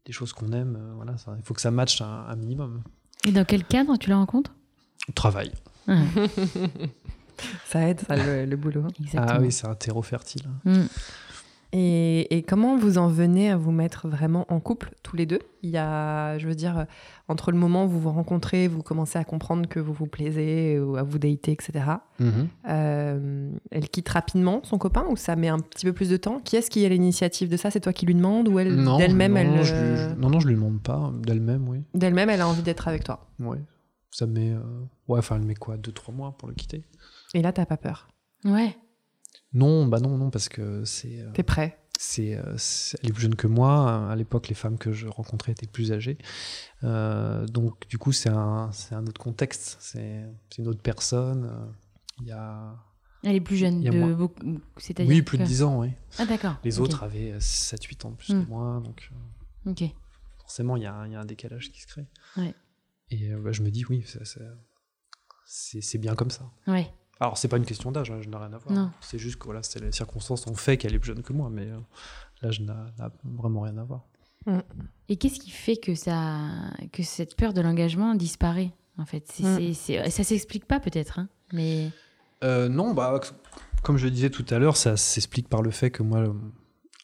des 0.05 0.13
choses 0.13 0.33
qu'on 0.33 0.53
aime, 0.53 0.77
euh, 0.79 0.93
voilà, 0.95 1.17
ça- 1.17 1.35
il 1.39 1.43
faut 1.45 1.55
que 1.55 1.61
ça 1.61 1.71
matche 1.71 2.01
un, 2.01 2.27
un 2.29 2.37
minimum. 2.37 2.83
Et 3.27 3.33
dans 3.33 3.45
quel 3.45 3.65
cadre 3.65 3.97
tu 3.97 4.09
la 4.11 4.17
rencontres? 4.19 4.55
Travail. 5.15 5.53
Ah, 5.89 5.95
Ça 7.67 7.81
aide, 7.89 8.01
ça, 8.01 8.17
le, 8.17 8.47
le 8.47 8.57
boulot. 8.57 8.87
Exactement. 8.99 9.27
Ah 9.29 9.41
oui, 9.41 9.53
c'est 9.53 9.67
un 9.67 9.75
terreau 9.75 10.01
fertile. 10.03 10.43
Mm. 10.65 10.85
Et, 11.73 12.35
et 12.37 12.43
comment 12.43 12.77
vous 12.77 12.97
en 12.97 13.09
venez 13.09 13.51
à 13.51 13.57
vous 13.57 13.73
mettre 13.73 14.09
vraiment 14.09 14.47
en 14.49 14.61
couple, 14.61 14.93
tous 15.03 15.17
les 15.17 15.27
deux? 15.27 15.41
Il 15.63 15.71
y 15.71 15.77
a, 15.77 16.39
je 16.39 16.47
veux 16.47 16.55
dire, 16.55 16.79
euh, 16.79 16.85
entre 17.29 17.51
le 17.51 17.59
moment 17.59 17.85
où 17.85 17.89
vous 17.89 18.01
vous 18.01 18.13
rencontrez, 18.13 18.69
vous 18.69 18.83
commencez 18.83 19.19
à 19.19 19.25
comprendre 19.25 19.69
que 19.69 19.81
vous 19.81 19.93
vous 19.93 20.07
plaisez, 20.07 20.79
ou 20.79 20.97
à 20.97 21.03
vous 21.03 21.19
dater, 21.19 21.53
etc. 21.53 21.85
Euh, 22.69 23.51
elle 23.71 23.89
quitte 23.89 24.09
rapidement 24.09 24.61
son 24.63 24.79
copain 24.79 25.05
ou 25.11 25.17
ça 25.17 25.37
met 25.37 25.49
un 25.49 25.59
petit 25.59 25.87
peu 25.87 25.93
plus 25.93 26.09
de 26.09 26.17
temps? 26.17 26.41
Qui 26.41 26.57
est-ce 26.57 26.71
qui 26.71 26.85
a 26.87 26.89
l'initiative 26.89 27.49
de 27.49 27.57
ça? 27.57 27.71
C'est 27.71 27.81
toi 27.81 27.93
qui 27.93 28.07
lui 28.07 28.15
demande 28.15 28.49
ou 28.49 28.59
elle 28.59 28.75
Non, 28.75 28.97
d'elle-même 28.99 29.33
non, 29.35 29.39
elle 29.41 29.51
non, 29.57 29.63
je, 29.63 29.75
euh, 29.75 30.09
lui- 30.15 30.21
non, 30.21 30.31
non, 30.31 30.41
je 30.41 30.49
lui 30.49 30.55
demande 30.55 30.81
pas. 30.83 31.13
D'elle-même, 31.21 31.69
oui. 31.69 31.83
d'elle-même 31.95 32.31
elle 32.31 32.41
a 32.41 32.49
envie 32.49 32.63
d'être 32.63 32.89
avec 32.89 33.05
toi? 33.05 33.27
Ouais. 33.41 33.59
Ça 34.11 34.27
met. 34.27 34.53
euh, 34.53 34.61
Ouais, 35.09 35.19
enfin, 35.19 35.37
elle 35.37 35.43
met 35.43 35.55
quoi? 35.55 35.77
2-3 35.77 36.13
mois 36.15 36.37
pour 36.39 36.49
le 36.49 36.55
quitter? 36.55 36.85
Et 37.35 37.43
là 37.43 37.53
t'as 37.53 37.67
pas 37.67 37.77
peur? 37.77 38.09
Ouais. 38.45 38.77
Non, 39.53 39.87
bah 39.87 40.01
non, 40.01 40.19
non, 40.19 40.31
parce 40.31 40.49
que 40.49 40.85
c'est. 40.85 41.21
euh, 41.21 41.31
T'es 41.33 41.43
prêt 41.43 41.79
c'est, 41.99 42.37
euh, 42.37 42.55
c'est- 42.59 42.99
elle 43.03 43.09
est 43.09 43.13
plus 43.15 43.23
jeune 43.23 43.37
que 43.37 43.47
moi. 43.47 44.11
À 44.11 44.17
l'époque, 44.17 44.49
les 44.49 44.55
femmes 44.55 44.77
que 44.77 44.93
je 44.93 45.07
rencontrais 45.09 45.53
étaient 45.53 45.67
plus 45.67 45.93
âgées. 45.93 46.19
Euh, 46.85 47.47
donc, 47.47 47.89
du 47.89 47.97
coup, 47.97 48.13
c'est 48.13 48.29
un, 48.29 48.71
c'est 48.73 48.95
un 48.95 49.07
autre 49.07 49.19
contexte. 49.19 49.79
C'est, 49.81 50.23
c'est 50.51 50.59
une 50.61 50.69
autre 50.69 50.83
personne. 50.83 51.47
Euh, 51.51 51.67
Il 52.21 52.27
y 52.27 52.33
a... 52.33 52.77
Elle 53.23 53.37
est 53.37 53.41
plus 53.41 53.57
jeune 53.57 53.81
de 53.81 54.15
beaucoup. 54.15 54.59
C'est-à-dire 54.77 55.09
Oui, 55.15 55.23
plus 55.23 55.39
de 55.39 55.43
que- 55.45 55.49
10 55.49 55.63
ans, 55.63 55.81
oui. 55.81 55.89
Ah 56.19 56.27
d'accord. 56.27 56.57
Les 56.65 56.81
autres 56.81 57.03
avaient 57.03 57.33
7-8 57.41 58.05
ans 58.05 58.11
de 58.11 58.17
plus 58.17 58.35
Mm. 58.35 58.45
que 58.45 58.49
moi. 58.51 58.83
Donc, 58.85 59.11
Ok. 59.65 59.83
forcément, 60.39 60.77
il 60.77 60.83
y, 60.83 60.87
a 60.87 60.95
un- 60.95 61.07
il 61.07 61.13
y 61.13 61.17
a 61.17 61.21
un 61.21 61.25
décalage 61.25 61.71
qui 61.73 61.81
se 61.81 61.87
crée. 61.87 62.07
Ouais. 62.37 62.55
Et 63.11 63.31
bah, 63.37 63.53
je 63.53 63.63
me 63.63 63.71
dis, 63.71 63.87
oui, 63.89 64.03
ça- 64.07 64.25
ça- 64.27 64.41
c'est, 65.47 65.81
c'est 65.81 65.99
bien 65.99 66.15
comme 66.15 66.31
ça. 66.31 66.45
Ouais. 66.67 66.93
Alors, 67.21 67.39
c'est 67.39 67.49
pas 67.49 67.57
une 67.57 67.65
question 67.65 67.91
d'âge, 67.93 68.11
hein, 68.11 68.19
je 68.21 68.29
n'ai 68.29 68.37
rien 68.37 68.53
à 68.53 68.59
voir. 68.59 68.91
C'est 69.01 69.19
juste 69.19 69.37
que 69.37 69.45
voilà, 69.45 69.63
c'est 69.63 69.81
les 69.81 69.93
circonstances 69.93 70.47
ont 70.47 70.55
fait 70.55 70.77
qu'elle 70.77 70.95
est 70.95 70.99
plus 70.99 71.09
jeune 71.09 71.23
que 71.23 71.33
moi, 71.33 71.49
mais 71.51 71.67
euh, 71.67 71.79
l'âge 72.43 72.61
n'a, 72.61 72.87
vraiment 73.25 73.61
rien 73.63 73.77
à 73.79 73.85
voir. 73.85 74.03
Et 75.09 75.17
qu'est-ce 75.17 75.41
qui 75.41 75.51
fait 75.51 75.77
que 75.77 75.95
ça, 75.95 76.41
que 76.93 77.03
cette 77.03 77.37
peur 77.37 77.53
de 77.53 77.61
l'engagement 77.61 78.15
disparaît 78.15 78.73
en 78.99 79.05
fait? 79.07 79.25
Mm. 79.41 79.73
c'est- 79.75 80.11
Ça 80.11 80.23
s'explique 80.25 80.67
pas 80.67 80.79
peut-être, 80.79 81.19
hein, 81.19 81.29
mais 81.53 81.91
Euh, 82.45 82.69
non, 82.69 82.93
bah, 82.95 83.19
comme 83.83 83.97
je 83.97 84.05
le 84.05 84.11
disais 84.11 84.31
tout 84.31 84.45
à 84.51 84.59
l'heure, 84.59 84.77
ça 84.77 84.97
s'explique 84.97 85.49
par 85.49 85.63
le 85.63 85.71
fait 85.71 85.91
que 85.91 86.03
moi, 86.03 86.25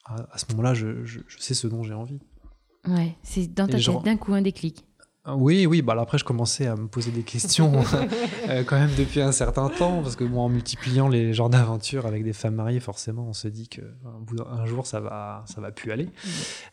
à, 0.05 0.17
à 0.31 0.39
ce 0.39 0.45
moment-là, 0.51 0.75
je, 0.75 1.05
je- 1.05 1.21
je 1.27 1.39
sais 1.39 1.55
ce 1.55 1.67
dont 1.67 1.83
j'ai 1.83 1.95
envie. 1.95 2.21
ouais, 2.87 3.17
c'est 3.23 3.47
dans 3.53 3.67
Et 3.67 3.71
ta 3.71 3.79
genre- 3.79 4.03
tête 4.03 4.13
d'un 4.13 4.19
coup 4.19 4.35
un 4.35 4.43
déclic. 4.43 4.85
Oui, 5.25 5.67
oui, 5.67 5.83
bah, 5.83 5.95
après, 6.01 6.19
je 6.19 6.25
commençais 6.25 6.67
à 6.67 6.75
me 6.75 6.89
poser 6.89 7.13
des 7.13 7.23
questions 7.23 7.73
euh, 8.49 8.65
quand 8.65 8.77
même 8.77 8.91
depuis 8.99 9.21
un 9.21 9.31
certain 9.31 9.69
temps, 9.69 10.03
parce 10.03 10.17
que 10.17 10.25
moi, 10.25 10.43
en 10.43 10.49
multipliant 10.49 11.09
les 11.09 11.33
genres 11.33 11.49
d'aventures 11.49 12.07
avec 12.07 12.25
des 12.25 12.33
femmes 12.33 12.57
mariées, 12.57 12.81
forcément, 12.81 13.27
on 13.29 13.33
se 13.33 13.47
dit 13.47 13.69
d'un- 13.73 14.45
un 14.51 14.67
jour, 14.67 14.85
ça 14.85 14.99
va, 14.99 15.45
ça 15.47 15.61
va 15.61 15.71
plus 15.71 15.93
aller. 15.93 16.09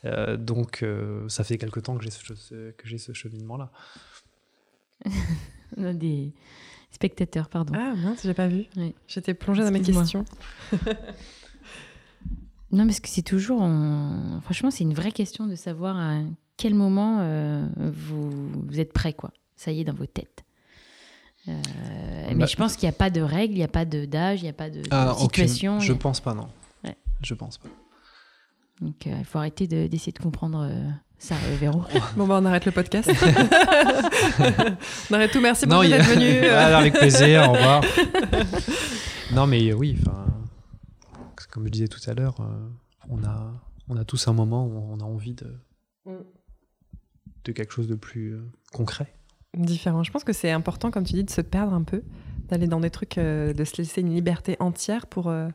Euh, 0.05 0.35
donc, 0.35 0.81
euh, 0.81 1.29
ça 1.29 1.43
fait 1.43 1.59
quelque 1.59 1.79
temps 1.79 1.95
que 1.95 2.03
j'ai 2.03 2.09
ce, 2.09 2.33
ce- 2.33 2.71
que 2.71 2.87
j'ai 2.87 2.97
ce 2.97 3.13
cheminement-là. 3.13 3.71
On 5.77 5.83
a 5.85 5.93
des 5.93 6.33
spectateurs, 6.89 7.49
pardon. 7.49 7.73
Ah 7.77 7.93
mince, 7.95 8.21
j'ai 8.23 8.33
pas 8.33 8.47
vu. 8.47 8.65
Oui. 8.77 8.95
J'étais 9.07 9.35
plongée 9.35 9.63
dans 9.63 9.71
mes 9.71 9.81
questions. 9.81 10.25
Non, 12.71 12.85
parce 12.85 12.99
que 12.99 13.09
c'est 13.09 13.23
toujours. 13.23 13.61
on- 13.61 14.39
Franchement, 14.43 14.69
c'est 14.69 14.83
une 14.83 14.93
vraie 14.93 15.11
question 15.11 15.47
de 15.47 15.55
savoir 15.55 15.97
à 15.97 16.19
quel 16.59 16.75
moment 16.75 17.19
euh, 17.21 17.65
vous, 17.77 18.49
vous 18.67 18.79
êtes 18.79 18.91
prêt, 18.93 19.13
quoi? 19.13 19.31
Ça 19.55 19.71
y 19.71 19.79
est, 19.81 19.83
dans 19.85 19.93
vos 19.93 20.05
têtes. 20.05 20.43
Euh, 21.47 21.53
mais 22.29 22.35
Bah- 22.35 22.45
je 22.45 22.55
pense 22.57 22.75
qu'il 22.75 22.87
n'y 22.87 22.93
a 22.93 22.97
pas 22.97 23.09
de 23.09 23.21
règles, 23.21 23.53
il 23.53 23.57
n'y 23.57 23.63
a 23.63 23.67
pas 23.69 23.85
de- 23.85 24.05
d'âge, 24.05 24.41
il 24.41 24.43
n'y 24.43 24.49
a 24.49 24.53
pas 24.53 24.69
de, 24.69 24.81
de 24.81 24.87
Ah, 24.91 25.13
aucune- 25.13 25.47
situation. 25.47 25.79
Je 25.79 25.93
pense 25.93 26.19
pas, 26.19 26.33
non. 26.33 26.49
Ouais. 26.83 26.95
Je 27.23 27.33
pense 27.33 27.57
pas. 27.57 27.69
Donc, 28.81 29.07
euh, 29.07 29.15
il 29.19 29.25
faut 29.25 29.37
arrêter 29.39 29.67
de- 29.67 29.87
d'essayer 29.87 30.11
de, 30.11 30.19
comprendre 30.19 30.67
euh, 30.69 30.89
ça, 31.17 31.35
euh, 31.35 31.55
Véro. 31.59 31.83
Bon 32.17 32.27
bah 32.27 32.39
on 32.41 32.45
arrête 32.45 32.65
le 32.65 32.71
podcast. 32.71 33.09
on 35.09 35.13
arrête 35.13 35.31
tout. 35.31 35.41
Merci 35.41 35.65
beaucoup 35.65 35.83
y 35.83 35.93
a- 35.93 35.97
d'être 35.97 36.09
venu. 36.09 36.45
avec 36.47 36.93
plaisir, 36.93 37.49
au 37.49 37.53
revoir. 37.53 37.83
non, 39.33 39.47
mais 39.47 39.71
euh, 39.71 39.75
oui, 39.75 39.97
enfin, 40.01 40.25
comme 41.51 41.65
je 41.65 41.71
disais 41.71 41.87
tout 41.87 41.99
à 42.09 42.13
l'heure, 42.13 42.35
euh, 42.41 42.69
on, 43.09 43.23
a, 43.23 43.51
on 43.87 43.97
a 43.97 44.03
tous 44.05 44.27
un 44.27 44.33
moment 44.33 44.65
où 44.65 44.93
on 44.93 44.99
a 44.99 45.03
envie 45.05 45.33
de, 45.33 45.47
Mm. 46.05 46.11
De 47.45 47.51
quelque 47.51 47.73
chose 47.73 47.87
de 47.87 47.95
plus 47.95 48.33
euh, 48.35 48.41
concret. 48.73 49.13
Différent. 49.57 50.03
Je 50.03 50.11
pense 50.11 50.23
que 50.23 50.33
c'est 50.33 50.51
important, 50.51 50.91
comme 50.91 51.03
tu 51.05 51.13
dis, 51.13 51.23
de 51.23 51.29
se 51.29 51.41
perdre 51.41 51.73
un 51.73 51.81
peu, 51.83 52.03
d'aller 52.49 52.67
dans 52.67 52.79
des 52.79 52.89
trucs, 52.89 53.17
euh, 53.17 53.53
de 53.53 53.63
se 53.63 53.77
laisser 53.77 54.01
une 54.01 54.13
liberté 54.13 54.55
entière 54.59 55.07
pour, 55.07 55.27
euh, 55.29 55.47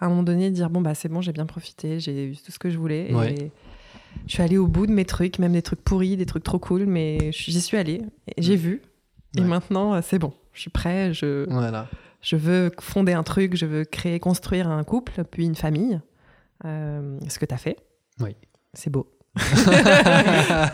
à 0.00 0.06
un 0.06 0.08
moment 0.10 0.22
donné, 0.22 0.50
dire 0.50 0.68
bon 0.70 0.80
bah 0.80 0.94
c'est 0.94 1.08
bon, 1.08 1.20
j'ai 1.20 1.32
bien 1.32 1.46
profité, 1.46 1.98
j'ai 2.00 2.26
eu 2.26 2.36
tout 2.36 2.52
ce 2.52 2.58
que 2.58 2.68
je 2.70 2.78
voulais. 2.78 3.12
Ouais. 3.14 3.32
Et 3.34 3.52
je 4.26 4.32
suis 4.34 4.42
allée 4.42 4.58
au 4.58 4.66
bout 4.66 4.86
de 4.86 4.92
mes 4.92 5.04
trucs, 5.04 5.38
même 5.38 5.52
des 5.52 5.62
trucs 5.62 5.80
pourris, 5.82 6.16
des 6.16 6.26
trucs 6.26 6.44
trop 6.44 6.58
cool, 6.58 6.84
mais 6.86 7.32
j'y 7.32 7.60
suis 7.60 7.76
allée, 7.76 8.02
j'ai 8.36 8.56
vu. 8.56 8.82
Et 9.36 9.40
Ouais. 9.40 9.46
maintenant, 9.46 10.00
c'est 10.02 10.18
bon. 10.18 10.32
Je 10.52 10.60
suis 10.62 10.70
prêt. 10.70 11.12
Je, 11.14 11.48
Voilà. 11.50 11.88
je 12.22 12.36
veux 12.36 12.70
fonder 12.80 13.12
un 13.12 13.22
truc, 13.22 13.56
je 13.56 13.66
veux 13.66 13.84
créer, 13.84 14.18
construire 14.20 14.68
un 14.68 14.84
couple, 14.84 15.24
puis 15.30 15.44
une 15.46 15.54
famille. 15.54 16.00
Euh, 16.64 17.18
ce 17.28 17.38
que 17.38 17.44
tu 17.46 17.54
as 17.54 17.58
fait. 17.58 17.76
Oui. 18.20 18.34
C'est 18.74 18.90
beau. 18.90 19.08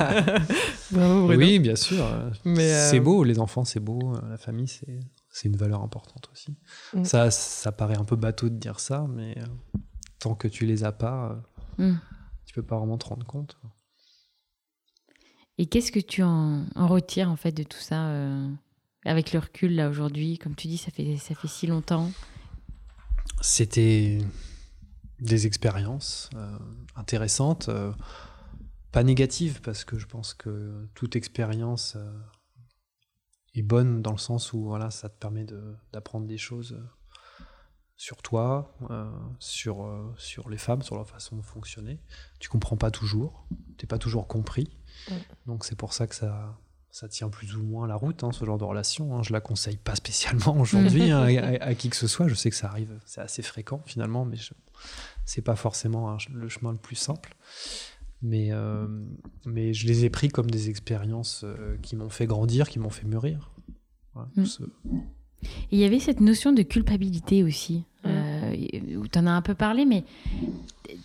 Bravo 0.90 1.26
Bruno. 1.26 1.38
Oui, 1.38 1.58
bien 1.58 1.76
sûr. 1.76 2.04
euh, 2.04 2.30
Mais, 2.44 2.72
euh, 2.72 2.90
C'est 2.90 3.00
beau, 3.00 3.24
les 3.24 3.38
enfants, 3.38 3.64
c'est 3.64 3.80
beau. 3.80 4.14
euh, 4.16 4.30
La 4.30 4.38
famille, 4.38 4.68
c'est 4.68 5.00
c'est 5.30 5.48
une 5.48 5.56
valeur 5.56 5.82
importante 5.82 6.28
aussi. 6.32 6.56
Mm. 6.92 7.04
Ça, 7.04 7.30
ça 7.32 7.72
paraît 7.72 7.96
un 7.96 8.04
peu 8.04 8.14
bateau 8.14 8.48
de 8.48 8.54
dire 8.56 8.78
ça, 8.78 9.04
mais 9.08 9.34
euh, 9.38 9.46
tant 10.20 10.36
que 10.36 10.46
tu 10.48 10.66
les 10.66 10.84
as 10.84 10.92
pas, 10.92 11.40
Hmm. 11.76 11.96
tu 12.46 12.54
peux 12.54 12.62
pas 12.62 12.78
vraiment 12.78 12.98
te 12.98 13.06
rendre 13.06 13.26
compte. 13.26 13.58
Et 15.58 15.66
qu'est-ce 15.66 15.90
que 15.90 15.98
tu 15.98 16.22
en, 16.22 16.64
en 16.76 16.86
retires 16.86 17.28
en 17.28 17.34
fait 17.36 17.50
de 17.50 17.64
tout 17.64 17.80
ça 17.80 18.06
euh, 18.06 18.48
avec 19.04 19.32
le 19.32 19.40
recul 19.40 19.74
là 19.74 19.88
aujourd'hui? 19.88 20.38
Comme 20.38 20.54
tu 20.54 20.68
dis, 20.68 20.78
ça 20.78 20.92
fait, 20.92 21.16
ça 21.16 21.34
fait 21.34 21.48
si 21.48 21.66
longtemps. 21.66 22.12
C'était 23.40 24.18
des 25.18 25.46
expériences 25.48 26.30
euh, 26.36 26.56
intéressantes, 26.94 27.68
euh, 27.68 27.90
pas 28.94 29.02
négatives, 29.02 29.60
parce 29.60 29.84
que 29.84 29.98
je 29.98 30.06
pense 30.06 30.34
que 30.34 30.86
toute 30.94 31.16
expérience 31.16 31.96
euh, 31.96 32.12
est 33.54 33.62
bonne 33.62 34.02
dans 34.02 34.12
le 34.12 34.18
sens 34.18 34.52
où 34.52 34.62
voilà, 34.64 34.90
ça 34.90 35.08
te 35.08 35.18
permet 35.18 35.44
de- 35.44 35.74
d'apprendre 35.92 36.26
des 36.26 36.38
choses 36.38 36.72
euh, 36.72 36.84
sur 37.96 38.22
toi, 38.22 38.76
euh, 38.90 39.10
sur, 39.40 39.84
euh, 39.84 40.14
sur 40.16 40.48
les 40.48 40.58
femmes, 40.58 40.82
sur 40.82 40.94
leur 40.94 41.08
façon 41.08 41.36
de 41.36 41.42
fonctionner. 41.42 42.00
Tu 42.38 42.48
comprends 42.48 42.76
pas 42.76 42.90
toujours, 42.92 43.46
t'es 43.78 43.86
pas 43.88 43.98
toujours 43.98 44.28
compris. 44.28 44.76
Mm. 45.10 45.14
Donc 45.46 45.64
c'est 45.64 45.76
pour 45.76 45.92
ça 45.92 46.06
que 46.06 46.14
ça, 46.14 46.56
ça 46.90 47.08
tient 47.08 47.28
plus 47.30 47.56
ou 47.56 47.64
moins 47.64 47.88
la 47.88 47.96
route, 47.96 48.22
hein, 48.22 48.30
ce 48.30 48.44
genre 48.44 48.58
de 48.58 48.64
relation. 48.64 49.16
hein. 49.16 49.22
Je 49.24 49.32
la 49.32 49.40
conseille 49.40 49.76
pas 49.76 49.96
spécialement 49.96 50.56
aujourd'hui 50.56 51.10
hein, 51.10 51.22
à, 51.60 51.64
à 51.64 51.74
qui 51.74 51.90
que 51.90 51.96
ce 51.96 52.06
soit. 52.06 52.28
Je 52.28 52.34
sais 52.34 52.50
que 52.50 52.56
ça 52.56 52.68
arrive, 52.68 53.00
c'est 53.06 53.20
assez 53.20 53.42
fréquent 53.42 53.82
finalement, 53.86 54.24
mais 54.24 54.36
c'est 55.24 55.42
pas 55.42 55.56
forcément 55.56 56.16
le 56.32 56.48
chemin 56.48 56.70
le 56.72 56.78
plus 56.78 56.96
simple. 56.96 57.34
Mais, 58.22 58.48
euh, 58.52 58.86
mais 59.44 59.74
je 59.74 59.86
les 59.86 60.04
ai 60.04 60.10
pris 60.10 60.28
comme 60.28 60.50
des 60.50 60.70
expériences 60.70 61.42
euh, 61.44 61.76
qui 61.82 61.94
m'ont 61.96 62.08
fait 62.08 62.26
grandir, 62.26 62.68
qui 62.68 62.78
m'ont 62.78 62.90
fait 62.90 63.06
mûrir. 63.06 63.50
Voilà, 64.14 64.28
Mm. 64.36 64.44
ce- 64.46 64.62
Et 64.62 65.72
il 65.72 65.78
y 65.78 65.84
avait 65.84 65.98
cette 65.98 66.20
notion 66.22 66.52
de 66.52 66.62
culpabilité 66.62 67.44
aussi, 67.44 67.84
euh, 68.06 68.54
où 68.96 69.06
tu 69.08 69.18
en 69.18 69.26
as 69.26 69.32
un 69.32 69.42
peu 69.42 69.54
parlé, 69.54 69.84
mais 69.84 70.04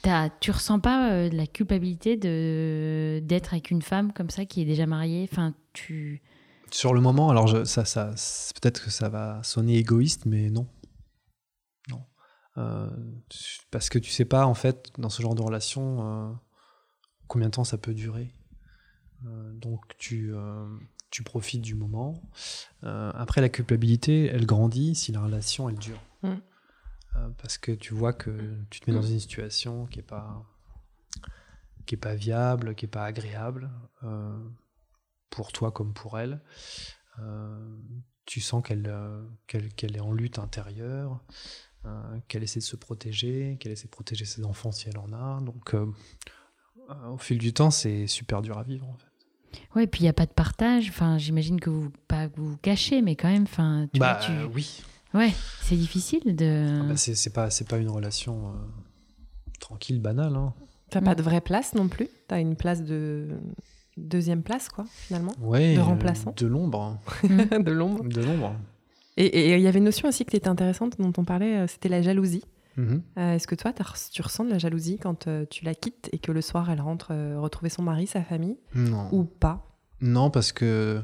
t'as- 0.01 0.29
tu 0.39 0.51
ressens 0.51 0.79
pas 0.79 1.11
euh, 1.11 1.29
la 1.29 1.45
culpabilité 1.45 2.15
de 2.15 3.19
d'être 3.25 3.53
avec 3.53 3.69
une 3.69 3.81
femme 3.81 4.13
comme 4.13 4.29
ça 4.29 4.45
qui 4.45 4.61
est 4.61 4.65
déjà 4.65 4.85
mariée? 4.85 5.27
Enfin, 5.29 5.53
tu. 5.73 6.21
Sur 6.71 6.93
le 6.93 7.01
moment, 7.01 7.29
alors 7.31 7.47
je- 7.47 7.65
ça, 7.65 7.83
ça, 7.83 8.11
peut-être 8.61 8.85
que 8.85 8.91
ça 8.91 9.09
va 9.09 9.41
sonner 9.43 9.75
égoïste, 9.77 10.25
mais 10.25 10.49
non. 10.49 10.67
Non. 11.89 12.03
Euh, 12.57 12.89
parce 13.71 13.89
que 13.89 13.99
tu 13.99 14.11
sais 14.11 14.25
pas, 14.25 14.45
en 14.45 14.53
fait, 14.53 14.89
dans 14.97 15.09
ce 15.09 15.21
genre 15.21 15.35
de 15.35 15.41
relation, 15.41 15.97
euh, 16.01 16.31
combien 17.29 17.47
de 17.47 17.53
temps 17.53 17.63
ça 17.63 17.77
peut 17.77 17.93
durer. 17.93 18.33
Euh, 19.25 19.53
donc 19.53 19.81
tu, 19.97 20.33
euh, 20.33 20.67
tu 21.09 21.23
profites 21.23 21.61
du 21.61 21.75
moment. 21.75 22.21
Euh, 22.83 23.11
après, 23.15 23.39
la 23.39 23.47
culpabilité, 23.47 24.25
elle 24.25 24.45
grandit 24.45 24.95
si 24.95 25.13
la 25.13 25.21
relation, 25.21 25.69
elle 25.69 25.77
dure. 25.79 26.01
Mm. 26.23 26.35
Parce 27.41 27.57
que 27.57 27.71
tu 27.71 27.93
vois 27.93 28.13
que 28.13 28.31
tu 28.69 28.79
te 28.79 28.89
mets 28.89 28.95
dans 28.95 29.03
une 29.03 29.19
situation 29.19 29.87
qui 29.87 29.99
est 29.99 30.03
pas 30.03 30.45
qui 31.85 31.95
est 31.95 31.97
pas 31.97 32.15
viable, 32.15 32.75
qui 32.75 32.85
est 32.85 32.89
pas 32.89 33.03
agréable 33.03 33.69
pour 35.29 35.51
toi 35.51 35.71
comme 35.71 35.93
pour 35.93 36.17
elle. 36.17 36.39
Tu 38.29 38.41
sens 38.41 38.63
qu'elle 38.63 38.85
euh, 38.87 39.23
qu'elle 39.47 39.73
qu'elle 39.73 39.97
est 39.97 40.01
en 40.01 40.13
lutte 40.13 40.37
intérieure, 40.37 41.19
euh, 41.85 42.19
qu'elle 42.27 42.43
essaie 42.43 42.59
de 42.59 42.63
se 42.63 42.75
protéger, 42.75 43.57
qu'elle 43.59 43.71
essaie 43.71 43.87
de 43.87 43.91
protéger 43.91 44.23
ses 44.25 44.45
enfants 44.45 44.71
si 44.71 44.87
elle 44.87 44.99
en 44.99 45.11
a. 45.13 45.41
Donc, 45.41 45.73
euh, 45.73 45.87
au 47.11 47.17
fil 47.17 47.37
du 47.37 47.53
temps, 47.53 47.71
c'est 47.71 48.07
super 48.07 48.41
dur 48.41 48.57
à 48.57 48.63
vivre. 48.63 48.87
En 48.87 48.93
fait. 48.95 49.59
Ouais, 49.75 49.83
et 49.83 49.87
puis 49.87 50.01
il 50.01 50.03
n'y 50.03 50.09
a 50.09 50.13
pas 50.13 50.25
de 50.25 50.31
partage. 50.33 50.89
Enfin, 50.89 51.17
j'imagine 51.17 51.59
que 51.59 51.69
vous 51.69 51.91
pas 52.07 52.27
vous, 52.35 52.57
cachez, 52.61 53.01
mais 53.01 53.15
quand 53.15 53.29
même, 53.29 53.43
enfin, 53.43 53.87
tu 53.93 53.99
bah 53.99 54.19
vois, 54.19 54.25
tu- 54.47 54.53
oui, 54.55 54.83
Ouais, 55.13 55.31
c'est 55.61 55.75
difficile 55.75 56.35
de. 56.35 56.79
Ah 56.81 56.83
bah, 56.89 56.97
c'est 56.97 57.15
c'est 57.15 57.31
pas 57.31 57.49
c'est 57.49 57.67
pas 57.67 57.77
une 57.77 57.89
relation 57.89 58.49
euh, 58.49 58.51
tranquille, 59.59 59.99
banale. 60.01 60.35
hein. 60.35 60.53
T'as 60.91 61.01
pas 61.01 61.15
de 61.15 61.21
vraie 61.21 61.41
place 61.41 61.73
non 61.75 61.87
plus. 61.87 62.07
T'as 62.27 62.39
une 62.39 62.55
place 62.55 62.83
de 62.83 63.27
deuxième 63.97 64.41
place, 64.43 64.69
quoi, 64.69 64.85
finalement, 64.89 65.33
Ouais, 65.41 65.75
De 65.75 65.81
remplaçant. 65.81 66.33
de 66.37 66.47
l'ombre, 66.47 66.97
de 67.23 67.71
l'ombre. 67.71 68.03
de 68.07 68.21
l'ombre. 68.21 68.55
Et 69.17 69.25
et 69.25 69.55
il 69.55 69.61
y 69.61 69.67
avait 69.67 69.79
une 69.79 69.85
notion 69.85 70.07
aussi 70.07 70.25
qui 70.25 70.35
était 70.37 70.47
intéressante 70.47 70.99
dont 70.99 71.11
on 71.17 71.23
parlait, 71.25 71.57
euh, 71.57 71.67
c'était 71.67 71.89
la 71.89 72.01
jalousie. 72.01 72.43
Mhm. 72.79 73.03
Euh, 73.17 73.33
Est-ce 73.33 73.47
que 73.47 73.55
toi, 73.55 73.73
tu 74.11 74.21
ressens 74.21 74.45
de 74.45 74.49
la 74.49 74.57
jalousie 74.59 74.97
quand 74.99 75.27
euh, 75.27 75.45
tu 75.49 75.65
la 75.65 75.75
quittes 75.75 76.09
et 76.11 76.19
que 76.19 76.31
le 76.31 76.41
soir, 76.41 76.69
elle 76.69 76.81
rentre 76.81 77.11
euh, 77.11 77.39
retrouver 77.39 77.69
son 77.69 77.81
mari, 77.83 78.07
sa 78.07 78.23
famille, 78.23 78.57
Non. 78.75 79.09
ou 79.11 79.23
pas? 79.25 79.65
Non, 80.01 80.29
parce 80.31 80.51
que 80.51 81.01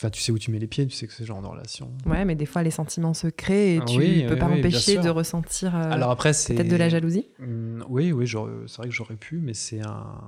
Enfin, 0.00 0.10
tu 0.10 0.20
sais 0.22 0.30
où 0.30 0.38
tu 0.38 0.52
mets 0.52 0.60
les 0.60 0.68
pieds, 0.68 0.86
tu 0.86 0.94
sais 0.94 1.08
que 1.08 1.12
c'est 1.12 1.24
ce 1.24 1.26
genre 1.26 1.42
de 1.42 1.48
relation. 1.48 1.92
Ouais, 2.06 2.24
mais 2.24 2.36
des 2.36 2.46
fois, 2.46 2.62
les 2.62 2.70
sentiments 2.70 3.14
se 3.14 3.26
créent 3.26 3.74
et 3.76 3.80
Ah 3.80 3.84
tu 3.84 3.98
oui, 3.98 4.24
peux 4.28 4.34
oui, 4.34 4.38
pas 4.38 4.46
oui, 4.46 4.58
empêcher 4.58 4.96
de 4.98 5.08
ressentir 5.08 5.74
euh, 5.74 5.90
Alors 5.90 6.12
après, 6.12 6.32
c'est. 6.32 6.54
peut-être 6.54 6.68
de 6.68 6.76
la 6.76 6.88
jalousie? 6.88 7.26
Mm, 7.40 7.82
Oui, 7.88 8.12
oui, 8.12 8.28
c'est 8.28 8.76
vrai 8.76 8.88
que 8.88 8.94
j'aurais 8.94 9.16
pu, 9.16 9.38
mais 9.40 9.54
c'est 9.54 9.80
un. 9.80 10.20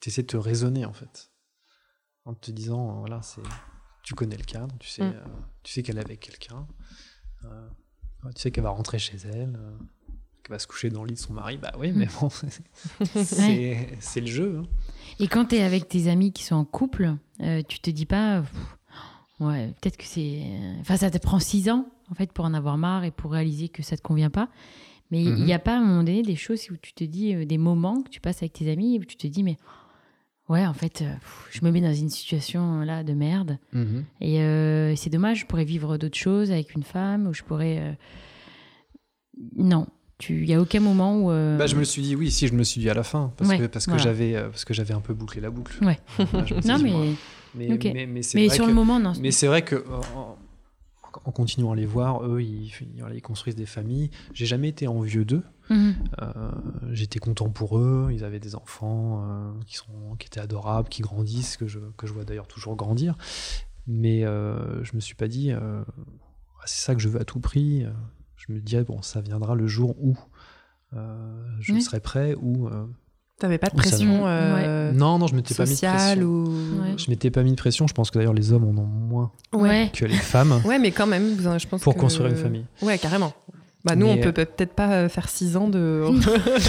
Tu 0.00 0.08
essaies 0.08 0.22
de 0.22 0.26
te 0.28 0.38
raisonner, 0.38 0.86
en 0.86 0.94
fait. 0.94 1.30
En 2.24 2.32
te 2.32 2.50
disant, 2.50 3.00
voilà, 3.00 3.20
c'est. 3.20 3.42
Tu 4.04 4.14
connais 4.14 4.36
le 4.38 4.44
cadre, 4.44 4.74
tu 4.80 4.88
sais, 4.88 5.02
Mm. 5.02 5.12
euh, 5.16 5.24
tu 5.62 5.72
sais 5.72 5.82
qu'elle 5.82 5.98
est 5.98 6.04
avec 6.04 6.20
quelqu'un. 6.20 6.66
euh, 7.44 7.68
tu 8.34 8.40
sais 8.42 8.50
qu'elle 8.50 8.64
va 8.64 8.70
rentrer 8.70 8.98
chez 8.98 9.16
elle, 9.24 9.56
euh, 9.56 9.70
qu'elle 10.42 10.54
va 10.54 10.58
se 10.58 10.66
coucher 10.66 10.90
dans 10.90 11.02
le 11.02 11.08
lit 11.08 11.14
de 11.14 11.18
son 11.18 11.32
mari. 11.32 11.56
Bah 11.58 11.72
oui, 11.78 11.92
mais 11.94 12.08
bon, 12.20 12.28
c'est 13.14 13.88
c'est 14.00 14.20
le 14.20 14.26
jeu. 14.26 14.60
hein. 14.62 14.66
Et 15.18 15.28
quand 15.28 15.46
tu 15.46 15.56
es 15.56 15.62
avec 15.62 15.88
tes 15.88 16.08
amis 16.08 16.32
qui 16.32 16.44
sont 16.44 16.56
en 16.56 16.64
couple, 16.64 17.14
euh, 17.40 17.62
tu 17.68 17.80
te 17.80 17.90
dis 17.90 18.06
pas, 18.06 18.40
pff, 18.42 18.78
ouais, 19.40 19.68
peut-être 19.80 19.96
que 19.96 20.04
c'est. 20.06 20.42
Enfin, 20.80 20.96
ça 20.96 21.10
te 21.10 21.18
prend 21.18 21.38
six 21.38 21.68
ans, 21.70 21.86
en 22.10 22.14
fait, 22.14 22.32
pour 22.32 22.44
en 22.44 22.54
avoir 22.54 22.78
marre 22.78 23.04
et 23.04 23.10
pour 23.10 23.32
réaliser 23.32 23.68
que 23.68 23.82
ça 23.82 23.96
te 23.96 24.02
convient 24.02 24.30
pas. 24.30 24.48
Mais 25.10 25.22
il 25.22 25.44
n'y 25.44 25.52
a 25.52 25.58
pas, 25.58 25.74
à 25.74 25.76
un 25.76 25.80
moment 25.84 26.02
donné, 26.04 26.22
des 26.22 26.36
choses 26.36 26.70
où 26.70 26.76
tu 26.78 26.94
te 26.94 27.04
dis, 27.04 27.34
euh, 27.34 27.44
des 27.44 27.58
moments 27.58 28.00
que 28.02 28.08
tu 28.08 28.18
passes 28.20 28.38
avec 28.38 28.54
tes 28.54 28.70
amis 28.72 28.98
où 28.98 29.04
tu 29.04 29.16
te 29.16 29.26
dis, 29.26 29.42
mais 29.42 29.58
ouais, 30.48 30.66
en 30.66 30.74
fait, 30.74 31.02
euh, 31.02 31.12
pff, 31.14 31.48
je 31.50 31.64
me 31.64 31.70
mets 31.70 31.80
dans 31.80 31.94
une 31.94 32.10
situation 32.10 32.80
là 32.80 33.02
de 33.04 33.12
merde. 33.14 33.58
Et 34.20 34.40
euh, 34.40 34.94
c'est 34.96 35.10
dommage, 35.10 35.40
je 35.40 35.46
pourrais 35.46 35.64
vivre 35.64 35.96
d'autres 35.98 36.18
choses 36.18 36.50
avec 36.50 36.74
une 36.74 36.82
femme, 36.82 37.26
ou 37.26 37.34
je 37.34 37.42
pourrais. 37.42 37.78
euh, 37.78 37.92
Non, 39.56 39.86
il 40.28 40.44
n'y 40.44 40.54
a 40.54 40.60
aucun 40.60 40.80
moment 40.80 41.18
où. 41.18 41.30
euh, 41.30 41.56
Bah, 41.58 41.66
je 41.66 41.74
me 41.76 41.84
suis 41.84 42.02
dit, 42.02 42.14
oui, 42.14 42.30
si 42.30 42.46
je 42.46 42.54
me 42.54 42.62
suis 42.62 42.80
dit 42.80 42.88
à 42.90 42.94
la 42.94 43.02
fin, 43.02 43.32
parce 43.36 43.50
Ouais, 43.50 43.58
que, 43.58 43.66
parce 43.66 43.86
que 43.86 43.98
j'avais 43.98 44.36
euh, 44.36 44.48
parce 44.50 44.64
que 44.64 44.74
j'avais 44.74 44.94
un 44.94 45.00
peu 45.00 45.14
bouclé 45.14 45.40
la 45.40 45.50
boucle. 45.50 45.82
Ouais. 45.84 45.98
Non, 46.64 46.78
mais, 46.78 46.92
mais, 47.54 47.72
ok. 47.74 47.84
mais, 47.92 48.06
mais 48.06 48.22
mais 48.34 48.48
sur 48.48 48.64
que- 48.64 48.68
le 48.70 48.74
moment, 48.74 48.98
non. 49.00 49.12
Mais 49.20 49.30
c'est 49.30 49.46
vrai 49.46 49.62
que 49.62 49.74
euh, 49.76 49.82
en, 51.24 51.30
continuant 51.32 51.72
à 51.72 51.76
les 51.76 51.86
voir, 51.86 52.24
eux, 52.26 52.42
ils, 52.42 52.72
construisent 53.22 53.56
des 53.56 53.66
familles. 53.66 54.10
J'ai 54.32 54.46
jamais 54.46 54.68
été 54.68 54.86
envieux 54.86 55.24
d'eux. 55.24 55.42
Mhm. 55.70 55.94
Euh, 56.20 56.50
J'étais 56.92 57.18
content 57.18 57.48
pour 57.50 57.78
eux. 57.78 58.10
Ils 58.12 58.24
avaient 58.24 58.40
des 58.40 58.54
enfants 58.54 59.24
euh, 59.24 59.52
qui 59.66 59.76
sont, 59.76 60.16
qui 60.18 60.26
étaient 60.26 60.40
adorables, 60.40 60.88
qui 60.88 61.02
grandissent, 61.02 61.56
que 61.56 61.66
je, 61.66 61.78
que 61.96 62.06
je 62.06 62.12
vois 62.12 62.24
d'ailleurs 62.24 62.48
toujours 62.48 62.76
grandir. 62.76 63.16
Mais 63.86 64.24
euh, 64.24 64.82
je 64.84 64.94
me 64.94 65.00
suis 65.00 65.14
pas 65.14 65.28
dit, 65.28 65.50
euh, 65.52 65.82
c'est 66.64 66.84
ça 66.84 66.94
que 66.94 67.00
je 67.00 67.08
veux 67.08 67.20
à 67.20 67.24
tout 67.24 67.40
prix. 67.40 67.84
Je 68.36 68.52
me 68.52 68.60
disais 68.60 68.84
bon, 68.84 69.02
ça 69.02 69.20
viendra 69.20 69.54
le 69.54 69.66
jour 69.66 69.96
où 70.02 70.16
je 71.60 71.72
Oui. 71.72 71.80
serai 71.82 72.00
prêt 72.00 72.34
ou 72.40 72.68
euh, 72.68 72.86
T'avais 73.42 73.58
pas 73.58 73.68
de 73.70 73.74
pression 73.74 74.22
euh, 74.26 74.92
non, 74.92 75.18
non, 75.18 75.26
je 75.26 75.34
m'étais 75.34 75.52
pas 75.54 75.64
mis 75.64 75.74
de 75.74 75.80
pression. 75.80 76.22
ou. 76.22 76.44
Ouais. 76.80 76.94
Je 76.96 77.10
m'étais 77.10 77.30
pas 77.32 77.42
mis 77.42 77.50
de 77.50 77.56
pression. 77.56 77.88
Je 77.88 77.92
pense 77.92 78.10
que 78.12 78.18
d'ailleurs 78.18 78.34
les 78.34 78.52
hommes 78.52 78.64
en 78.68 78.80
ont 78.80 78.86
moins 78.86 79.32
Ouais. 79.52 79.90
que 79.92 80.04
les 80.04 80.14
femmes 80.14 80.62
Ouais, 80.64 80.78
mais 80.78 80.92
quand 80.92 81.08
même, 81.08 81.36
je 81.58 81.66
pense 81.66 81.80
pour 81.82 81.94
que- 81.96 82.00
construire 82.00 82.30
une 82.30 82.36
famille. 82.36 82.64
Ouais, 82.82 82.98
carrément. 82.98 83.32
Bah, 83.84 83.96
nous, 83.96 84.06
Mais, 84.06 84.12
on 84.12 84.16
peut 84.18 84.28
euh, 84.28 84.32
peut- 84.32 84.44
peut-être 84.44 84.74
pas 84.74 84.92
euh, 84.92 85.08
faire 85.08 85.28
6 85.28 85.56
ans 85.56 85.68
de. 85.68 86.04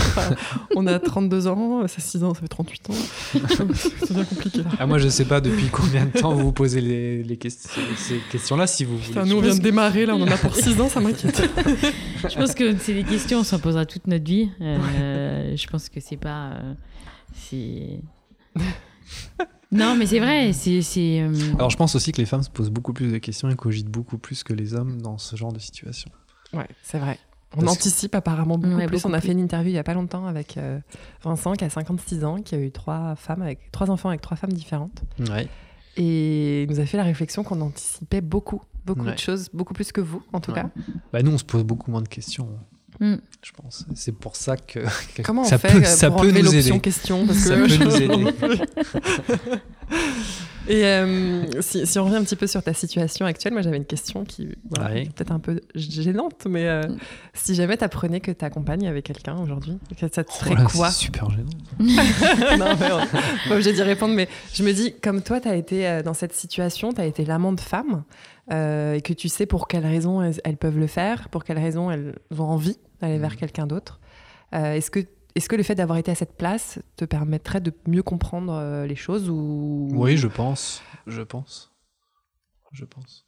On 0.75 0.87
a 0.87 0.97
32 0.97 1.45
ans, 1.47 1.87
ça 1.87 2.01
6 2.01 2.23
ans, 2.23 2.33
ça 2.33 2.41
fait 2.41 2.47
38 2.47 2.89
ans. 2.89 2.93
C'est 3.75 4.13
bien 4.13 4.23
compliqué. 4.25 4.61
Ah, 4.79 4.87
moi, 4.87 4.97
je 4.97 5.07
sais 5.09 5.25
pas 5.25 5.39
depuis 5.39 5.67
combien 5.71 6.05
de 6.05 6.11
temps 6.19 6.33
vous 6.33 6.45
vous 6.45 6.51
posez 6.51 6.81
les, 6.81 7.21
les 7.21 7.37
questions, 7.37 7.69
ces 7.97 8.17
questions-là, 8.31 8.65
si 8.65 8.83
vous 8.83 8.97
voulez. 8.97 9.07
Putain, 9.09 9.25
nous, 9.25 9.37
on 9.37 9.41
vient 9.41 9.53
de 9.53 9.61
démarrer, 9.61 10.07
là, 10.07 10.15
on 10.15 10.21
en 10.23 10.27
a 10.27 10.37
pour 10.37 10.55
6 10.55 10.81
ans, 10.81 10.89
ça 10.89 10.99
m'inquiète. 11.01 11.39
Je 12.27 12.35
pense 12.35 12.55
que 12.55 12.75
c'est 12.77 12.95
des 12.95 13.03
questions, 13.03 13.39
on 13.41 13.43
s'en 13.43 13.59
posera 13.59 13.85
toute 13.85 14.07
notre 14.07 14.25
vie. 14.25 14.49
Euh, 14.61 15.55
je 15.55 15.67
pense 15.67 15.89
que 15.89 15.99
c'est 15.99 16.17
pas. 16.17 16.51
euh, 16.53 16.73
c'est. 17.35 17.99
Non, 19.71 19.95
mais 19.95 20.05
c'est 20.05 20.19
vrai, 20.19 20.53
c'est. 20.53 20.81
c'est, 20.81 21.21
euh, 21.21 21.33
Alors, 21.55 21.69
je 21.69 21.77
pense 21.77 21.95
aussi 21.95 22.11
que 22.11 22.17
les 22.19 22.25
femmes 22.25 22.43
se 22.43 22.49
posent 22.49 22.69
beaucoup 22.69 22.93
plus 22.93 23.11
de 23.11 23.17
questions 23.17 23.49
et 23.49 23.55
cogitent 23.55 23.89
beaucoup 23.89 24.17
plus 24.19 24.43
que 24.43 24.53
les 24.53 24.73
hommes 24.75 25.01
dans 25.01 25.17
ce 25.17 25.35
genre 25.35 25.51
de 25.51 25.59
situation. 25.59 26.09
Ouais, 26.53 26.67
c'est 26.83 26.99
vrai. 26.99 27.17
On 27.55 27.59
Parce 27.61 27.73
que- 27.77 27.81
anticipe 27.81 28.15
apparemment 28.15 28.57
beaucoup 28.57 28.75
Ouais, 28.75 28.87
plus. 28.87 28.97
beaucoup 28.97 29.09
on 29.09 29.13
a 29.13 29.19
plus. 29.19 29.27
fait 29.27 29.33
une 29.33 29.39
interview 29.39 29.69
il 29.69 29.75
y 29.75 29.77
a 29.77 29.83
pas 29.83 29.93
longtemps 29.93 30.25
avec 30.25 30.57
euh, 30.57 30.79
Vincent 31.23 31.53
qui 31.53 31.63
a 31.63 31.69
56 31.69 32.23
ans, 32.25 32.41
qui 32.41 32.55
a 32.55 32.57
eu 32.59 32.71
trois 32.71 33.15
femmes 33.15 33.41
avec 33.43 33.71
trois 33.71 33.91
enfants 33.91 34.09
avec 34.09 34.21
trois 34.21 34.35
femmes 34.37 34.53
différentes, 34.53 35.03
Ouais. 35.29 35.47
et 35.97 36.63
il 36.63 36.69
nous 36.69 36.79
a 36.79 36.85
fait 36.87 36.97
la 36.97 37.03
réflexion 37.03 37.43
qu'on 37.43 37.61
anticipait 37.61 38.21
beaucoup, 38.21 38.61
beaucoup 38.85 39.05
Ouais. 39.05 39.13
de 39.13 39.19
choses, 39.19 39.49
beaucoup 39.53 39.73
plus 39.75 39.91
que 39.91 40.01
vous 40.01 40.23
en 40.33 40.39
tout 40.39 40.51
Ouais. 40.51 40.61
cas. 40.63 40.69
Bah, 41.11 41.21
nous, 41.21 41.31
on 41.31 41.37
se 41.37 41.43
pose 41.43 41.63
beaucoup 41.63 41.91
moins 41.91 42.01
de 42.01 42.07
questions, 42.07 42.49
Mm. 42.99 43.15
je 43.43 43.51
pense. 43.51 43.85
C'est 43.93 44.11
pour 44.17 44.35
ça 44.35 44.57
que, 44.57 44.79
Comment 45.23 45.43
ça 45.43 45.55
on 45.57 45.59
fait 45.59 45.71
peut, 45.73 45.77
euh, 45.79 45.83
ça 45.83 46.09
pour 46.09 46.21
peut 46.21 46.31
nous 46.31 46.55
aider. 46.55 46.79
question? 46.79 47.27
Parce 47.27 47.37
Ça 47.39 47.55
peut 47.55 47.67
nous 47.67 47.95
aider. 48.01 48.33
Et 50.69 50.85
euh, 50.85 51.43
si, 51.61 51.85
si 51.85 51.99
on 51.99 52.05
revient 52.05 52.15
un 52.15 52.23
petit 52.23 52.37
peu 52.37 52.47
sur 52.47 52.63
ta 52.63 52.73
situation 52.73 53.25
actuelle, 53.25 53.51
moi 53.53 53.61
j'avais 53.61 53.75
une 53.77 53.85
question 53.85 54.23
qui 54.23 54.49
voilà, 54.69 54.91
Ouais. 54.91 55.01
est 55.03 55.13
peut-être 55.13 55.31
un 55.31 55.39
peu 55.39 55.59
gênante, 55.75 56.45
mais 56.49 56.67
euh, 56.67 56.83
Mm. 56.87 56.97
si 57.33 57.55
jamais 57.55 57.75
t'apprenais 57.77 58.21
que 58.21 58.31
t'accompagnes 58.31 58.87
avec 58.87 59.05
quelqu'un 59.05 59.35
aujourd'hui, 59.37 59.77
ça 59.99 60.23
te 60.23 60.31
serait 60.31 60.51
Oh 60.53 60.55
là, 60.55 60.65
quoi 60.65 60.89
C'est 60.89 61.01
super 61.05 61.29
gênant. 61.29 61.49
non, 61.79 62.75
mais 62.79 62.91
on- 62.91 63.49
pas 63.49 63.53
obligé 63.55 63.73
d'y 63.73 63.81
répondre, 63.83 64.13
mais 64.13 64.29
je 64.53 64.63
me 64.63 64.71
dis, 64.71 64.93
comme 65.01 65.21
toi, 65.21 65.41
tu 65.41 65.47
as 65.49 65.55
été 65.55 65.87
euh, 65.87 66.01
dans 66.01 66.13
cette 66.13 66.33
situation, 66.33 66.93
tu 66.93 67.01
as 67.01 67.05
été 67.05 67.25
l'amant 67.25 67.51
de 67.51 67.59
femmes, 67.59 68.03
euh, 68.51 68.93
et 68.93 69.01
que 69.01 69.13
tu 69.13 69.27
sais 69.29 69.45
pour 69.45 69.67
quelles 69.67 69.85
raisons 69.85 70.21
elles, 70.21 70.39
elles 70.45 70.57
peuvent 70.57 70.79
le 70.79 70.87
faire, 70.87 71.27
pour 71.29 71.43
quelles 71.43 71.59
raisons 71.59 71.91
elles 71.91 72.15
ont 72.37 72.43
envie 72.43 72.77
d'aller 73.01 73.17
vers 73.17 73.31
Mhm. 73.31 73.35
quelqu'un 73.37 73.67
d'autre. 73.67 73.99
Euh, 74.55 74.73
Est-ce 74.75 74.91
que, 74.91 74.99
est 75.35 75.39
que 75.49 75.55
le 75.55 75.63
fait 75.63 75.75
d'avoir 75.75 75.97
été 75.97 76.11
à 76.11 76.15
cette 76.15 76.37
place 76.37 76.79
te 76.95 77.05
permettrait 77.05 77.61
de 77.61 77.73
mieux 77.87 78.03
comprendre 78.03 78.53
euh, 78.53 78.85
les 78.85 78.95
choses 78.95 79.29
ou... 79.29 79.89
Oui, 79.93 80.17
je 80.17 80.27
pense. 80.27 80.81
Je 81.07 81.21
pense. 81.21 81.71
Je 82.71 82.85
pense. 82.85 83.25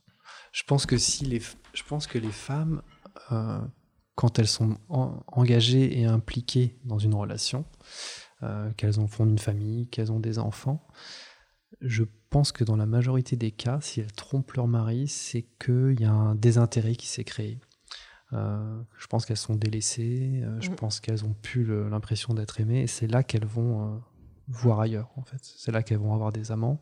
Je 0.52 0.64
pense 0.64 0.86
que 0.86 0.98
si 0.98 1.26
les, 1.26 1.42
femmes, 2.32 2.82
euh, 3.32 3.60
quand 4.16 4.40
elles 4.40 4.48
sont 4.48 4.78
en- 4.90 5.24
engagées 5.28 6.00
et 6.00 6.06
impliquées 6.06 6.78
dans 6.86 7.00
une 7.00 7.14
relation, 7.14 7.66
euh, 8.44 8.72
qu'elles 8.74 9.00
ont 9.00 9.08
fondé 9.08 9.32
une 9.32 9.40
famille, 9.40 9.88
qu'elles 9.90 10.12
ont 10.12 10.20
des 10.20 10.40
enfants, 10.40 10.86
je 11.82 12.04
pense 12.30 12.52
que 12.52 12.64
dans 12.64 12.78
la 12.78 12.86
majorité 12.86 13.36
des 13.36 13.52
cas, 13.52 13.80
si 13.82 14.00
elles 14.00 14.12
trompent 14.12 14.54
leur 14.54 14.68
mari, 14.68 15.08
c'est 15.08 15.44
qu'il 15.64 16.00
y 16.00 16.06
a 16.06 16.12
un 16.12 16.36
désintérêt 16.36 16.96
qui 16.96 17.08
s'est 17.08 17.24
créé. 17.24 17.60
Euh, 18.34 18.82
je 18.98 19.08
pense 19.08 19.26
qu'elles 19.26 19.38
sont 19.38 19.56
délaissées, 19.56 20.42
euh, 20.44 20.60
je 20.60 20.72
Mm. 20.72 20.76
pense 20.76 21.00
qu'elles 21.00 21.24
ont 21.26 21.34
plus 21.42 21.66
l'impression 21.90 22.34
d'être 22.34 22.60
aimées, 22.60 22.82
et 22.82 22.88
c'est 22.88 23.08
là 23.08 23.24
qu'elles 23.24 23.46
vont 23.46 23.96
euh, 23.96 23.98
voir 24.48 24.80
ailleurs, 24.80 25.12
en 25.16 25.24
fait. 25.24 25.40
C'est 25.42 25.72
là 25.72 25.84
qu'elles 25.84 26.00
vont 26.00 26.14
avoir 26.14 26.32
des 26.32 26.52
amants, 26.52 26.82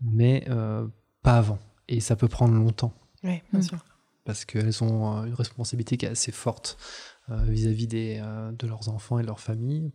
mais 0.00 0.44
euh, 0.48 0.86
pas 1.22 1.38
avant. 1.38 1.58
Et 1.88 2.00
ça 2.00 2.16
peut 2.16 2.28
prendre 2.28 2.54
longtemps 2.54 2.92
Oui, 3.24 3.40
bien 3.50 3.60
Mm. 3.60 3.62
sûr. 3.62 3.84
parce 4.24 4.44
qu'elles 4.44 4.84
ont 4.84 5.16
euh, 5.18 5.24
une 5.24 5.34
responsabilité 5.34 5.96
qui 5.96 6.04
est 6.04 6.10
assez 6.10 6.32
forte 6.32 6.76
euh, 7.30 7.42
vis-à-vis 7.44 7.86
des, 7.86 8.20
euh, 8.22 8.52
de 8.52 8.66
leurs 8.66 8.88
enfants 8.90 9.18
et 9.18 9.22
de 9.22 9.26
leur 9.26 9.40
famille. 9.40 9.90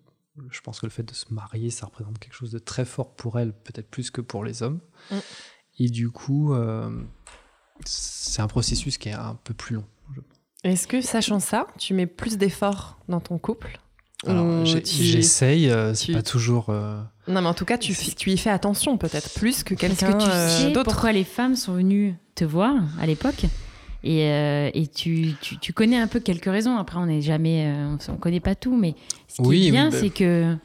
Je 0.50 0.60
pense 0.62 0.80
que 0.80 0.88
le 0.88 0.92
fait 0.92 1.04
de 1.04 1.14
se 1.14 1.32
marier, 1.32 1.70
ça 1.70 1.86
représente 1.86 2.18
quelque 2.18 2.34
chose 2.34 2.52
de 2.52 2.58
très 2.58 2.86
fort 2.86 3.14
pour 3.16 3.38
elles, 3.40 3.54
peut-être 3.54 3.90
plus 3.92 4.10
que 4.10 4.22
pour 4.22 4.44
les 4.44 4.64
hommes. 4.64 4.80
Mm. 5.12 5.16
Et 5.80 5.90
du 5.90 6.10
coup, 6.10 6.54
euh, 6.54 7.04
c'est 7.86 8.42
un 8.42 8.48
processus 8.48 8.98
qui 8.98 9.10
est 9.10 9.14
un 9.14 9.36
peu 9.36 9.54
plus 9.54 9.76
long. 9.76 9.86
Est-ce 10.64 10.88
que, 10.88 11.02
sachant 11.02 11.40
ça, 11.40 11.68
tu 11.78 11.94
mets 11.94 12.06
plus 12.06 12.38
d'efforts 12.38 12.98
dans 13.10 13.20
ton 13.20 13.38
couple 13.38 13.80
j'essaye, 14.66 15.70
euh, 15.70 15.94
c'est 15.94 16.06
tu- 16.06 16.14
pas 16.14 16.22
toujours. 16.22 16.68
euh, 16.70 17.02
Non, 17.28 17.42
mais 17.42 17.48
en 17.50 17.54
tout 17.54 17.66
cas, 17.66 17.78
tu, 17.78 17.92
y 17.94 18.38
fais 18.38 18.50
attention 18.50 18.98
peut-être 18.98 19.30
plus 19.34 19.64
que 19.64 19.74
Parce 19.76 19.82
quelqu'un 19.98 20.14
que 20.14 20.24
tu 20.24 20.30
euh, 20.30 20.48
sais 20.68 20.72
d'autre. 20.72 20.92
pourquoi 20.92 21.12
les 21.12 21.26
femmes 21.26 21.56
sont 21.58 21.74
venues 21.74 22.16
te 22.36 22.46
voir 22.46 22.74
à 23.02 23.06
l'époque. 23.06 23.44
Et, 24.06 24.24
euh, 24.30 24.70
et 24.74 24.88
tu, 24.88 25.34
tu, 25.42 25.58
tu 25.60 25.74
connais 25.74 25.98
un 25.98 26.08
peu 26.08 26.20
quelques 26.22 26.46
raisons. 26.46 26.78
Après, 26.78 26.98
on 26.98 27.06
n'est 27.06 27.22
jamais, 27.22 27.66
euh, 27.68 27.96
on, 28.10 28.14
on 28.14 28.16
connaît 28.18 28.40
pas 28.42 28.56
tout, 28.56 28.76
mais 28.78 28.96
ce 29.28 29.42
qui 29.42 29.48
Oui, 29.48 29.68
est 29.68 29.72
bien, 29.72 29.86
oui, 29.88 29.92
bah- 29.92 29.98
c'est 30.00 30.10
que. 30.10 30.56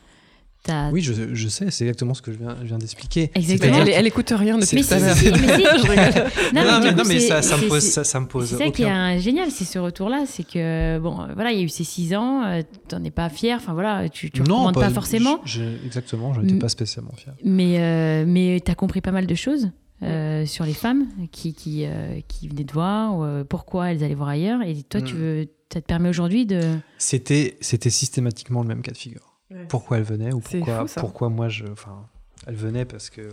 Oui, 0.93 1.01
je, 1.01 1.35
je 1.35 1.49
sais, 1.49 1.71
c'est 1.71 1.85
exactement 1.85 2.13
ce 2.15 2.21
que 2.21 2.31
je 2.33 2.39
viens, 2.39 2.57
je 2.61 2.67
viens 2.67 2.79
d'expliquer. 2.79 3.31
Exactement. 3.35 3.79
Elle, 3.83 3.89
elle 3.89 4.07
écoute 4.07 4.31
rien 4.37 4.59
depuis 4.59 4.83
tout 4.85 4.93
à 4.95 4.99
l'heure. 4.99 5.17
Non, 6.55 6.63
Non, 6.65 6.81
mais, 6.83 6.91
coup, 6.91 6.97
non, 6.97 7.05
mais 7.07 7.21
c'est- 7.21 7.29
ça, 7.29 7.43
ça 7.43 7.57
me 7.57 7.69
pose, 7.69 7.83
c'est- 7.83 7.91
ça, 7.91 8.05
ça 8.05 8.21
me 8.21 8.27
pose 8.27 8.49
C'est 8.51 8.57
ça 8.57 8.71
qui 8.71 8.83
est 8.83 8.91
un- 8.91 9.19
génial, 9.19 9.51
c'est 9.51 9.65
ce 9.65 9.79
retour-là, 9.79 10.25
c'est 10.27 10.43
que 10.47 10.99
bon, 10.99 11.21
euh, 11.23 11.27
voilà, 11.35 11.53
il 11.53 11.59
y 11.59 11.61
a 11.63 11.65
eu 11.65 11.69
ces 11.69 11.85
six 11.85 12.15
ans, 12.15 12.45
euh, 12.45 12.63
t'en 12.89 13.03
es 13.05 13.11
pas 13.11 13.29
fier, 13.29 13.57
enfin 13.57 13.73
voilà, 13.73 14.09
tu, 14.09 14.31
tu 14.31 14.43
recommandes 14.43 14.75
pas, 14.75 14.91
forcément, 14.91 15.41
je- 15.45 15.63
exactement, 15.87 16.35
je 16.35 16.41
n'étais 16.41 16.59
pas 16.59 16.69
spécialement 16.69 17.13
fier. 17.17 17.35
mais 17.45 17.77
euh, 17.79 18.25
mais 18.27 18.61
t'as 18.65 18.75
compris 18.75 19.01
pas 19.01 19.13
mal 19.13 19.27
de 19.27 19.35
choses 19.35 19.71
euh, 20.03 20.45
sur 20.47 20.65
les 20.65 20.75
femmes 20.75 21.07
qui 21.33 21.55
qui, 21.55 21.85
euh, 21.87 22.21
qui 22.29 22.49
venaient 22.49 22.65
te 22.65 22.73
voir, 22.73 23.17
ou, 23.19 23.25
euh, 23.25 23.45
pourquoi 23.45 23.91
elles 23.91 24.05
allaient 24.05 24.15
voir 24.15 24.29
ailleurs, 24.31 24.63
et 24.63 24.75
toi, 24.83 25.01
tu 25.01 25.15
Mm. 25.15 25.19
veux, 25.19 25.47
ça 25.73 25.81
te 25.81 25.87
permet 25.87 26.09
aujourd'hui 26.09 26.47
de 26.47 26.61
C'était, 26.99 27.57
c'était 27.61 27.91
systématiquement 27.91 28.63
le 28.63 28.69
même 28.69 28.83
cas 28.83 28.93
de 28.93 28.97
figure. 28.97 29.28
Ouais. 29.51 29.67
Pourquoi 29.69 29.99
elle 29.99 30.05
venait 30.05 30.33
ou 30.33 30.41
pourquoi, 30.41 30.81
fou, 30.81 30.89
ça. 30.89 31.01
pourquoi 31.01 31.29
moi 31.31 31.49
je, 31.49 31.65
enfin, 31.67 32.07
elle 32.47 32.55
venait 32.57 32.85
parce 32.85 33.09
que 33.11 33.29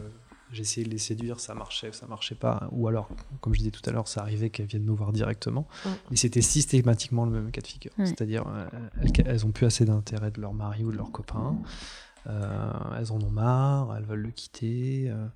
j'essayais 0.52 0.86
de 0.86 0.92
les 0.92 0.98
séduire, 0.98 1.40
ça 1.42 1.54
marchait, 1.54 1.92
ça 1.92 2.08
marchait 2.08 2.36
pas, 2.36 2.70
ou 2.72 2.88
alors, 2.88 3.10
comme 3.42 3.54
je 3.54 3.60
disais 3.60 3.72
tout 3.72 3.82
à 3.90 3.92
l'heure, 3.92 4.08
ça 4.08 4.22
arrivait 4.22 4.50
qu'elles 4.50 4.68
viennent 4.68 4.86
me 4.86 4.94
voir 4.94 5.12
directement. 5.12 5.68
Mm. 5.86 5.90
Mais 6.12 6.16
c'était 6.18 6.42
systématiquement 6.42 7.26
le 7.26 7.32
même 7.32 7.52
cas 7.52 7.60
de 7.62 7.68
figure. 7.68 7.92
Ouais. 7.98 8.06
C'est-à-dire, 8.06 8.46
euh, 8.48 8.68
elles, 9.02 9.12
elles 9.28 9.46
ont 9.46 9.52
plus 9.52 9.66
assez 9.66 9.84
d'intérêt 9.84 10.32
de 10.32 10.40
leur 10.40 10.54
mari 10.54 10.86
ou 10.86 10.92
de 10.92 10.98
leur 10.98 11.12
copain. 11.12 11.58
Euh, 12.28 12.72
elles 12.98 13.12
en 13.12 13.20
ont 13.22 13.30
marre, 13.32 13.96
elles 13.98 14.06
veulent 14.06 14.22
le 14.22 14.32
quitter. 14.32 15.10
euh, 15.10 15.28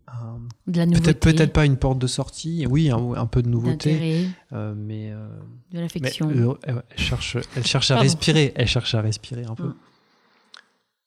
Peut-être 0.72 1.20
peut-être 1.20 1.53
pas 1.53 1.66
une 1.66 1.78
porte 1.78 1.99
de 1.99 2.07
sortie, 2.07 2.66
oui, 2.70 2.89
un, 2.91 3.14
un 3.16 3.26
peu 3.26 3.41
de 3.41 3.49
nouveauté, 3.49 4.28
euh, 4.53 4.74
mais, 4.76 5.12
euh, 5.12 5.28
de 5.72 5.78
mais, 5.78 5.82
l'affection. 5.82 6.30
euh, 6.30 6.53
elle, 6.64 6.82
cherche, 6.97 7.38
elle 7.55 7.66
cherche 7.66 7.91
à 7.91 7.95
Pardon. 7.95 8.03
respirer, 8.10 8.53
elle 8.55 8.68
cherche 8.68 8.95
à 8.95 9.01
respirer 9.01 9.45
un 9.45 9.55
peu. 9.55 9.64
Mm. 9.68 9.76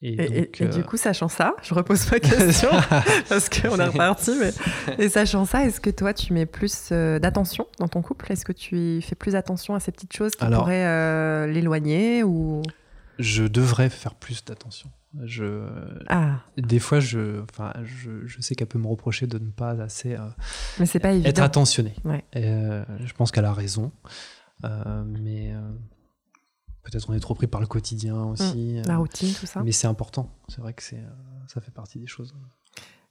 Et, 0.05 0.09
Et, 0.15 0.23
et- 0.25 0.41
donc, 0.41 0.61
et 0.61 0.65
euh, 0.65 0.69
du 0.69 0.83
coup, 0.83 0.97
sachant 0.97 1.29
ça, 1.29 1.55
je 1.63 1.75
repose 1.75 2.11
ma 2.11 2.19
question 2.19 2.69
parce 3.29 3.49
qu'on 3.49 3.79
est 3.79 3.85
reparti. 3.85 4.33
Mais... 4.41 4.51
Et 4.99 5.09
sachant 5.09 5.45
ça, 5.45 5.65
est-ce 5.65 5.81
que 5.81 5.91
toi, 5.91 6.13
tu 6.13 6.33
mets 6.33 6.45
plus 6.45 6.89
euh, 6.91 7.21
d'attention 7.21 7.69
dans 7.79 7.87
ton 7.87 8.03
couple? 8.03 8.33
Est-ce 8.33 8.45
que 8.45 8.51
tu 8.51 9.01
fais 9.01 9.15
plus 9.15 9.37
attention 9.37 9.77
à 9.77 9.81
ces 9.81 9.93
petites 9.93 10.13
choses 10.17 10.33
qui 10.35 10.43
Alors- 10.45 10.63
pourraient 10.65 10.85
euh, 10.87 11.47
l'éloigner 11.47 12.25
ou? 12.25 12.63
Je 13.19 13.45
devrais 13.45 13.91
faire 13.91 14.15
plus 14.15 14.45
d'attention. 14.45 14.91
Je, 15.25 15.69
Ah, 16.09 16.41
des 16.57 16.79
fois, 16.79 16.99
je, 16.99 17.43
enfin, 17.43 17.73
je, 17.85 18.27
je 18.27 18.41
sais 18.41 18.55
qu'elle 18.55 18.67
peut 18.69 18.79
me 18.79 18.87
reprocher 18.87 19.27
de 19.27 19.39
ne 19.39 19.51
pas 19.51 19.73
assez 19.83 20.15
euh, 20.15 20.27
mais 20.79 20.87
c'est 20.87 21.01
pas 21.01 21.13
évident. 21.13 21.29
être 21.29 21.43
attentionné. 21.43 21.95
Ouais. 22.05 22.25
Et, 22.33 22.47
euh, 22.47 22.83
je 23.05 23.13
pense 23.13 23.31
qu'elle 23.31 23.45
a 23.45 23.53
raison, 23.53 23.93
Euh, 24.65 25.05
mais 25.05 25.53
peut-être 26.83 27.11
on 27.11 27.15
est 27.15 27.21
trop 27.21 27.35
pris 27.35 27.47
par 27.47 27.61
le 27.61 27.67
quotidien 27.67 28.23
aussi. 28.25 28.81
La 28.87 28.95
euh, 28.95 28.99
routine, 28.99 29.33
tout 29.35 29.47
ça. 29.47 29.63
mais 29.63 29.73
c'est 29.73 29.87
important. 29.87 30.31
C'est 30.49 30.61
vrai 30.61 30.73
que 30.73 30.83
c'est, 30.83 31.03
ça 31.49 31.61
fait 31.61 31.73
partie 31.73 31.99
des 31.99 32.07
choses. 32.07 32.35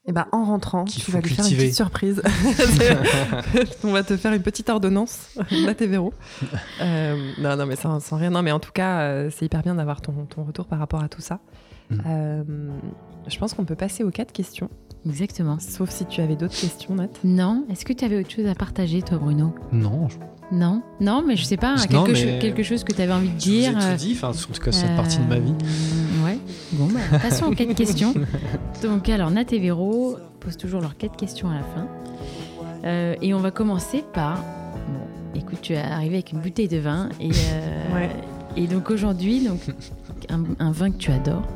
Et 0.07 0.13
ben, 0.13 0.25
en 0.31 0.45
rentrant, 0.45 0.85
tu 0.85 1.11
vas 1.11 1.21
lui 1.21 1.29
faire 1.29 1.45
une 1.45 1.55
petite 1.55 1.75
surprise. 1.75 2.23
On 3.83 3.91
va 3.91 4.01
te 4.01 4.17
faire 4.17 4.33
une 4.33 4.41
petite 4.41 4.69
ordonnance, 4.69 5.37
Matévéro. 5.63 6.11
Euh, 6.81 7.31
non, 7.37 7.55
non, 7.55 7.67
mais 7.67 7.75
sans, 7.75 7.99
sans 7.99 8.17
rien. 8.17 8.31
Non, 8.31 8.41
mais 8.41 8.51
en 8.51 8.59
tout 8.59 8.71
cas, 8.71 9.01
euh, 9.01 9.29
c'est 9.31 9.45
hyper 9.45 9.61
bien 9.61 9.75
d'avoir 9.75 10.01
ton, 10.01 10.25
ton 10.25 10.43
retour 10.43 10.65
par 10.65 10.79
rapport 10.79 11.03
à 11.03 11.07
tout 11.07 11.21
ça. 11.21 11.39
Mm. 11.91 12.01
Euh, 12.07 12.43
je 13.27 13.37
pense 13.37 13.53
qu'on 13.53 13.65
peut 13.65 13.75
passer 13.75 14.03
aux 14.03 14.09
quatre 14.09 14.31
questions, 14.31 14.71
Exactement. 15.07 15.57
sauf 15.59 15.89
si 15.89 16.05
tu 16.05 16.21
avais 16.21 16.35
d'autres 16.35 16.55
questions, 16.59 16.93
Nat. 16.95 17.07
Non, 17.23 17.65
est-ce 17.71 17.85
que 17.85 17.93
tu 17.93 18.05
avais 18.05 18.19
autre 18.19 18.29
chose 18.31 18.45
à 18.45 18.55
partager, 18.55 19.01
toi, 19.01 19.17
Bruno? 19.17 19.53
Non, 19.71 20.07
je, 20.09 20.17
Non 20.55 20.83
Non, 20.99 21.23
mais 21.25 21.35
je 21.35 21.43
sais 21.43 21.57
pas, 21.57 21.75
Non, 21.75 22.03
quelque, 22.03 22.11
mais- 22.11 22.33
cho- 22.35 22.39
quelque 22.41 22.63
chose 22.63 22.83
que 22.83 22.93
tu 22.93 23.01
avais 23.01 23.13
envie 23.13 23.29
de 23.29 23.39
je 23.39 23.45
vous 23.49 23.55
ai 23.55 23.59
dire. 23.61 23.73
tout 23.73 23.83
euh, 23.85 23.95
dit. 23.95 24.13
Enfin, 24.15 24.29
en 24.29 24.33
tout 24.33 24.61
cas, 24.61 24.71
cette 24.71 24.95
partie 24.95 25.17
de 25.17 25.23
ma 25.27 25.39
vie. 25.39 25.53
Euh, 25.63 26.25
Ouais. 26.25 26.37
Bon, 26.73 26.85
bah, 26.87 27.17
passons 27.19 27.45
aux 27.47 27.55
quatre 27.55 27.73
questions. 27.73 28.13
Donc, 28.83 29.09
alors, 29.09 29.31
Nat 29.31 29.45
et 29.51 29.59
Véro 29.59 30.17
posent 30.39 30.55
toujours 30.57 30.79
leurs 30.81 30.95
quatre 30.95 31.15
questions 31.15 31.49
à 31.49 31.55
la 31.55 31.63
fin. 31.63 31.87
Euh, 32.85 33.15
et 33.23 33.33
on 33.33 33.39
va 33.39 33.49
commencer 33.49 34.03
par. 34.13 34.37
Bon, 34.37 35.39
écoute, 35.39 35.59
tu 35.63 35.73
es 35.73 35.77
arrivé 35.77 36.15
avec 36.15 36.31
une 36.31 36.39
bouteille 36.41 36.67
de 36.67 36.77
vin. 36.77 37.09
Et, 37.19 37.31
euh, 37.31 37.93
Ouais. 37.95 38.09
et 38.55 38.67
donc, 38.67 38.91
aujourd'hui, 38.91 39.47
donc, 39.47 39.61
un, 40.29 40.43
un 40.59 40.71
vin 40.71 40.91
que 40.91 40.97
tu 40.97 41.11
adores. 41.11 41.47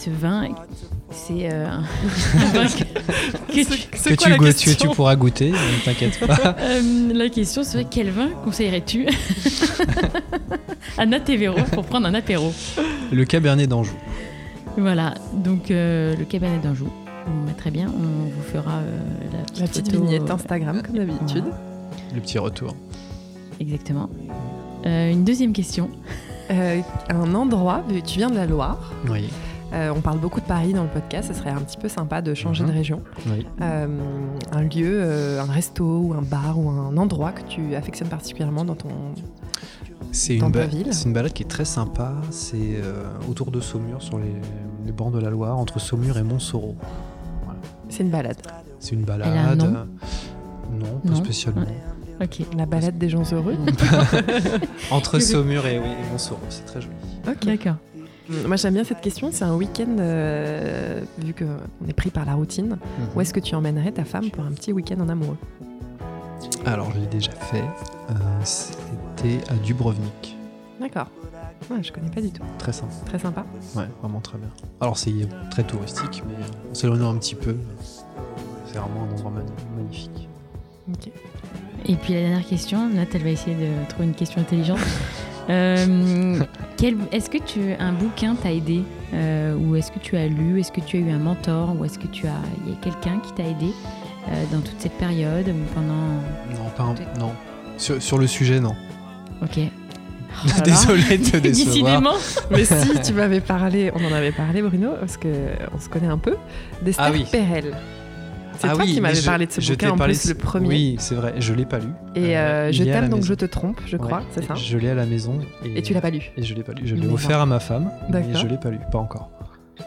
Ce 0.00 0.10
vin, 0.10 0.48
c'est 1.10 1.52
euh, 1.52 1.66
un, 1.66 1.78
un 2.40 2.52
vin 2.52 2.66
que, 2.66 3.52
que 3.52 3.64
tu. 3.64 4.08
Que 4.08 4.14
tu, 4.14 4.36
goûtes, 4.36 4.56
tu, 4.56 4.76
tu 4.76 4.88
pourras 4.88 5.16
goûter, 5.16 5.50
ne 5.52 5.84
t'inquiète 5.84 6.18
pas. 6.26 6.56
Euh, 6.60 7.12
la 7.12 7.28
question 7.28 7.62
serait 7.62 7.86
quel 7.90 8.10
vin 8.10 8.28
conseillerais-tu 8.44 9.06
à 10.98 11.06
Nat 11.06 11.20
et 11.28 11.36
Véro 11.36 11.58
pour 11.72 11.84
prendre 11.84 12.06
un 12.06 12.14
apéro? 12.14 12.52
Le 13.12 13.24
Cabernet 13.24 13.68
d'Anjou. 13.68 13.94
Voilà, 14.78 15.14
donc 15.32 15.70
euh, 15.70 16.14
le 16.16 16.24
cabernet 16.24 16.60
d'Anjou. 16.62 16.88
Bah, 17.46 17.52
très 17.56 17.70
bien, 17.70 17.86
on 17.88 18.28
vous 18.28 18.42
fera 18.52 18.78
euh, 18.78 19.00
la 19.32 19.42
petite, 19.42 19.60
La 19.60 19.66
petite 19.68 19.86
photo, 19.90 20.04
vignette 20.04 20.30
euh, 20.30 20.34
Instagram, 20.34 20.82
comme 20.82 20.96
d'habitude. 20.96 21.44
Le 22.14 22.20
petit 22.20 22.38
retour. 22.38 22.76
Exactement. 23.58 24.10
Euh, 24.84 25.10
une 25.10 25.24
deuxième 25.24 25.52
question. 25.52 25.88
Euh, 26.50 26.80
un 27.08 27.34
endroit, 27.34 27.82
tu 28.06 28.18
viens 28.18 28.30
de 28.30 28.36
la 28.36 28.46
Loire. 28.46 28.92
Oui. 29.08 29.28
Euh, 29.72 29.92
on 29.94 30.00
parle 30.00 30.18
beaucoup 30.18 30.40
de 30.40 30.46
Paris 30.46 30.72
dans 30.72 30.82
le 30.84 30.88
podcast. 30.88 31.28
Ce 31.32 31.38
serait 31.38 31.50
un 31.50 31.60
petit 31.60 31.76
peu 31.76 31.88
sympa 31.88 32.22
de 32.22 32.34
changer 32.34 32.62
Mhm. 32.64 32.70
de 32.70 32.74
région. 32.74 33.02
oui. 33.26 33.46
Euh, 33.60 33.86
un 34.52 34.62
lieu, 34.62 34.98
euh, 35.02 35.40
un 35.42 35.50
resto 35.50 35.84
ou 35.84 36.14
un 36.14 36.22
bar 36.22 36.58
ou 36.58 36.68
un 36.70 36.96
endroit 36.96 37.32
que 37.32 37.42
tu 37.42 37.74
affectionnes 37.74 38.08
particulièrement 38.08 38.64
dans 38.64 38.74
ton. 38.76 38.88
C'est 40.12 40.34
une, 40.36 40.40
ta 40.40 40.48
ba- 40.48 40.66
ville 40.66 40.88
c'est 40.92 41.04
une 41.06 41.12
balade 41.12 41.32
qui 41.32 41.42
est 41.42 41.46
très 41.46 41.64
sympa. 41.64 42.14
C'est 42.30 42.56
euh, 42.76 43.04
autour 43.28 43.50
de 43.50 43.60
Saumur, 43.60 44.00
sur 44.02 44.18
les, 44.18 44.34
les 44.84 44.92
bords 44.92 45.10
de 45.10 45.18
la 45.18 45.30
Loire, 45.30 45.58
entre 45.58 45.78
Saumur 45.80 46.16
et 46.18 46.22
Montsoreau. 46.22 46.76
C'est 47.88 48.02
une 48.02 48.10
balade. 48.10 48.36
C'est 48.80 48.94
une 48.94 49.08
a 49.10 49.14
un 49.14 49.18
balade. 49.18 49.58
nom 49.58 49.86
non, 50.72 51.00
pas 51.04 51.08
Non. 51.10 51.14
spécialement. 51.16 51.62
Ok. 52.22 52.40
La 52.56 52.66
balade 52.66 52.98
des 52.98 53.08
gens 53.08 53.22
heureux. 53.32 53.56
Entre 54.90 55.18
Saumur 55.20 55.66
et, 55.66 55.78
oui, 55.78 55.86
et 55.86 56.10
Montsoreau, 56.10 56.40
c'est 56.48 56.64
très 56.66 56.80
joli. 56.80 56.94
Ok. 57.28 57.44
D'accord. 57.46 57.76
Moi 58.28 58.56
j'aime 58.56 58.74
bien 58.74 58.84
cette 58.84 59.00
question. 59.00 59.30
C'est 59.32 59.44
un 59.44 59.54
week-end, 59.54 59.96
euh, 60.00 61.00
vu 61.18 61.32
qu'on 61.34 61.88
est 61.88 61.92
pris 61.92 62.10
par 62.10 62.24
la 62.24 62.34
routine. 62.34 62.76
Où 63.14 63.20
est-ce 63.20 63.32
que 63.32 63.40
tu 63.40 63.54
emmènerais 63.54 63.92
ta 63.92 64.04
femme 64.04 64.30
pour 64.30 64.44
un 64.44 64.50
petit 64.52 64.72
week-end 64.72 65.00
en 65.00 65.08
amoureux? 65.08 65.36
Alors, 66.64 66.90
je 66.92 66.98
l'ai 66.98 67.06
déjà 67.06 67.30
fait. 67.30 67.62
Euh, 68.10 68.14
C'était 68.44 69.38
à 69.50 69.54
Dubrovnik. 69.54 70.36
D'accord. 70.80 71.06
Ouais, 71.70 71.82
je 71.82 71.92
connais 71.92 72.10
pas 72.10 72.20
du 72.20 72.30
tout. 72.30 72.42
Très 72.58 72.72
sympa. 72.72 72.92
Très 73.06 73.18
sympa. 73.18 73.44
Ouais, 73.74 73.86
vraiment 74.02 74.20
très 74.20 74.36
bien. 74.38 74.48
Alors, 74.80 74.98
c'est 74.98 75.12
très 75.50 75.62
touristique, 75.64 76.22
mais 76.26 76.34
en 76.70 76.74
s'éloignant 76.74 77.10
un 77.14 77.18
petit 77.18 77.34
peu, 77.36 77.56
c'est 78.66 78.78
vraiment 78.78 79.04
un 79.08 79.12
endroit 79.14 79.32
magnifique. 79.76 80.28
Ok. 80.92 81.10
Et 81.88 81.94
puis 81.96 82.14
la 82.14 82.20
dernière 82.20 82.46
question, 82.46 82.88
Nat, 82.90 83.06
elle 83.14 83.22
va 83.22 83.30
essayer 83.30 83.56
de 83.56 83.88
trouver 83.88 84.06
une 84.06 84.14
question 84.14 84.40
intelligente. 84.40 84.78
Euh, 85.50 86.40
quel- 86.76 86.96
est-ce 87.12 87.30
que 87.30 87.38
tu, 87.38 87.60
un 87.78 87.92
bouquin 87.92 88.34
t'a 88.34 88.52
aidé 88.52 88.82
euh, 89.14 89.54
Ou 89.56 89.76
est-ce 89.76 89.92
que 89.92 89.98
tu 89.98 90.16
as 90.16 90.26
lu 90.26 90.60
Est-ce 90.60 90.72
que 90.72 90.80
tu 90.80 90.96
as 90.96 91.00
eu 91.00 91.10
un 91.10 91.18
mentor 91.18 91.74
Ou 91.78 91.84
est-ce 91.84 91.98
que 91.98 92.06
tu 92.08 92.26
as, 92.26 92.32
il 92.66 92.72
y 92.72 92.74
a 92.74 92.78
quelqu'un 92.80 93.20
qui 93.20 93.32
t'a 93.32 93.44
aidé 93.48 93.72
euh, 94.28 94.44
dans 94.52 94.60
toute 94.60 94.76
cette 94.80 94.98
période 94.98 95.48
ou 95.48 95.74
pendant... 95.74 95.94
Non, 96.64 96.68
pas 96.76 96.82
un- 96.84 97.18
non. 97.20 97.32
Sur, 97.78 98.02
sur 98.02 98.18
le 98.18 98.26
sujet, 98.26 98.58
non. 98.60 98.74
Ok. 99.42 99.58
Voilà. 100.44 100.62
Désolé 100.64 101.16
de 101.18 101.30
te 101.30 101.36
décevoir. 101.38 102.02
Décidément. 102.02 102.14
Mais 102.50 102.64
si 102.66 103.00
tu 103.02 103.14
m'avais 103.14 103.40
parlé, 103.40 103.90
on 103.94 104.04
en 104.04 104.12
avait 104.12 104.32
parlé 104.32 104.60
Bruno, 104.60 104.90
parce 105.00 105.16
que 105.16 105.28
on 105.74 105.80
se 105.80 105.88
connaît 105.88 106.08
un 106.08 106.18
peu, 106.18 106.36
d'Esther 106.82 107.06
Ah 107.08 107.10
oui. 107.10 107.24
Perel. 107.32 107.74
C'est 108.58 108.68
Ah 108.68 108.74
toi 108.74 108.84
oui, 108.84 108.94
qui 108.94 109.00
m'avais 109.00 109.20
parlé 109.22 109.46
de 109.46 109.52
ce 109.52 109.60
je 109.60 109.68
t'ai 109.74 109.86
bouquin 109.86 109.90
en 109.92 109.96
parlé 109.98 110.14
plus, 110.14 110.24
de- 110.28 110.32
le 110.32 110.38
premier. 110.38 110.68
Oui, 110.68 110.96
c'est 110.98 111.14
vrai, 111.14 111.34
je 111.38 111.52
l'ai 111.54 111.64
pas 111.66 111.78
lu. 111.78 111.88
Et 112.14 112.36
euh, 112.38 112.68
il 112.70 112.74
je 112.74 112.84
t'aime 112.84 113.08
donc 113.08 113.20
maison. 113.20 113.28
je 113.28 113.34
te 113.34 113.44
trompe, 113.44 113.80
je 113.86 113.96
crois, 113.96 114.18
Ouais, 114.18 114.24
c'est 114.32 114.44
ça. 114.44 114.54
Je 114.54 114.78
l'ai 114.78 114.90
à 114.90 114.94
la 114.94 115.06
maison. 115.06 115.38
Et, 115.64 115.78
Et 115.78 115.82
tu 115.82 115.92
l'as 115.94 116.00
pas 116.00 116.10
lu. 116.10 116.30
Et 116.36 116.42
je 116.42 116.54
l'ai 116.54 116.62
pas 116.62 116.72
lu. 116.72 116.82
Je 116.86 116.94
l'ai 116.94 117.06
offert 117.08 117.40
à 117.40 117.46
ma 117.46 117.60
femme, 117.60 117.90
mais 118.10 118.22
je 118.34 118.46
l'ai 118.46 118.58
pas 118.58 118.70
lu, 118.70 118.78
pas 118.90 118.98
encore. 118.98 119.30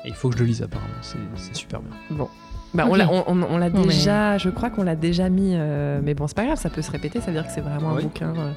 Et 0.05 0.09
il 0.09 0.13
faut 0.13 0.29
que 0.29 0.35
je 0.37 0.41
le 0.43 0.47
lise 0.47 0.61
apparemment, 0.61 0.93
c'est 1.01 1.55
super 1.55 1.79
bien. 1.81 1.91
Bon. 2.11 2.27
Bah, 2.75 2.85
on 2.87 2.93
on, 2.99 3.23
on- 3.27 3.43
on 3.49 3.57
l'a 3.57 3.71
déjà, 3.71 4.37
je 4.37 4.49
crois 4.49 4.69
qu'on 4.69 4.83
l'a 4.83 4.95
déjà 4.95 5.27
mis, 5.29 5.53
euh, 5.55 5.99
mais 6.03 6.13
bon, 6.13 6.27
c'est 6.27 6.35
pas 6.35 6.45
grave, 6.45 6.59
ça 6.59 6.69
peut 6.69 6.83
se 6.83 6.91
répéter, 6.91 7.19
ça 7.19 7.27
veut 7.27 7.33
dire 7.33 7.47
que 7.47 7.51
c'est 7.51 7.61
vraiment 7.61 7.97
un 7.97 8.01
bouquin. 8.01 8.27
euh. 8.37 8.51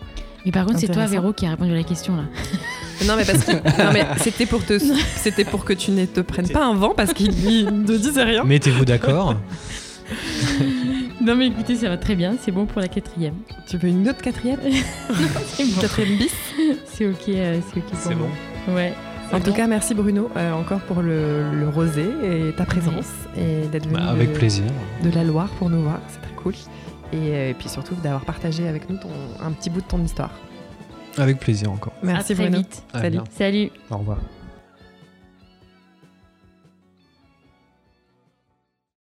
Mais 0.44 0.50
par 0.52 0.66
contre, 0.66 0.80
c'est 0.80 0.88
toi. 0.88 1.06
Véro, 1.06 1.32
qui 1.32 1.46
a 1.46 1.50
répondu 1.50 1.70
à 1.72 1.76
la 1.76 1.82
question 1.84 2.16
là. 2.16 2.24
Non, 3.08 3.14
mais 3.16 3.24
parce 3.24 3.42
que 3.44 3.52
non, 3.52 3.90
mais 3.92 4.04
c'était 4.18 4.46
pour 4.46 4.64
te, 4.64 4.78
c'était 5.16 5.44
pour 5.44 5.64
que 5.64 5.72
tu 5.72 5.90
ne 5.90 6.04
te 6.04 6.20
prennes 6.20 6.48
pas 6.48 6.64
un 6.64 6.74
vent 6.74 6.92
parce 6.96 7.12
qu'il 7.14 7.32
il 7.50 7.64
ne 7.66 7.96
disait 7.96 8.22
rien. 8.22 8.44
Mettez-vous 8.44 8.84
d'accord. 8.84 9.34
Non, 11.20 11.36
mais 11.36 11.46
écoutez, 11.48 11.76
ça 11.76 11.88
va 11.88 11.96
très 11.96 12.14
bien. 12.16 12.34
C'est 12.40 12.50
bon 12.50 12.66
pour 12.66 12.80
la 12.80 12.88
quatrième. 12.88 13.34
Tu 13.68 13.76
veux 13.76 13.88
une 13.88 14.08
autre 14.08 14.20
quatrième, 14.22 14.58
C'est 15.46 15.64
bon. 15.72 15.80
quatrième 15.80 16.16
bis 16.18 16.32
C'est 16.86 17.06
ok, 17.06 17.28
euh, 17.28 17.60
c'est 17.72 17.78
ok 17.78 17.84
C'est 17.94 18.14
moi. 18.16 18.28
Ouais. 18.74 18.92
En 19.32 19.38
tout 19.40 19.50
bon. 19.50 19.56
cas, 19.56 19.66
merci 19.66 19.94
Bruno 19.94 20.28
euh, 20.36 20.52
encore 20.52 20.80
pour 20.80 21.00
le, 21.00 21.50
le 21.52 21.68
rosé 21.68 22.04
et 22.24 22.52
ta 22.56 22.64
présence 22.64 23.06
et 23.36 23.66
d'être 23.68 23.86
venu 23.86 23.98
Bah, 23.98 24.08
avec 24.10 24.32
de, 24.32 24.36
plaisir. 24.36 24.64
de 25.04 25.10
la 25.10 25.22
Loire 25.24 25.48
pour 25.58 25.70
nous 25.70 25.82
voir, 25.82 26.00
c'est 26.08 26.20
très 26.20 26.34
cool. 26.34 26.54
Et, 27.12 27.16
euh, 27.16 27.50
et 27.50 27.54
puis 27.54 27.68
surtout 27.68 27.94
d'avoir 28.02 28.24
partagé 28.24 28.66
avec 28.68 28.90
nous 28.90 28.96
ton, 28.96 29.08
un 29.40 29.52
petit 29.52 29.70
bout 29.70 29.80
de 29.80 29.86
ton 29.86 30.02
histoire. 30.04 30.30
Avec 31.18 31.38
plaisir 31.38 31.70
encore. 31.70 31.92
À 32.02 32.06
Merci 32.06 32.34
très 32.34 32.44
Bruno. 32.44 32.58
vite. 32.58 32.82
À 32.92 33.00
Salut. 33.00 33.18
Salut. 33.30 33.70
Au 33.90 33.98
revoir. 33.98 34.18